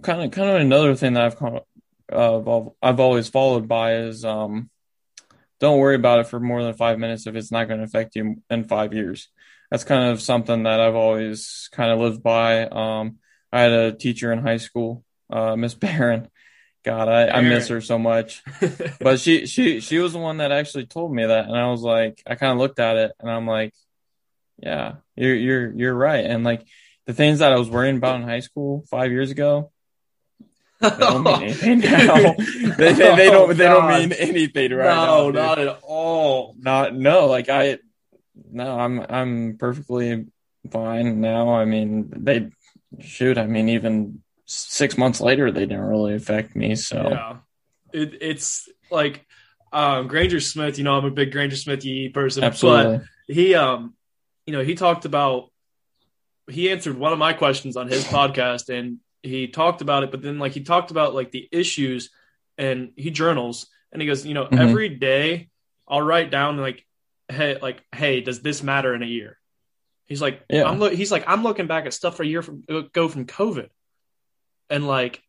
kind 0.02 0.24
of, 0.24 0.32
kind 0.32 0.50
of 0.50 0.56
another 0.62 0.96
thing 0.96 1.14
that 1.14 1.24
I've 1.24 1.38
kind 1.38 1.58
of, 1.58 1.64
uh, 2.12 2.58
I've- 2.58 2.70
I've 2.82 3.00
always 3.00 3.30
followed 3.30 3.68
by 3.68 3.96
is, 3.98 4.26
um, 4.26 4.70
don't 5.60 5.78
worry 5.80 5.96
about 5.96 6.20
it 6.20 6.28
for 6.28 6.40
more 6.40 6.62
than 6.64 6.74
five 6.74 7.00
minutes 7.00 7.28
if 7.28 7.36
it's 7.36 7.52
not 7.52 7.68
going 7.68 7.80
to 7.80 7.86
affect 7.86 8.16
you 8.16 8.42
in 8.50 8.64
five 8.66 8.94
years. 8.94 9.30
That's 9.74 9.86
kind 9.86 10.12
of 10.12 10.22
something 10.22 10.64
that 10.64 10.80
I've 10.80 10.94
always 10.94 11.68
kind 11.72 11.92
of 11.92 11.98
lived 11.98 12.22
by. 12.22 12.66
Um, 12.68 13.18
I 13.52 13.62
had 13.62 13.72
a 13.72 13.92
teacher 13.92 14.32
in 14.32 14.38
high 14.38 14.58
school, 14.58 15.04
uh, 15.32 15.56
Miss 15.56 15.74
Barron. 15.84 16.28
God, 16.86 17.08
I, 17.10 17.28
I 17.40 17.42
miss 17.42 17.70
her 17.70 17.82
so 17.82 17.98
much. 17.98 18.44
But 19.02 19.20
she, 19.20 19.48
she, 19.48 19.80
she 19.80 19.98
was 19.98 20.14
the 20.14 20.20
one 20.20 20.38
that 20.38 20.52
actually 20.52 20.86
told 20.86 21.12
me 21.12 21.26
that, 21.26 21.46
and 21.46 21.58
I 21.58 21.72
was 21.72 21.82
like, 21.82 22.22
I 22.28 22.36
kind 22.36 22.52
of 22.52 22.60
looked 22.60 22.78
at 22.78 22.98
it, 22.98 23.14
and 23.20 23.32
I'm 23.32 23.48
like, 23.48 23.74
yeah, 24.62 24.98
you're, 25.16 25.34
you're, 25.34 25.72
you're 25.74 25.96
right. 25.96 26.24
And 26.24 26.44
like 26.44 26.68
the 27.08 27.14
things 27.16 27.40
that 27.40 27.52
I 27.52 27.58
was 27.58 27.68
worrying 27.68 27.98
about 27.98 28.18
in 28.22 28.28
high 28.28 28.42
school 28.42 28.86
five 28.92 29.12
years 29.12 29.32
ago, 29.32 29.72
they 30.82 30.90
don't 30.92 31.24
mean 31.24 31.42
anything 31.42 31.80
now. 31.80 32.36
they, 32.78 32.94
they, 32.94 33.16
they 33.16 33.30
don't, 33.32 33.58
they 33.58 33.64
don't 33.64 33.86
Oh, 33.92 34.00
mean 34.00 34.12
anything 34.14 34.72
right 34.74 34.86
now. 34.86 35.06
no, 35.06 35.32
not 35.32 35.58
at 35.58 35.80
all. 35.82 36.54
not 36.60 36.94
no 36.94 37.26
like 37.26 37.50
i 37.50 37.80
no 38.52 38.80
i'm 38.80 39.00
i'm 39.10 39.58
perfectly 39.58 40.26
fine 40.72 41.22
now 41.22 41.54
i 41.54 41.66
mean 41.66 42.12
they 42.16 42.50
shoot 43.00 43.38
i 43.38 43.46
mean 43.46 43.70
even 43.70 44.22
six 44.46 44.98
months 44.98 45.22
later 45.22 45.52
they 45.52 45.66
didn't 45.66 45.82
really 45.82 46.16
affect 46.16 46.56
me 46.56 46.76
so 46.76 47.10
Yeah. 47.12 47.38
It, 47.94 48.18
it's 48.22 48.68
like 48.90 49.26
um, 49.72 50.08
Granger 50.08 50.40
Smith, 50.40 50.78
you 50.78 50.84
know, 50.84 50.96
I'm 50.96 51.06
a 51.06 51.12
big 51.12 51.32
Granger 51.32 51.56
Smith 51.56 51.84
person, 52.14 52.44
absolutely 52.44 52.98
but 52.98 53.34
he, 53.34 53.56
um, 53.56 53.96
you 54.46 54.54
know, 54.54 54.64
he 54.64 54.76
talked 54.76 55.06
about, 55.06 55.52
he 56.50 56.70
answered 56.70 56.98
one 56.98 57.14
of 57.14 57.20
my 57.20 57.34
questions 57.34 57.76
on 57.78 57.88
his 57.88 58.04
podcast 58.06 58.70
and 58.70 58.98
he 59.24 59.48
talked 59.48 59.82
about 59.82 60.04
it, 60.04 60.12
but 60.12 60.22
then 60.22 60.38
like 60.40 60.52
he 60.52 60.62
talked 60.62 60.92
about 60.92 61.16
like 61.16 61.32
the 61.32 61.48
issues 61.52 62.10
and 62.58 62.92
he 62.98 63.10
journals 63.10 63.68
and 63.92 64.02
he 64.02 64.08
goes, 64.08 64.26
you 64.26 64.34
know, 64.34 64.46
Mhm. 64.46 64.60
every 64.60 64.90
day 64.90 65.50
I'll 65.88 66.02
write 66.02 66.30
down 66.32 66.58
like, 66.58 66.86
hey, 67.34 67.58
like, 67.62 67.82
hey, 67.94 68.22
does 68.22 68.42
this 68.42 68.64
matter 68.64 68.94
in 68.94 69.04
a 69.04 69.08
year? 69.08 69.38
He's 70.06 70.22
like, 70.22 70.44
Yeah. 70.50 70.66
I'm 70.66 70.80
look. 70.80 70.94
He's 70.94 71.12
like, 71.12 71.24
I'm 71.28 71.44
looking 71.44 71.68
back 71.68 71.86
at 71.86 71.94
stuff 71.94 72.18
for 72.18 72.24
a 72.24 72.28
year 72.28 72.42
from 72.42 72.64
uh, 72.70 72.82
go 72.94 73.08
from 73.08 73.26
COVID, 73.26 73.70
and 74.70 74.86
like 74.88 75.22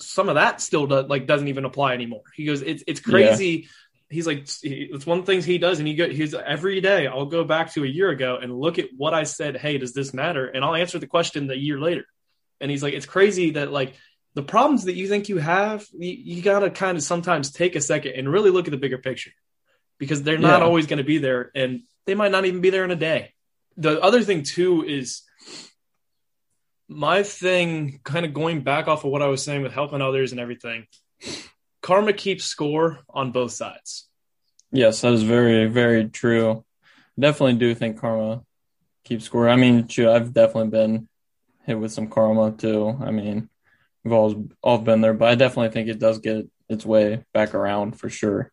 some 0.00 0.28
of 0.28 0.34
that 0.36 0.60
still 0.60 0.86
does 0.86 1.08
like 1.08 1.26
doesn't 1.26 1.48
even 1.48 1.64
apply 1.64 1.94
anymore. 1.94 2.22
He 2.34 2.44
goes, 2.44 2.62
it's 2.62 2.82
it's 2.86 3.00
crazy. 3.00 3.68
He's 4.08 4.26
like, 4.26 4.48
it's 4.62 5.06
one 5.06 5.20
of 5.20 5.26
the 5.26 5.32
things 5.32 5.44
he 5.44 5.58
does, 5.58 5.78
and 5.78 5.86
he 5.86 5.94
go, 5.94 6.08
he's 6.08 6.34
every 6.34 6.80
day. 6.80 7.06
I'll 7.06 7.26
go 7.26 7.44
back 7.44 7.72
to 7.74 7.84
a 7.84 7.86
year 7.86 8.10
ago 8.10 8.38
and 8.42 8.58
look 8.58 8.80
at 8.80 8.86
what 8.96 9.14
I 9.14 9.22
said. 9.22 9.56
Hey, 9.56 9.78
does 9.78 9.92
this 9.92 10.12
matter? 10.12 10.46
And 10.46 10.64
I'll 10.64 10.74
answer 10.74 10.98
the 10.98 11.06
question 11.06 11.46
the 11.46 11.56
year 11.56 11.78
later. 11.78 12.04
And 12.60 12.72
he's 12.72 12.82
like, 12.82 12.94
it's 12.94 13.06
crazy 13.06 13.52
that 13.52 13.70
like 13.70 13.94
the 14.34 14.42
problems 14.42 14.84
that 14.84 14.94
you 14.94 15.06
think 15.06 15.28
you 15.28 15.38
have, 15.38 15.86
you, 15.96 16.10
you 16.10 16.42
gotta 16.42 16.70
kind 16.70 16.96
of 16.98 17.04
sometimes 17.04 17.52
take 17.52 17.76
a 17.76 17.80
second 17.80 18.14
and 18.16 18.28
really 18.28 18.50
look 18.50 18.66
at 18.66 18.72
the 18.72 18.78
bigger 18.78 18.98
picture 18.98 19.30
because 20.00 20.24
they're 20.24 20.38
not 20.38 20.60
Yeah. 20.60 20.66
always 20.66 20.86
going 20.88 20.98
to 20.98 21.04
be 21.04 21.18
there, 21.18 21.52
and 21.54 21.82
they 22.06 22.16
might 22.16 22.32
not 22.32 22.44
even 22.46 22.60
be 22.60 22.70
there 22.70 22.84
in 22.84 22.90
a 22.90 22.96
day. 22.96 23.34
the 23.76 24.00
other 24.02 24.22
thing 24.22 24.42
too 24.42 24.84
is 24.84 25.22
my 26.88 27.22
thing 27.22 28.00
kind 28.04 28.26
of 28.26 28.34
going 28.34 28.62
back 28.62 28.88
off 28.88 29.04
of 29.04 29.10
what 29.12 29.22
I 29.22 29.28
was 29.28 29.42
saying 29.44 29.62
with 29.62 29.72
helping 29.72 30.02
others 30.02 30.32
and 30.32 30.40
everything. 30.40 30.86
Karma 31.80 32.12
keeps 32.12 32.44
score 32.44 32.98
on 33.08 33.30
both 33.32 33.52
sides. 33.52 34.08
Yes, 34.72 35.00
that 35.00 35.12
is 35.12 35.22
very, 35.22 35.66
very 35.66 36.08
true. 36.10 36.64
Definitely 37.18 37.54
do 37.58 37.74
think 37.74 37.98
karma 38.00 38.42
keeps 39.04 39.24
score. 39.24 39.48
I 39.48 39.56
mean, 39.56 39.88
I've 39.98 40.34
definitely 40.34 40.70
been 40.70 41.08
hit 41.64 41.78
with 41.78 41.92
some 41.92 42.08
karma 42.08 42.50
too. 42.52 42.98
I 43.00 43.12
mean, 43.12 43.48
we've 44.04 44.12
all 44.12 44.48
all 44.62 44.78
been 44.78 45.00
there, 45.00 45.14
but 45.14 45.28
I 45.28 45.36
definitely 45.36 45.70
think 45.70 45.88
it 45.88 45.98
does 46.00 46.18
get 46.18 46.46
its 46.68 46.84
way 46.84 47.24
back 47.32 47.54
around 47.54 47.98
for 47.98 48.10
sure. 48.10 48.52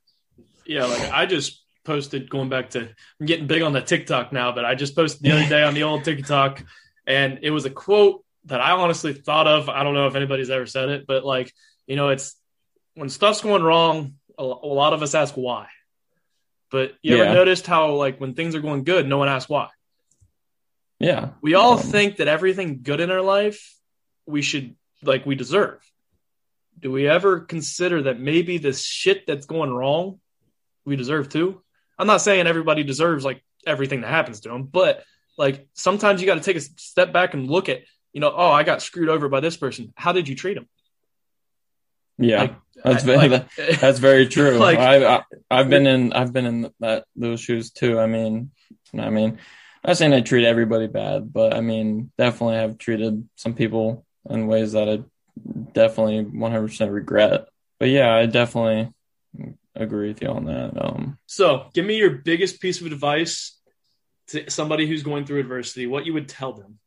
Yeah, 0.68 0.86
like 0.86 1.12
I 1.12 1.26
just 1.26 1.64
posted 1.86 2.30
going 2.30 2.50
back 2.50 2.72
to 2.72 2.82
I'm 3.20 3.26
getting 3.26 3.48
big 3.48 3.62
on 3.62 3.72
the 3.74 3.82
TikTok 3.82 4.34
now, 4.34 4.52
but 4.52 4.66
I 4.66 4.76
just 4.76 4.96
posted 4.96 5.22
the 5.24 5.32
other 5.32 5.48
day 5.48 5.64
on 5.64 5.74
the 5.74 5.84
old 5.84 6.04
TikTok 6.04 6.64
and 7.06 7.40
it 7.42 7.52
was 7.52 7.66
a 7.66 7.70
quote 7.70 8.24
that 8.46 8.60
I 8.62 8.72
honestly 8.72 9.14
thought 9.14 9.48
of. 9.48 9.70
I 9.70 9.84
don't 9.84 9.94
know 9.94 10.08
if 10.08 10.16
anybody's 10.16 10.50
ever 10.50 10.66
said 10.66 10.90
it, 10.90 11.06
but 11.08 11.24
like, 11.26 11.54
you 11.86 11.96
know, 11.96 12.10
it's 12.10 12.36
when 12.96 13.10
stuff's 13.10 13.42
going 13.42 13.64
wrong, 13.64 14.16
a, 14.38 14.44
a 14.44 14.46
lot 14.46 14.94
of 14.94 15.02
us 15.02 15.16
ask 15.16 15.36
why. 15.36 15.68
But 16.70 16.96
you 17.02 17.16
Yeah. 17.16 17.24
ever 17.24 17.34
noticed 17.34 17.66
how 17.66 17.94
like 17.94 18.20
when 18.20 18.34
things 18.34 18.54
are 18.56 18.60
going 18.62 18.84
good, 18.84 19.08
no 19.08 19.18
one 19.18 19.30
asks 19.30 19.50
why? 19.50 19.70
Yeah, 21.00 21.30
We 21.42 21.54
all 21.54 21.74
Um, 21.74 21.80
think 21.80 22.18
that 22.18 22.28
everything 22.28 22.82
good 22.82 23.00
in 23.00 23.12
our 23.12 23.22
life 23.22 23.76
we 24.26 24.42
should 24.42 24.76
like 25.04 25.26
we 25.26 25.36
deserve. 25.36 25.80
Do 26.80 26.92
we 26.92 27.08
ever 27.08 27.42
consider 27.42 28.04
that 28.04 28.20
maybe 28.20 28.58
the 28.58 28.74
shit 28.74 29.26
that's 29.28 29.46
going 29.46 29.70
wrong 29.70 30.20
we 30.88 30.96
deserve 30.96 31.30
too? 31.30 31.62
I'm 32.00 32.08
not 32.08 32.22
saying 32.22 32.48
everybody 32.48 32.84
deserves 32.84 33.26
like 33.26 33.44
everything 33.66 34.02
that 34.02 34.08
happens 34.10 34.42
to 34.42 34.50
them, 34.50 34.64
but 34.64 35.04
like 35.38 35.68
sometimes 35.74 36.22
you 36.22 36.28
got 36.28 36.36
to 36.36 36.42
take 36.42 36.58
a 36.58 36.62
step 36.62 37.12
back 37.14 37.34
and 37.34 37.50
look 37.50 37.70
at, 37.70 37.82
you 38.14 38.22
know, 38.22 38.34
oh, 38.36 38.50
I 38.50 38.64
got 38.64 38.82
screwed 38.82 39.10
over 39.10 39.30
by 39.30 39.40
this 39.40 39.58
person. 39.58 39.94
How 39.96 40.12
did 40.14 40.28
you 40.28 40.36
treat 40.36 40.56
them? 40.56 40.68
yeah. 42.18 42.42
Like, 42.42 42.56
That's 42.84 43.04
very 43.04 43.30
like- 43.30 43.56
that's 43.80 44.00
very 44.00 44.28
true. 44.28 44.58
Like- 44.68 44.80
I, 44.80 45.18
I 45.18 45.24
I've 45.52 45.70
been 45.70 45.86
in 45.88 46.14
I've 46.14 46.34
been 46.34 46.46
in 46.46 46.72
that 46.80 47.06
those 47.16 47.40
shoes 47.42 47.72
too. 47.72 48.00
I 48.00 48.08
mean, 48.08 48.52
I 48.98 49.10
mean, 49.10 49.32
I'm 49.32 49.90
not 49.92 49.98
saying 49.98 50.14
I 50.14 50.22
treat 50.22 50.46
everybody 50.46 50.88
bad, 50.88 51.32
but 51.32 51.54
I 51.54 51.62
mean, 51.62 52.12
definitely 52.18 52.56
have 52.56 52.78
treated 52.78 53.28
some 53.36 53.54
people 53.54 54.06
in 54.30 54.48
ways 54.48 54.74
that 54.74 54.90
I 54.90 55.04
definitely 55.74 56.26
100% 56.26 56.92
regret. 56.92 57.48
But 57.80 57.90
yeah, 57.90 58.14
I 58.14 58.26
definitely 58.26 58.92
agree 59.84 60.10
with 60.10 60.22
you 60.22 60.30
on 60.30 60.46
that. 60.46 60.74
Um, 60.80 61.18
So, 61.26 61.70
give 61.74 61.86
me 61.86 61.98
your 61.98 62.12
biggest 62.12 62.62
piece 62.62 62.82
of 62.82 62.88
advice 62.88 63.58
to 64.30 64.50
somebody 64.50 64.88
who's 64.88 65.04
going 65.04 65.26
through 65.26 65.40
adversity, 65.40 65.88
what 65.88 66.06
you 66.06 66.14
would 66.14 66.28
tell 66.28 66.54
them. 66.54 66.80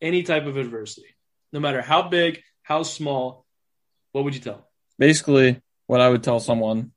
Any 0.00 0.24
type 0.24 0.46
of 0.46 0.56
adversity, 0.56 1.06
no 1.52 1.60
matter 1.60 1.80
how 1.80 2.08
big, 2.08 2.42
how 2.62 2.82
small, 2.82 3.46
what 4.10 4.24
would 4.24 4.34
you 4.34 4.40
tell 4.40 4.54
them? 4.54 4.64
basically, 4.98 5.60
what 5.86 6.00
I 6.00 6.08
would 6.08 6.22
tell 6.22 6.38
someone 6.38 6.92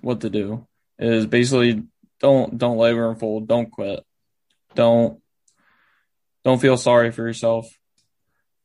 what 0.00 0.22
to 0.22 0.30
do 0.30 0.66
is 0.98 1.26
basically 1.26 1.84
don't 2.20 2.58
don't 2.58 2.78
labor 2.78 3.08
and 3.08 3.18
fold, 3.18 3.46
don't 3.46 3.70
quit, 3.70 4.04
don't 4.74 5.22
don't 6.44 6.60
feel 6.60 6.76
sorry 6.76 7.12
for 7.12 7.26
yourself. 7.26 7.68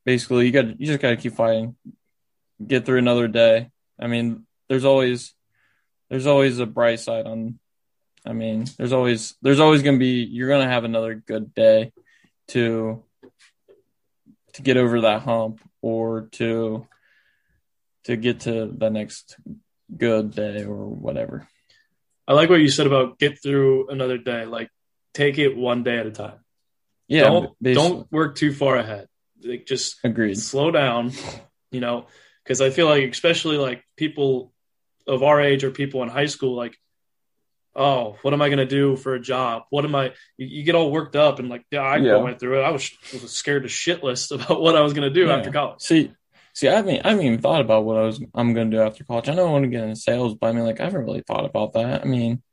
Basically, 0.05 0.47
you 0.47 0.51
got 0.51 0.79
you 0.79 0.87
just 0.87 0.99
got 0.99 1.11
to 1.11 1.17
keep 1.17 1.33
fighting, 1.33 1.75
get 2.65 2.85
through 2.85 2.97
another 2.97 3.27
day. 3.27 3.69
I 3.99 4.07
mean, 4.07 4.45
there's 4.69 4.85
always 4.85 5.33
there's 6.13 6.27
always 6.27 6.59
a 6.59 6.67
bright 6.67 6.99
side 6.99 7.25
on. 7.25 7.57
I 8.23 8.33
mean, 8.33 8.67
there's 8.77 8.93
always 8.93 9.33
there's 9.41 9.59
always 9.59 9.81
gonna 9.81 9.97
be 9.97 10.23
you're 10.23 10.47
gonna 10.47 10.69
have 10.69 10.83
another 10.83 11.15
good 11.15 11.55
day 11.55 11.91
to 12.49 13.03
to 14.53 14.61
get 14.61 14.77
over 14.77 15.01
that 15.01 15.23
hump 15.23 15.59
or 15.81 16.29
to 16.33 16.87
to 18.03 18.15
get 18.15 18.41
to 18.41 18.67
the 18.67 18.91
next 18.91 19.37
good 19.97 20.29
day 20.29 20.63
or 20.63 20.85
whatever. 20.87 21.47
I 22.27 22.33
like 22.33 22.51
what 22.51 22.59
you 22.59 22.69
said 22.69 22.85
about 22.85 23.17
get 23.17 23.41
through 23.41 23.89
another 23.89 24.19
day. 24.19 24.45
Like, 24.45 24.69
take 25.15 25.39
it 25.39 25.57
one 25.57 25.81
day 25.81 25.97
at 25.97 26.05
a 26.05 26.11
time. 26.11 26.45
Yeah, 27.07 27.23
don't 27.23 27.55
basically, 27.59 27.89
don't 27.89 28.11
work 28.11 28.35
too 28.35 28.53
far 28.53 28.75
ahead. 28.75 29.07
Like, 29.43 29.65
just 29.65 29.97
agreed. 30.03 30.37
slow 30.37 30.69
down. 30.69 31.11
You 31.71 31.79
know, 31.79 32.05
because 32.43 32.61
I 32.61 32.69
feel 32.69 32.87
like 32.87 33.09
especially 33.09 33.57
like 33.57 33.83
people 33.97 34.52
of 35.07 35.23
our 35.23 35.41
age 35.41 35.63
or 35.63 35.71
people 35.71 36.03
in 36.03 36.09
high 36.09 36.25
school, 36.27 36.55
like, 36.55 36.77
oh, 37.75 38.17
what 38.21 38.33
am 38.33 38.41
I 38.41 38.49
gonna 38.49 38.65
do 38.65 38.95
for 38.95 39.15
a 39.15 39.19
job? 39.19 39.63
What 39.69 39.85
am 39.85 39.95
I? 39.95 40.13
You, 40.37 40.47
you 40.47 40.63
get 40.63 40.75
all 40.75 40.91
worked 40.91 41.15
up 41.15 41.39
and 41.39 41.49
like, 41.49 41.65
yeah, 41.71 41.81
I 41.81 41.97
Yeah. 41.97 42.17
went 42.17 42.39
through 42.39 42.59
it. 42.59 42.63
I 42.63 42.71
was, 42.71 42.89
was 43.11 43.31
scared 43.31 43.63
to 43.63 43.69
shitless 43.69 44.31
about 44.35 44.61
what 44.61 44.75
I 44.75 44.81
was 44.81 44.93
gonna 44.93 45.09
do 45.09 45.25
Yeah. 45.27 45.35
after 45.37 45.51
college. 45.51 45.81
See, 45.81 46.11
see, 46.53 46.67
I 46.67 46.75
haven't, 46.75 47.05
I 47.05 47.09
haven't 47.09 47.25
even 47.25 47.41
thought 47.41 47.61
about 47.61 47.85
what 47.85 47.97
I 47.97 48.01
was, 48.01 48.21
I'm 48.35 48.53
going 48.53 48.69
to 48.69 48.77
do 48.77 48.81
after 48.83 49.03
college. 49.03 49.27
I 49.27 49.33
know 49.33 49.47
I 49.47 49.51
want 49.51 49.63
to 49.63 49.69
get 49.69 49.83
into 49.83 49.95
sales, 49.95 50.35
but 50.35 50.47
I 50.47 50.51
mean, 50.51 50.65
like, 50.65 50.79
I 50.79 50.83
haven't 50.83 51.05
really 51.05 51.23
thought 51.25 51.45
about 51.45 51.73
that. 51.73 52.01
I 52.03 52.05
mean, 52.05 52.43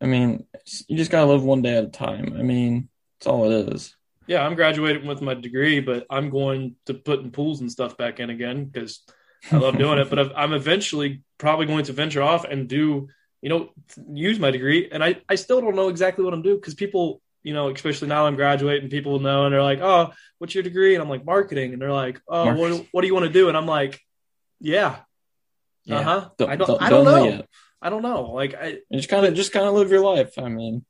I 0.00 0.06
mean, 0.06 0.46
you 0.86 0.96
just 0.96 1.10
gotta 1.10 1.26
live 1.30 1.42
one 1.42 1.62
day 1.62 1.76
at 1.76 1.84
a 1.84 1.88
time. 1.88 2.34
I 2.38 2.42
mean, 2.42 2.88
that's 3.18 3.26
all 3.26 3.50
it 3.50 3.74
is. 3.74 3.96
Yeah, 4.28 4.44
I'm 4.44 4.54
graduating 4.54 5.06
with 5.06 5.22
my 5.22 5.34
degree, 5.34 5.80
but 5.80 6.06
I'm 6.10 6.30
going 6.30 6.76
to 6.86 6.94
putting 6.94 7.30
pools 7.30 7.60
and 7.60 7.70
stuff 7.70 7.96
back 7.96 8.20
in 8.20 8.28
again 8.30 8.64
because 8.64 9.02
I 9.52 9.56
love 9.56 9.78
doing 9.78 9.98
it. 9.98 10.10
But 10.10 10.36
I'm 10.36 10.52
eventually 10.52 11.22
probably 11.38 11.66
going 11.66 11.84
to 11.84 11.92
venture 11.92 12.22
off 12.22 12.44
and 12.44 12.68
do, 12.68 13.08
you 13.42 13.48
know, 13.48 13.70
use 14.12 14.38
my 14.38 14.50
degree. 14.50 14.88
And 14.90 15.02
I, 15.04 15.20
I 15.28 15.34
still 15.36 15.60
don't 15.60 15.76
know 15.76 15.88
exactly 15.88 16.24
what 16.24 16.34
I'm 16.34 16.42
doing 16.42 16.56
because 16.56 16.74
people, 16.74 17.20
you 17.42 17.54
know, 17.54 17.68
especially 17.68 18.08
now 18.08 18.26
I'm 18.26 18.36
graduating, 18.36 18.90
people 18.90 19.12
will 19.12 19.20
know 19.20 19.44
and 19.44 19.52
they're 19.54 19.62
like, 19.62 19.80
oh, 19.80 20.12
what's 20.38 20.54
your 20.54 20.64
degree? 20.64 20.94
And 20.94 21.02
I'm 21.02 21.08
like, 21.08 21.24
marketing. 21.24 21.72
And 21.72 21.80
they're 21.80 21.92
like, 21.92 22.20
oh, 22.28 22.54
what, 22.54 22.86
what 22.90 23.00
do 23.02 23.06
you 23.06 23.14
want 23.14 23.26
to 23.26 23.32
do? 23.32 23.48
And 23.48 23.56
I'm 23.56 23.66
like, 23.66 24.00
yeah, 24.60 24.96
Yeah. 25.84 25.98
uh-huh. 25.98 26.30
I 26.48 26.56
don't, 26.56 26.66
don't, 26.66 26.82
I 26.82 26.90
don't 26.90 27.04
know 27.04 27.24
yet. 27.24 27.48
I 27.80 27.90
don't 27.90 28.02
know. 28.02 28.32
Like, 28.32 28.54
I, 28.54 28.78
just 28.92 29.08
kind 29.08 29.26
of, 29.26 29.34
just 29.34 29.52
kind 29.52 29.66
of 29.66 29.74
live 29.74 29.90
your 29.90 30.00
life. 30.00 30.38
I 30.38 30.48
mean, 30.48 30.84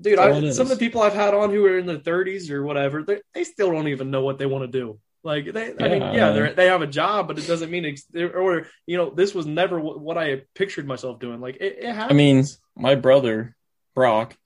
dude, 0.00 0.18
I, 0.18 0.50
some 0.50 0.70
of 0.70 0.78
the 0.78 0.84
people 0.84 1.00
I've 1.02 1.14
had 1.14 1.34
on 1.34 1.50
who 1.50 1.64
are 1.64 1.78
in 1.78 1.86
their 1.86 1.98
30s 1.98 2.50
or 2.50 2.62
whatever, 2.62 3.02
they 3.02 3.20
they 3.34 3.42
still 3.44 3.72
don't 3.72 3.88
even 3.88 4.10
know 4.10 4.22
what 4.22 4.38
they 4.38 4.46
want 4.46 4.70
to 4.70 4.78
do. 4.80 5.00
Like 5.26 5.52
they, 5.52 5.74
I 5.80 5.88
mean, 5.88 6.02
Yeah. 6.02 6.12
yeah, 6.14 6.30
they 6.30 6.52
they 6.54 6.66
have 6.68 6.82
a 6.82 6.86
job, 6.86 7.26
but 7.26 7.36
it 7.38 7.48
doesn't 7.48 7.68
mean 7.70 7.84
it's 7.84 8.06
or 8.14 8.68
you 8.86 8.96
know 8.96 9.10
this 9.10 9.34
was 9.34 9.44
never 9.44 9.78
what, 9.80 10.16
I 10.16 10.42
pictured 10.54 10.86
myself 10.86 11.18
doing. 11.18 11.40
Like 11.40 11.56
it, 11.56 11.78
it 11.80 11.92
happens. 11.92 12.10
I 12.10 12.14
mean, 12.14 12.44
my 12.76 12.94
brother 12.94 13.56
Brock, 13.94 14.36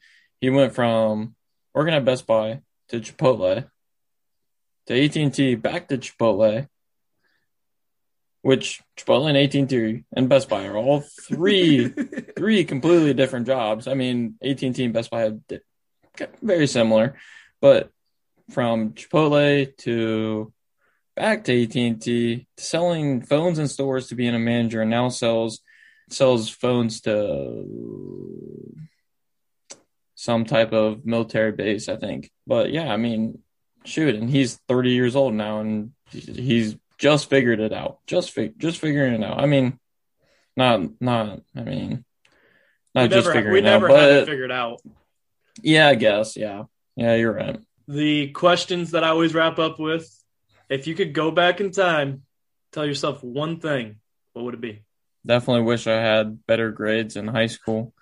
he 0.40 0.48
went 0.48 0.74
from 0.74 1.34
working 1.74 1.92
at 1.92 2.06
Best 2.06 2.26
Buy 2.26 2.62
to 2.88 2.98
Chipotle 3.00 3.68
to 4.86 5.04
AT 5.04 5.16
and 5.16 5.34
T 5.34 5.54
back 5.54 5.88
to 5.88 5.98
Chipotle, 5.98 6.66
which 8.42 8.80
Chipotle 8.96 9.28
and 9.28 9.36
AT 9.36 9.54
and 9.54 9.68
T 9.68 10.04
and 10.16 10.28
Best 10.30 10.48
Buy 10.48 10.66
are 10.66 10.76
all 10.78 11.00
three 11.00 11.88
three 12.38 12.64
completely 12.64 13.12
different 13.12 13.46
jobs. 13.46 13.86
I 13.86 13.92
mean, 13.94 14.36
AT 14.42 14.62
and 14.62 14.74
T 14.74 14.84
and 14.84 14.94
Best 14.94 15.10
Buy 15.10 15.20
have 15.20 15.46
di- 15.46 15.60
very 16.40 16.66
similar, 16.66 17.18
but 17.60 17.90
from 18.50 18.92
Chipotle 18.94 19.76
to 19.78 20.52
back 21.20 21.44
to 21.44 21.62
AT 21.62 21.76
and 21.76 22.00
T, 22.00 22.46
selling 22.56 23.20
phones 23.20 23.58
in 23.58 23.68
stores 23.68 24.08
to 24.08 24.14
being 24.14 24.34
a 24.34 24.38
manager, 24.38 24.80
and 24.80 24.90
now 24.90 25.10
sells 25.10 25.60
sells 26.08 26.48
phones 26.48 27.02
to 27.02 28.74
some 30.14 30.44
type 30.44 30.72
of 30.72 31.04
military 31.04 31.52
base, 31.52 31.88
I 31.88 31.96
think. 31.96 32.30
But 32.46 32.72
yeah, 32.72 32.92
I 32.92 32.96
mean, 32.96 33.40
shoot, 33.84 34.14
and 34.14 34.30
he's 34.30 34.58
30 34.68 34.90
years 34.90 35.14
old 35.14 35.34
now, 35.34 35.60
and 35.60 35.92
he's 36.10 36.76
just 36.98 37.28
figured 37.28 37.60
it 37.60 37.72
out. 37.72 37.98
Just 38.06 38.30
fig- 38.30 38.58
just 38.58 38.78
figuring 38.78 39.14
it 39.14 39.24
out. 39.24 39.40
I 39.40 39.46
mean, 39.46 39.78
not 40.56 40.80
not. 41.00 41.40
I 41.54 41.60
mean, 41.60 42.04
we 42.94 43.00
not 43.00 43.10
just 43.10 43.26
never, 43.26 43.32
figuring 43.32 43.52
we 43.52 43.58
it 43.60 43.62
never 43.62 43.90
out, 43.90 43.98
had 43.98 44.10
it 44.10 44.26
figured 44.26 44.52
out. 44.52 44.80
yeah, 45.62 45.88
I 45.88 45.96
guess, 45.96 46.36
yeah, 46.36 46.64
yeah, 46.96 47.14
you're 47.14 47.32
right. 47.32 47.58
The 47.88 48.30
questions 48.30 48.92
that 48.92 49.04
I 49.04 49.08
always 49.08 49.34
wrap 49.34 49.58
up 49.58 49.78
with: 49.78 50.19
If 50.70 50.86
you 50.86 50.94
could 50.94 51.12
go 51.12 51.30
back 51.30 51.60
in 51.60 51.72
time, 51.72 52.22
tell 52.72 52.86
yourself 52.86 53.22
one 53.22 53.60
thing, 53.60 53.96
what 54.32 54.44
would 54.46 54.54
it 54.54 54.60
be? 54.60 54.84
Definitely 55.26 55.64
wish 55.64 55.86
I 55.86 56.00
had 56.00 56.46
better 56.46 56.70
grades 56.70 57.16
in 57.16 57.26
high 57.26 57.48
school. 57.48 57.92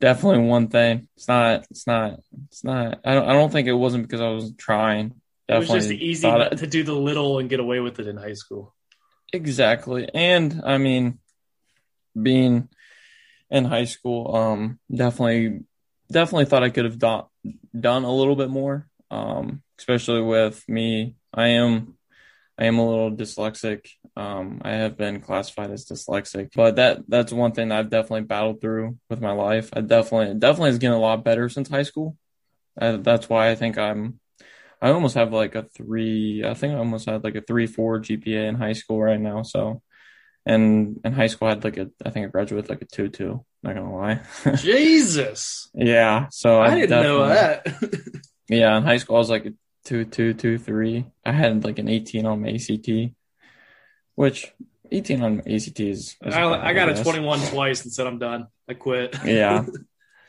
Definitely 0.00 0.46
one 0.46 0.68
thing. 0.68 1.06
It's 1.16 1.28
not. 1.28 1.66
It's 1.70 1.86
not. 1.86 2.18
It's 2.48 2.64
not. 2.64 3.00
I 3.04 3.14
don't. 3.14 3.28
I 3.28 3.32
don't 3.34 3.52
think 3.52 3.68
it 3.68 3.74
wasn't 3.74 4.04
because 4.04 4.20
I 4.20 4.30
wasn't 4.30 4.58
trying. 4.58 5.14
It 5.48 5.58
was 5.58 5.68
just 5.68 5.90
easy 5.90 6.26
it- 6.26 6.58
to 6.58 6.66
do 6.66 6.82
the 6.82 6.94
little 6.94 7.38
and 7.38 7.48
get 7.48 7.60
away 7.60 7.78
with 7.80 8.00
it 8.00 8.08
in 8.08 8.16
high 8.16 8.32
school. 8.32 8.74
Exactly. 9.32 10.08
And 10.12 10.62
I 10.64 10.78
mean, 10.78 11.18
being 12.20 12.68
in 13.50 13.64
high 13.64 13.84
school, 13.84 14.34
um, 14.34 14.78
definitely, 14.92 15.60
definitely 16.10 16.46
thought 16.46 16.62
I 16.64 16.70
could 16.70 16.86
have 16.86 16.98
done 16.98 17.24
done 17.78 18.04
a 18.04 18.12
little 18.12 18.36
bit 18.36 18.48
more. 18.48 18.88
Um, 19.10 19.62
especially 19.78 20.22
with 20.22 20.66
me, 20.68 21.16
I 21.32 21.48
am, 21.48 21.96
I 22.58 22.66
am 22.66 22.78
a 22.78 22.88
little 22.88 23.10
dyslexic. 23.10 23.88
Um, 24.16 24.60
I 24.64 24.72
have 24.72 24.96
been 24.96 25.20
classified 25.20 25.72
as 25.72 25.86
dyslexic, 25.86 26.50
but 26.54 26.76
that 26.76 27.00
that's 27.08 27.32
one 27.32 27.52
thing 27.52 27.72
I've 27.72 27.90
definitely 27.90 28.22
battled 28.22 28.60
through 28.60 28.98
with 29.10 29.20
my 29.20 29.32
life. 29.32 29.70
I 29.72 29.80
definitely, 29.80 30.38
definitely 30.38 30.70
is 30.70 30.78
getting 30.78 30.96
a 30.96 31.00
lot 31.00 31.24
better 31.24 31.48
since 31.48 31.68
high 31.68 31.82
school. 31.82 32.16
Uh, 32.80 32.98
that's 32.98 33.28
why 33.28 33.50
I 33.50 33.56
think 33.56 33.76
I'm. 33.76 34.20
I 34.80 34.90
almost 34.90 35.16
have 35.16 35.32
like 35.32 35.54
a 35.56 35.62
three. 35.62 36.44
I 36.44 36.54
think 36.54 36.74
I 36.74 36.78
almost 36.78 37.06
had 37.08 37.24
like 37.24 37.34
a 37.34 37.40
three 37.40 37.66
four 37.66 37.98
GPA 38.00 38.48
in 38.48 38.54
high 38.54 38.74
school 38.74 39.02
right 39.02 39.20
now. 39.20 39.42
So, 39.42 39.82
and 40.46 41.00
in 41.04 41.12
high 41.12 41.26
school 41.26 41.48
I 41.48 41.52
had 41.52 41.64
like 41.64 41.76
a. 41.76 41.90
I 42.04 42.10
think 42.10 42.26
I 42.26 42.28
graduated 42.28 42.70
like 42.70 42.82
a 42.82 42.86
two 42.86 43.08
two. 43.08 43.44
Not 43.64 43.74
gonna 43.74 43.96
lie. 43.96 44.20
Jesus. 44.56 45.70
yeah. 45.74 46.28
So 46.30 46.60
I, 46.60 46.68
I 46.68 46.74
didn't 46.76 47.02
know 47.02 47.26
that. 47.26 47.66
yeah, 48.48 48.76
in 48.76 48.84
high 48.84 48.98
school 48.98 49.16
I 49.16 49.18
was 49.18 49.30
like 49.30 49.46
a 49.46 49.52
two 49.84 50.04
two 50.04 50.34
two 50.34 50.58
three. 50.58 51.06
I 51.24 51.32
had 51.32 51.64
like 51.64 51.78
an 51.78 51.88
eighteen 51.88 52.26
on 52.26 52.42
my 52.42 52.50
ACT, 52.50 53.14
which 54.14 54.52
18 54.90 55.22
on 55.22 55.38
ACT 55.40 55.80
is. 55.80 56.16
is 56.22 56.34
I, 56.34 56.44
I 56.44 56.72
got 56.72 56.88
a 56.88 57.02
21 57.02 57.40
twice 57.48 57.84
and 57.84 57.92
said 57.92 58.06
I'm 58.06 58.18
done. 58.18 58.46
I 58.68 58.74
quit. 58.74 59.16
yeah. 59.24 59.64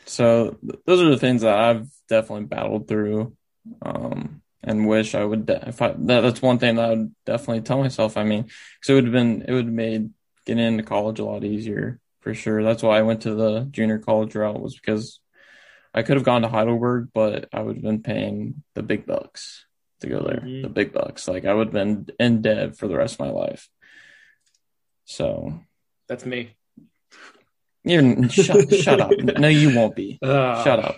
So 0.06 0.58
those 0.86 1.02
are 1.02 1.10
the 1.10 1.18
things 1.18 1.42
that 1.42 1.58
I've 1.58 1.88
definitely 2.08 2.46
battled 2.46 2.88
through, 2.88 3.36
um, 3.82 4.42
and 4.64 4.88
wish 4.88 5.16
I 5.16 5.24
would. 5.24 5.48
De- 5.48 5.70
if 5.70 5.82
I 5.82 5.94
that, 5.98 6.22
that's 6.22 6.42
one 6.42 6.60
thing 6.60 6.76
that 6.76 6.86
I 6.86 6.90
would 6.90 7.16
definitely 7.26 7.62
tell 7.62 7.82
myself. 7.82 8.18
I 8.18 8.24
mean, 8.24 8.44
because 8.44 8.90
it 8.90 8.94
would 8.94 9.06
have 9.06 9.14
been 9.14 9.42
it 9.48 9.52
would 9.52 9.66
have 9.66 9.74
made 9.74 10.12
getting 10.46 10.64
into 10.64 10.84
college 10.84 11.20
a 11.20 11.26
lot 11.26 11.44
easier 11.44 12.00
for 12.22 12.36
sure. 12.36 12.64
That's 12.64 12.84
why 12.84 13.00
I 13.00 13.04
went 13.04 13.22
to 13.22 13.34
the 13.34 13.68
junior 13.72 13.98
college 13.98 14.36
route 14.36 14.62
was 14.62 14.76
because 14.76 15.20
I 15.96 16.04
could 16.04 16.18
have 16.18 16.26
gone 16.26 16.42
to 16.42 16.50
Heidelberg, 16.50 17.10
but 17.14 17.48
I 17.54 17.62
would 17.62 17.78
have 17.78 17.84
been 17.84 18.04
paying 18.04 18.64
the 18.74 18.84
big 18.84 19.06
bucks 19.06 19.66
to 20.02 20.08
go 20.08 20.22
there. 20.22 20.42
Mm-hmm. 20.42 20.64
The 20.64 20.70
big 20.70 20.92
bucks. 20.92 21.28
Like 21.28 21.46
I 21.46 21.54
would 21.54 21.68
have 21.68 21.74
been 21.74 22.08
in 22.20 22.42
debt 22.42 22.78
for 22.78 22.90
the 22.90 22.98
rest 22.98 23.16
of 23.16 23.20
my 23.22 23.30
life. 23.30 23.70
So 25.06 25.62
that's 26.10 26.26
me. 26.26 26.52
You're 27.86 28.28
shut, 28.30 28.74
shut 28.74 29.00
up. 29.00 29.12
No, 29.12 29.48
you 29.48 29.74
won't 29.74 29.96
be. 29.96 30.20
Uh, 30.22 30.64
shut 30.66 30.80
up. 30.80 30.98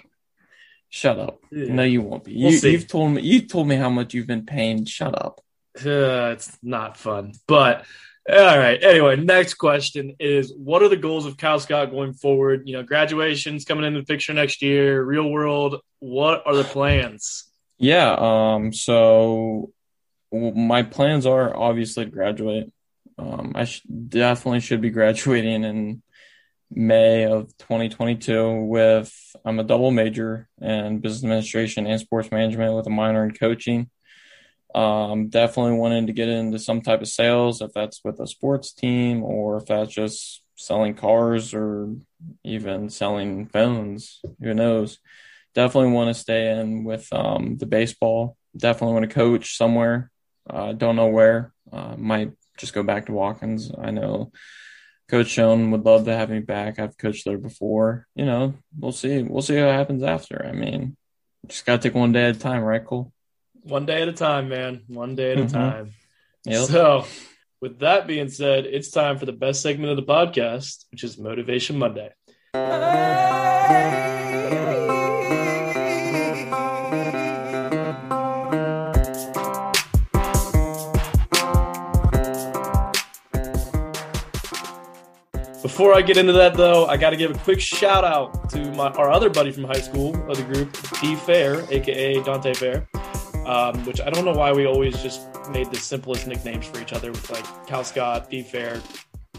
Shut 0.90 1.20
up. 1.20 1.42
Yeah. 1.52 1.74
No, 1.74 1.84
you 1.84 2.02
won't 2.02 2.24
be. 2.24 2.34
You, 2.34 2.48
we'll 2.48 2.72
you've 2.72 2.88
told 2.88 3.12
me. 3.12 3.22
You 3.22 3.42
told 3.42 3.68
me 3.68 3.76
how 3.76 3.90
much 3.90 4.16
you've 4.16 4.26
been 4.26 4.46
paying. 4.46 4.86
Shut 4.86 5.14
up. 5.14 5.42
Uh, 5.78 6.34
it's 6.34 6.58
not 6.64 6.98
fun, 6.98 7.34
but 7.46 7.86
all 8.30 8.58
right. 8.58 8.82
Anyway, 8.84 9.16
next 9.16 9.56
question 9.56 10.16
is: 10.20 10.54
What 10.56 10.84
are 10.84 10.90
the 10.90 10.98
goals 10.98 11.26
of 11.26 11.38
Cal 11.38 11.60
Scott 11.60 11.92
going 11.92 12.14
forward? 12.14 12.68
You 12.68 12.74
know, 12.74 12.84
graduation's 12.84 13.66
coming 13.66 13.86
into 13.86 14.02
the 14.02 14.06
picture 14.06 14.34
next 14.34 14.62
year. 14.62 15.02
Real 15.04 15.30
world. 15.30 15.82
What 16.00 16.44
are 16.46 16.56
the 16.56 16.64
plans? 16.64 17.46
Yeah. 17.78 18.16
Um. 18.18 18.74
So 18.74 19.72
my 20.32 20.84
plans 20.84 21.26
are 21.26 21.56
obviously 21.56 22.06
to 22.06 22.12
graduate. 22.12 22.72
Um, 23.18 23.54
I 23.56 23.66
sh- 23.66 23.82
definitely 23.84 24.60
should 24.60 24.82
be 24.82 24.90
graduating 24.90 25.64
in 25.64 26.04
May 26.70 27.26
of 27.26 27.58
2022 27.58 28.64
with 28.64 29.36
I'm 29.46 29.60
a 29.60 29.64
double 29.64 29.92
major 29.92 30.50
in 30.62 31.00
business 31.00 31.24
administration 31.24 31.88
and 31.88 32.00
sports 32.00 32.30
management 32.30 32.76
with 32.76 32.88
a 32.88 32.92
minor 32.92 33.24
in 33.24 33.32
coaching. 33.32 33.90
Um, 34.78 35.30
definitely 35.30 35.80
wanting 35.80 36.06
to 36.06 36.14
get 36.14 36.30
into 36.30 36.60
some 36.60 36.82
type 36.82 37.02
of 37.02 37.08
sales, 37.08 37.62
if 37.64 37.74
that's 37.74 38.02
with 38.04 38.20
a 38.20 38.28
sports 38.28 38.72
team 38.72 39.24
or 39.24 39.58
if 39.58 39.66
that's 39.66 39.92
just 39.92 40.44
selling 40.56 40.94
cars 40.94 41.52
or 41.56 41.96
even 42.44 42.92
selling 42.92 43.48
phones. 43.48 44.22
Who 44.40 44.54
knows? 44.54 45.00
Definitely 45.56 45.94
want 45.94 46.16
to 46.16 46.22
stay 46.22 46.52
in 46.52 46.84
with 46.84 47.12
um, 47.12 47.58
the 47.58 47.66
baseball. 47.66 48.38
Definitely 48.56 48.94
want 48.94 49.10
to 49.10 49.16
coach 49.16 49.58
somewhere. 49.58 50.12
Uh, 50.48 50.74
don't 50.74 50.96
know 50.96 51.08
where. 51.08 51.54
Uh, 51.74 51.96
might 51.98 52.34
just 52.60 52.76
go 52.76 52.84
back 52.84 53.08
to 53.08 53.14
Watkins. 53.14 53.72
I 53.82 53.90
know 53.90 54.32
Coach 55.10 55.30
Schoen 55.30 55.72
would 55.72 55.86
love 55.86 56.06
to 56.06 56.16
have 56.16 56.30
me 56.30 56.40
back. 56.40 56.78
I've 56.78 57.00
coached 57.00 57.26
there 57.26 57.40
before. 57.40 58.06
You 58.14 58.26
know, 58.26 58.54
we'll 58.78 58.92
see. 58.92 59.24
We'll 59.24 59.42
see 59.42 59.56
what 59.56 59.74
happens 59.74 60.04
after. 60.04 60.46
I 60.46 60.52
mean, 60.52 60.96
just 61.48 61.66
gotta 61.66 61.82
take 61.82 61.96
one 61.96 62.12
day 62.12 62.26
at 62.30 62.36
a 62.36 62.40
time, 62.40 62.62
right, 62.62 62.86
Cole? 62.86 63.12
One 63.68 63.86
day 63.86 64.02
at 64.02 64.08
a 64.08 64.14
time, 64.14 64.48
man. 64.48 64.84
One 64.88 65.16
day 65.16 65.34
at 65.34 65.38
mm-hmm. 65.40 65.48
a 65.48 65.52
time. 65.52 65.94
Yep. 66.46 66.70
So, 66.70 67.06
with 67.60 67.80
that 67.80 68.08
being 68.08 68.30
said, 68.30 68.66
it's 68.66 68.92
time 68.92 69.18
for 69.18 69.26
the 69.26 69.34
best 69.34 69.62
segment 69.62 69.92
of 69.92 69.98
the 69.98 70.04
podcast, 70.04 70.86
which 70.90 71.04
is 71.04 71.18
Motivation 71.18 71.78
Monday. 71.78 72.14
Before 85.62 85.94
I 85.94 86.02
get 86.02 86.16
into 86.16 86.32
that, 86.32 86.54
though, 86.56 86.86
I 86.86 86.96
got 86.96 87.10
to 87.10 87.18
give 87.18 87.32
a 87.32 87.40
quick 87.40 87.60
shout 87.60 88.06
out 88.06 88.50
to 88.52 88.72
my 88.72 88.88
our 88.92 89.12
other 89.12 89.30
buddy 89.30 89.52
from 89.52 89.66
high 89.66 89.82
school 89.82 90.16
of 90.32 90.38
the 90.38 90.44
group, 90.44 90.72
D 91.02 91.18
Fair, 91.18 91.66
aka 91.70 92.24
Dante 92.24 92.54
Fair. 92.54 92.88
Um, 93.48 93.86
which 93.86 94.02
I 94.02 94.10
don't 94.10 94.26
know 94.26 94.34
why 94.34 94.52
we 94.52 94.66
always 94.66 95.02
just 95.02 95.22
made 95.50 95.72
the 95.72 95.78
simplest 95.78 96.28
nicknames 96.28 96.66
for 96.66 96.82
each 96.82 96.92
other 96.92 97.12
with 97.12 97.30
like 97.32 97.46
Cal 97.66 97.84
Scott, 97.84 98.30
D 98.30 98.44
Fair. 98.44 98.82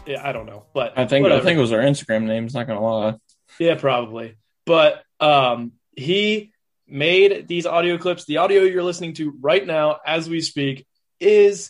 Yeah, 0.07 0.27
I 0.27 0.31
don't 0.31 0.47
know, 0.47 0.65
but 0.73 0.97
I 0.97 1.05
think 1.05 1.23
whatever. 1.23 1.41
I 1.41 1.43
think 1.43 1.57
it 1.57 1.61
was 1.61 1.71
our 1.71 1.79
Instagram 1.79 2.23
names. 2.23 2.55
Not 2.55 2.65
gonna 2.65 2.81
lie. 2.81 3.15
Yeah, 3.59 3.75
probably. 3.75 4.35
But 4.65 5.03
um, 5.19 5.73
he 5.95 6.51
made 6.87 7.47
these 7.47 7.67
audio 7.67 7.97
clips. 7.97 8.25
The 8.25 8.37
audio 8.37 8.63
you're 8.63 8.83
listening 8.83 9.13
to 9.15 9.31
right 9.39 9.65
now, 9.65 9.99
as 10.05 10.27
we 10.27 10.41
speak, 10.41 10.87
is 11.19 11.69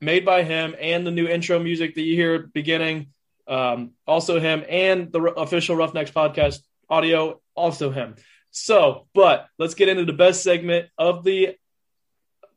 made 0.00 0.26
by 0.26 0.42
him, 0.42 0.74
and 0.78 1.06
the 1.06 1.10
new 1.10 1.26
intro 1.26 1.58
music 1.58 1.94
that 1.94 2.02
you 2.02 2.16
hear 2.16 2.34
at 2.34 2.42
the 2.42 2.48
beginning 2.48 3.12
um, 3.46 3.92
also 4.06 4.40
him, 4.40 4.64
and 4.68 5.12
the 5.12 5.20
official 5.20 5.76
Roughnecks 5.76 6.10
podcast 6.10 6.60
audio, 6.88 7.40
also 7.54 7.90
him. 7.90 8.16
So, 8.50 9.06
but 9.14 9.48
let's 9.58 9.74
get 9.74 9.88
into 9.88 10.04
the 10.04 10.12
best 10.12 10.42
segment 10.42 10.88
of 10.98 11.24
the 11.24 11.56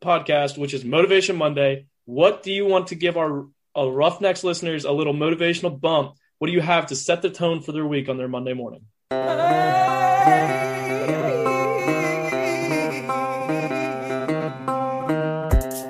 podcast, 0.05 0.57
which 0.57 0.73
is 0.73 0.85
Motivation 0.85 1.35
Monday. 1.35 1.87
What 2.05 2.43
do 2.43 2.51
you 2.51 2.65
want 2.65 2.87
to 2.87 2.95
give 2.95 3.17
our, 3.17 3.47
our 3.73 3.91
Roughnecks 3.91 4.43
listeners 4.43 4.85
a 4.85 4.91
little 4.91 5.13
motivational 5.13 5.79
bump? 5.79 6.15
What 6.37 6.47
do 6.47 6.53
you 6.53 6.61
have 6.61 6.87
to 6.87 6.95
set 6.95 7.21
the 7.23 7.31
tone 7.31 7.61
for 7.61 7.71
their 7.71 7.85
week 7.85 8.07
on 8.07 8.17
their 8.17 8.27
Monday 8.27 8.53
morning? 8.53 8.85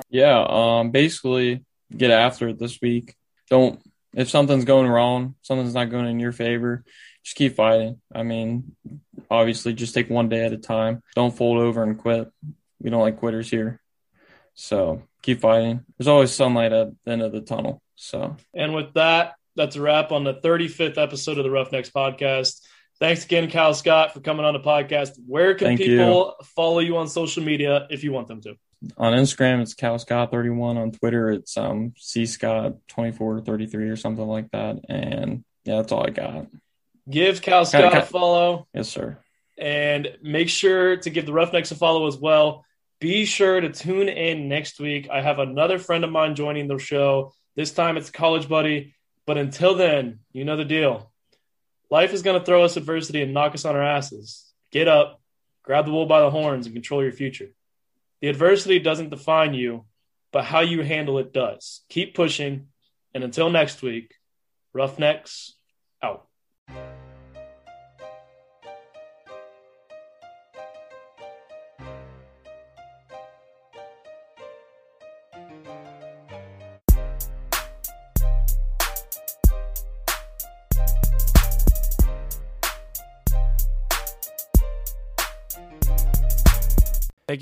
Yeah, 0.08 0.46
um, 0.48 0.92
basically 0.92 1.64
get 1.94 2.10
after 2.10 2.48
it 2.48 2.58
this 2.58 2.80
week. 2.80 3.14
Don't 3.50 3.80
if 4.14 4.30
something's 4.30 4.64
going 4.64 4.88
wrong, 4.88 5.34
something's 5.42 5.74
not 5.74 5.90
going 5.90 6.06
in 6.06 6.20
your 6.20 6.32
favor, 6.32 6.84
just 7.22 7.36
keep 7.36 7.54
fighting. 7.54 8.00
I 8.14 8.22
mean, 8.22 8.74
obviously, 9.30 9.74
just 9.74 9.92
take 9.92 10.08
one 10.08 10.30
day 10.30 10.44
at 10.46 10.54
a 10.54 10.58
time. 10.58 11.02
Don't 11.14 11.36
fold 11.36 11.58
over 11.58 11.82
and 11.82 11.98
quit. 11.98 12.30
We 12.80 12.88
don't 12.88 13.02
like 13.02 13.18
quitters 13.18 13.50
here. 13.50 13.80
So 14.56 15.02
keep 15.22 15.40
fighting. 15.40 15.84
There's 15.96 16.08
always 16.08 16.32
sunlight 16.32 16.72
at 16.72 16.88
the 17.04 17.12
end 17.12 17.22
of 17.22 17.30
the 17.30 17.42
tunnel. 17.42 17.80
So, 17.94 18.36
and 18.54 18.74
with 18.74 18.94
that, 18.94 19.34
that's 19.54 19.76
a 19.76 19.80
wrap 19.80 20.10
on 20.12 20.24
the 20.24 20.34
35th 20.34 20.98
episode 20.98 21.38
of 21.38 21.44
the 21.44 21.50
Roughnecks 21.50 21.90
podcast. 21.90 22.60
Thanks 22.98 23.24
again, 23.24 23.48
Cal 23.50 23.74
Scott, 23.74 24.14
for 24.14 24.20
coming 24.20 24.44
on 24.44 24.54
the 24.54 24.60
podcast. 24.60 25.10
Where 25.26 25.54
can 25.54 25.68
Thank 25.68 25.80
people 25.80 26.34
you. 26.38 26.44
follow 26.56 26.80
you 26.80 26.96
on 26.96 27.08
social 27.08 27.42
media 27.44 27.86
if 27.90 28.02
you 28.02 28.12
want 28.12 28.28
them 28.28 28.40
to? 28.42 28.56
on 28.98 29.14
Instagram 29.14 29.62
it's 29.62 29.74
Cal 29.74 29.98
Scott 29.98 30.30
31 30.30 30.76
on 30.76 30.92
Twitter 30.92 31.30
it's 31.30 31.56
um 31.56 31.94
C 31.96 32.26
Scott 32.26 32.74
24 32.88 33.40
33 33.40 33.88
or 33.88 33.96
something 33.96 34.26
like 34.26 34.50
that 34.50 34.76
and 34.88 35.44
yeah 35.64 35.76
that's 35.76 35.92
all 35.92 36.06
I 36.06 36.10
got 36.10 36.46
give 37.08 37.40
Cal 37.40 37.64
Scott 37.64 37.96
a 37.96 38.02
follow 38.02 38.66
yes 38.74 38.90
sir 38.90 39.18
and 39.58 40.08
make 40.22 40.50
sure 40.50 40.98
to 40.98 41.10
give 41.10 41.24
the 41.24 41.32
Roughnecks 41.32 41.70
a 41.70 41.74
follow 41.74 42.06
as 42.06 42.18
well 42.18 42.65
be 43.00 43.24
sure 43.24 43.60
to 43.60 43.70
tune 43.70 44.08
in 44.08 44.48
next 44.48 44.80
week 44.80 45.08
I 45.10 45.20
have 45.20 45.38
another 45.38 45.78
friend 45.78 46.04
of 46.04 46.10
mine 46.10 46.34
joining 46.34 46.68
the 46.68 46.78
show 46.78 47.32
this 47.54 47.72
time 47.72 47.96
it's 47.96 48.10
college 48.10 48.48
buddy 48.48 48.94
but 49.26 49.38
until 49.38 49.74
then 49.74 50.20
you 50.32 50.44
know 50.44 50.56
the 50.56 50.64
deal 50.64 51.12
life 51.90 52.12
is 52.12 52.22
going 52.22 52.38
to 52.38 52.44
throw 52.44 52.64
us 52.64 52.76
adversity 52.76 53.22
and 53.22 53.34
knock 53.34 53.54
us 53.54 53.64
on 53.64 53.76
our 53.76 53.82
asses 53.82 54.52
get 54.70 54.88
up 54.88 55.20
grab 55.62 55.86
the 55.86 55.92
wool 55.92 56.06
by 56.06 56.20
the 56.20 56.30
horns 56.30 56.66
and 56.66 56.74
control 56.74 57.02
your 57.02 57.12
future 57.12 57.50
the 58.20 58.28
adversity 58.28 58.78
doesn't 58.78 59.10
define 59.10 59.54
you, 59.54 59.84
but 60.32 60.44
how 60.44 60.60
you 60.60 60.82
handle 60.82 61.18
it 61.18 61.32
does. 61.32 61.84
Keep 61.88 62.14
pushing. 62.14 62.68
And 63.14 63.24
until 63.24 63.50
next 63.50 63.82
week, 63.82 64.14
Roughnecks 64.74 65.54
out. 66.02 66.26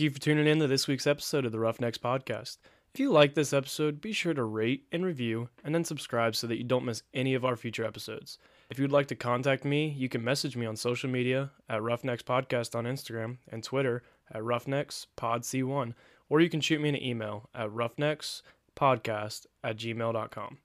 You 0.05 0.11
for 0.11 0.21
tuning 0.21 0.47
in 0.47 0.59
to 0.59 0.67
this 0.67 0.87
week's 0.87 1.07
episode 1.07 1.47
of 1.47 1.53
the 1.53 1.59
Roughnecks 1.59 1.99
Podcast. 1.99 2.59
If 2.93 3.01
you 3.01 3.11
like 3.11 3.35
this 3.35 3.53
episode, 3.53 4.01
be 4.01 4.13
sure 4.13 4.35
to 4.35 4.45
rate 4.45 4.85
and 4.93 5.05
review 5.05 5.49
and 5.65 5.75
then 5.75 5.83
subscribe 5.83 6.37
so 6.37 6.47
that 6.47 6.59
you 6.59 6.65
don't 6.65 6.85
miss 6.85 7.03
any 7.13 7.35
of 7.35 7.45
our 7.45 7.57
future 7.57 7.85
episodes. 7.85 8.39
If 8.71 8.79
you'd 8.79 8.93
like 8.93 9.07
to 9.09 9.15
contact 9.15 9.65
me, 9.65 9.89
you 9.89 10.09
can 10.09 10.23
message 10.23 10.57
me 10.57 10.67
on 10.67 10.77
social 10.77 11.09
media 11.09 11.51
at 11.69 11.83
Roughnecks 11.83 12.23
Podcast 12.23 12.77
on 12.77 12.85
Instagram 12.85 13.39
and 13.49 13.65
Twitter 13.65 14.03
at 14.31 14.43
roughneckspodc1, 14.43 15.95
or 16.29 16.41
you 16.41 16.51
can 16.51 16.61
shoot 16.61 16.81
me 16.81 16.91
an 16.91 17.03
email 17.03 17.49
at 17.55 17.71
roughneckspodcast 17.71 19.47
at 19.65 19.77
gmail.com. 19.77 20.59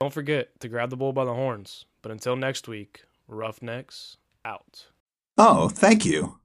Don't 0.00 0.12
forget 0.12 0.58
to 0.60 0.68
grab 0.68 0.90
the 0.90 0.96
bull 0.96 1.12
by 1.12 1.24
the 1.24 1.34
horns. 1.34 1.84
But 2.00 2.12
until 2.12 2.34
next 2.34 2.66
week, 2.66 3.02
Roughnecks 3.28 4.16
out. 4.44 4.86
Oh, 5.36 5.68
thank 5.68 6.06
you. 6.06 6.38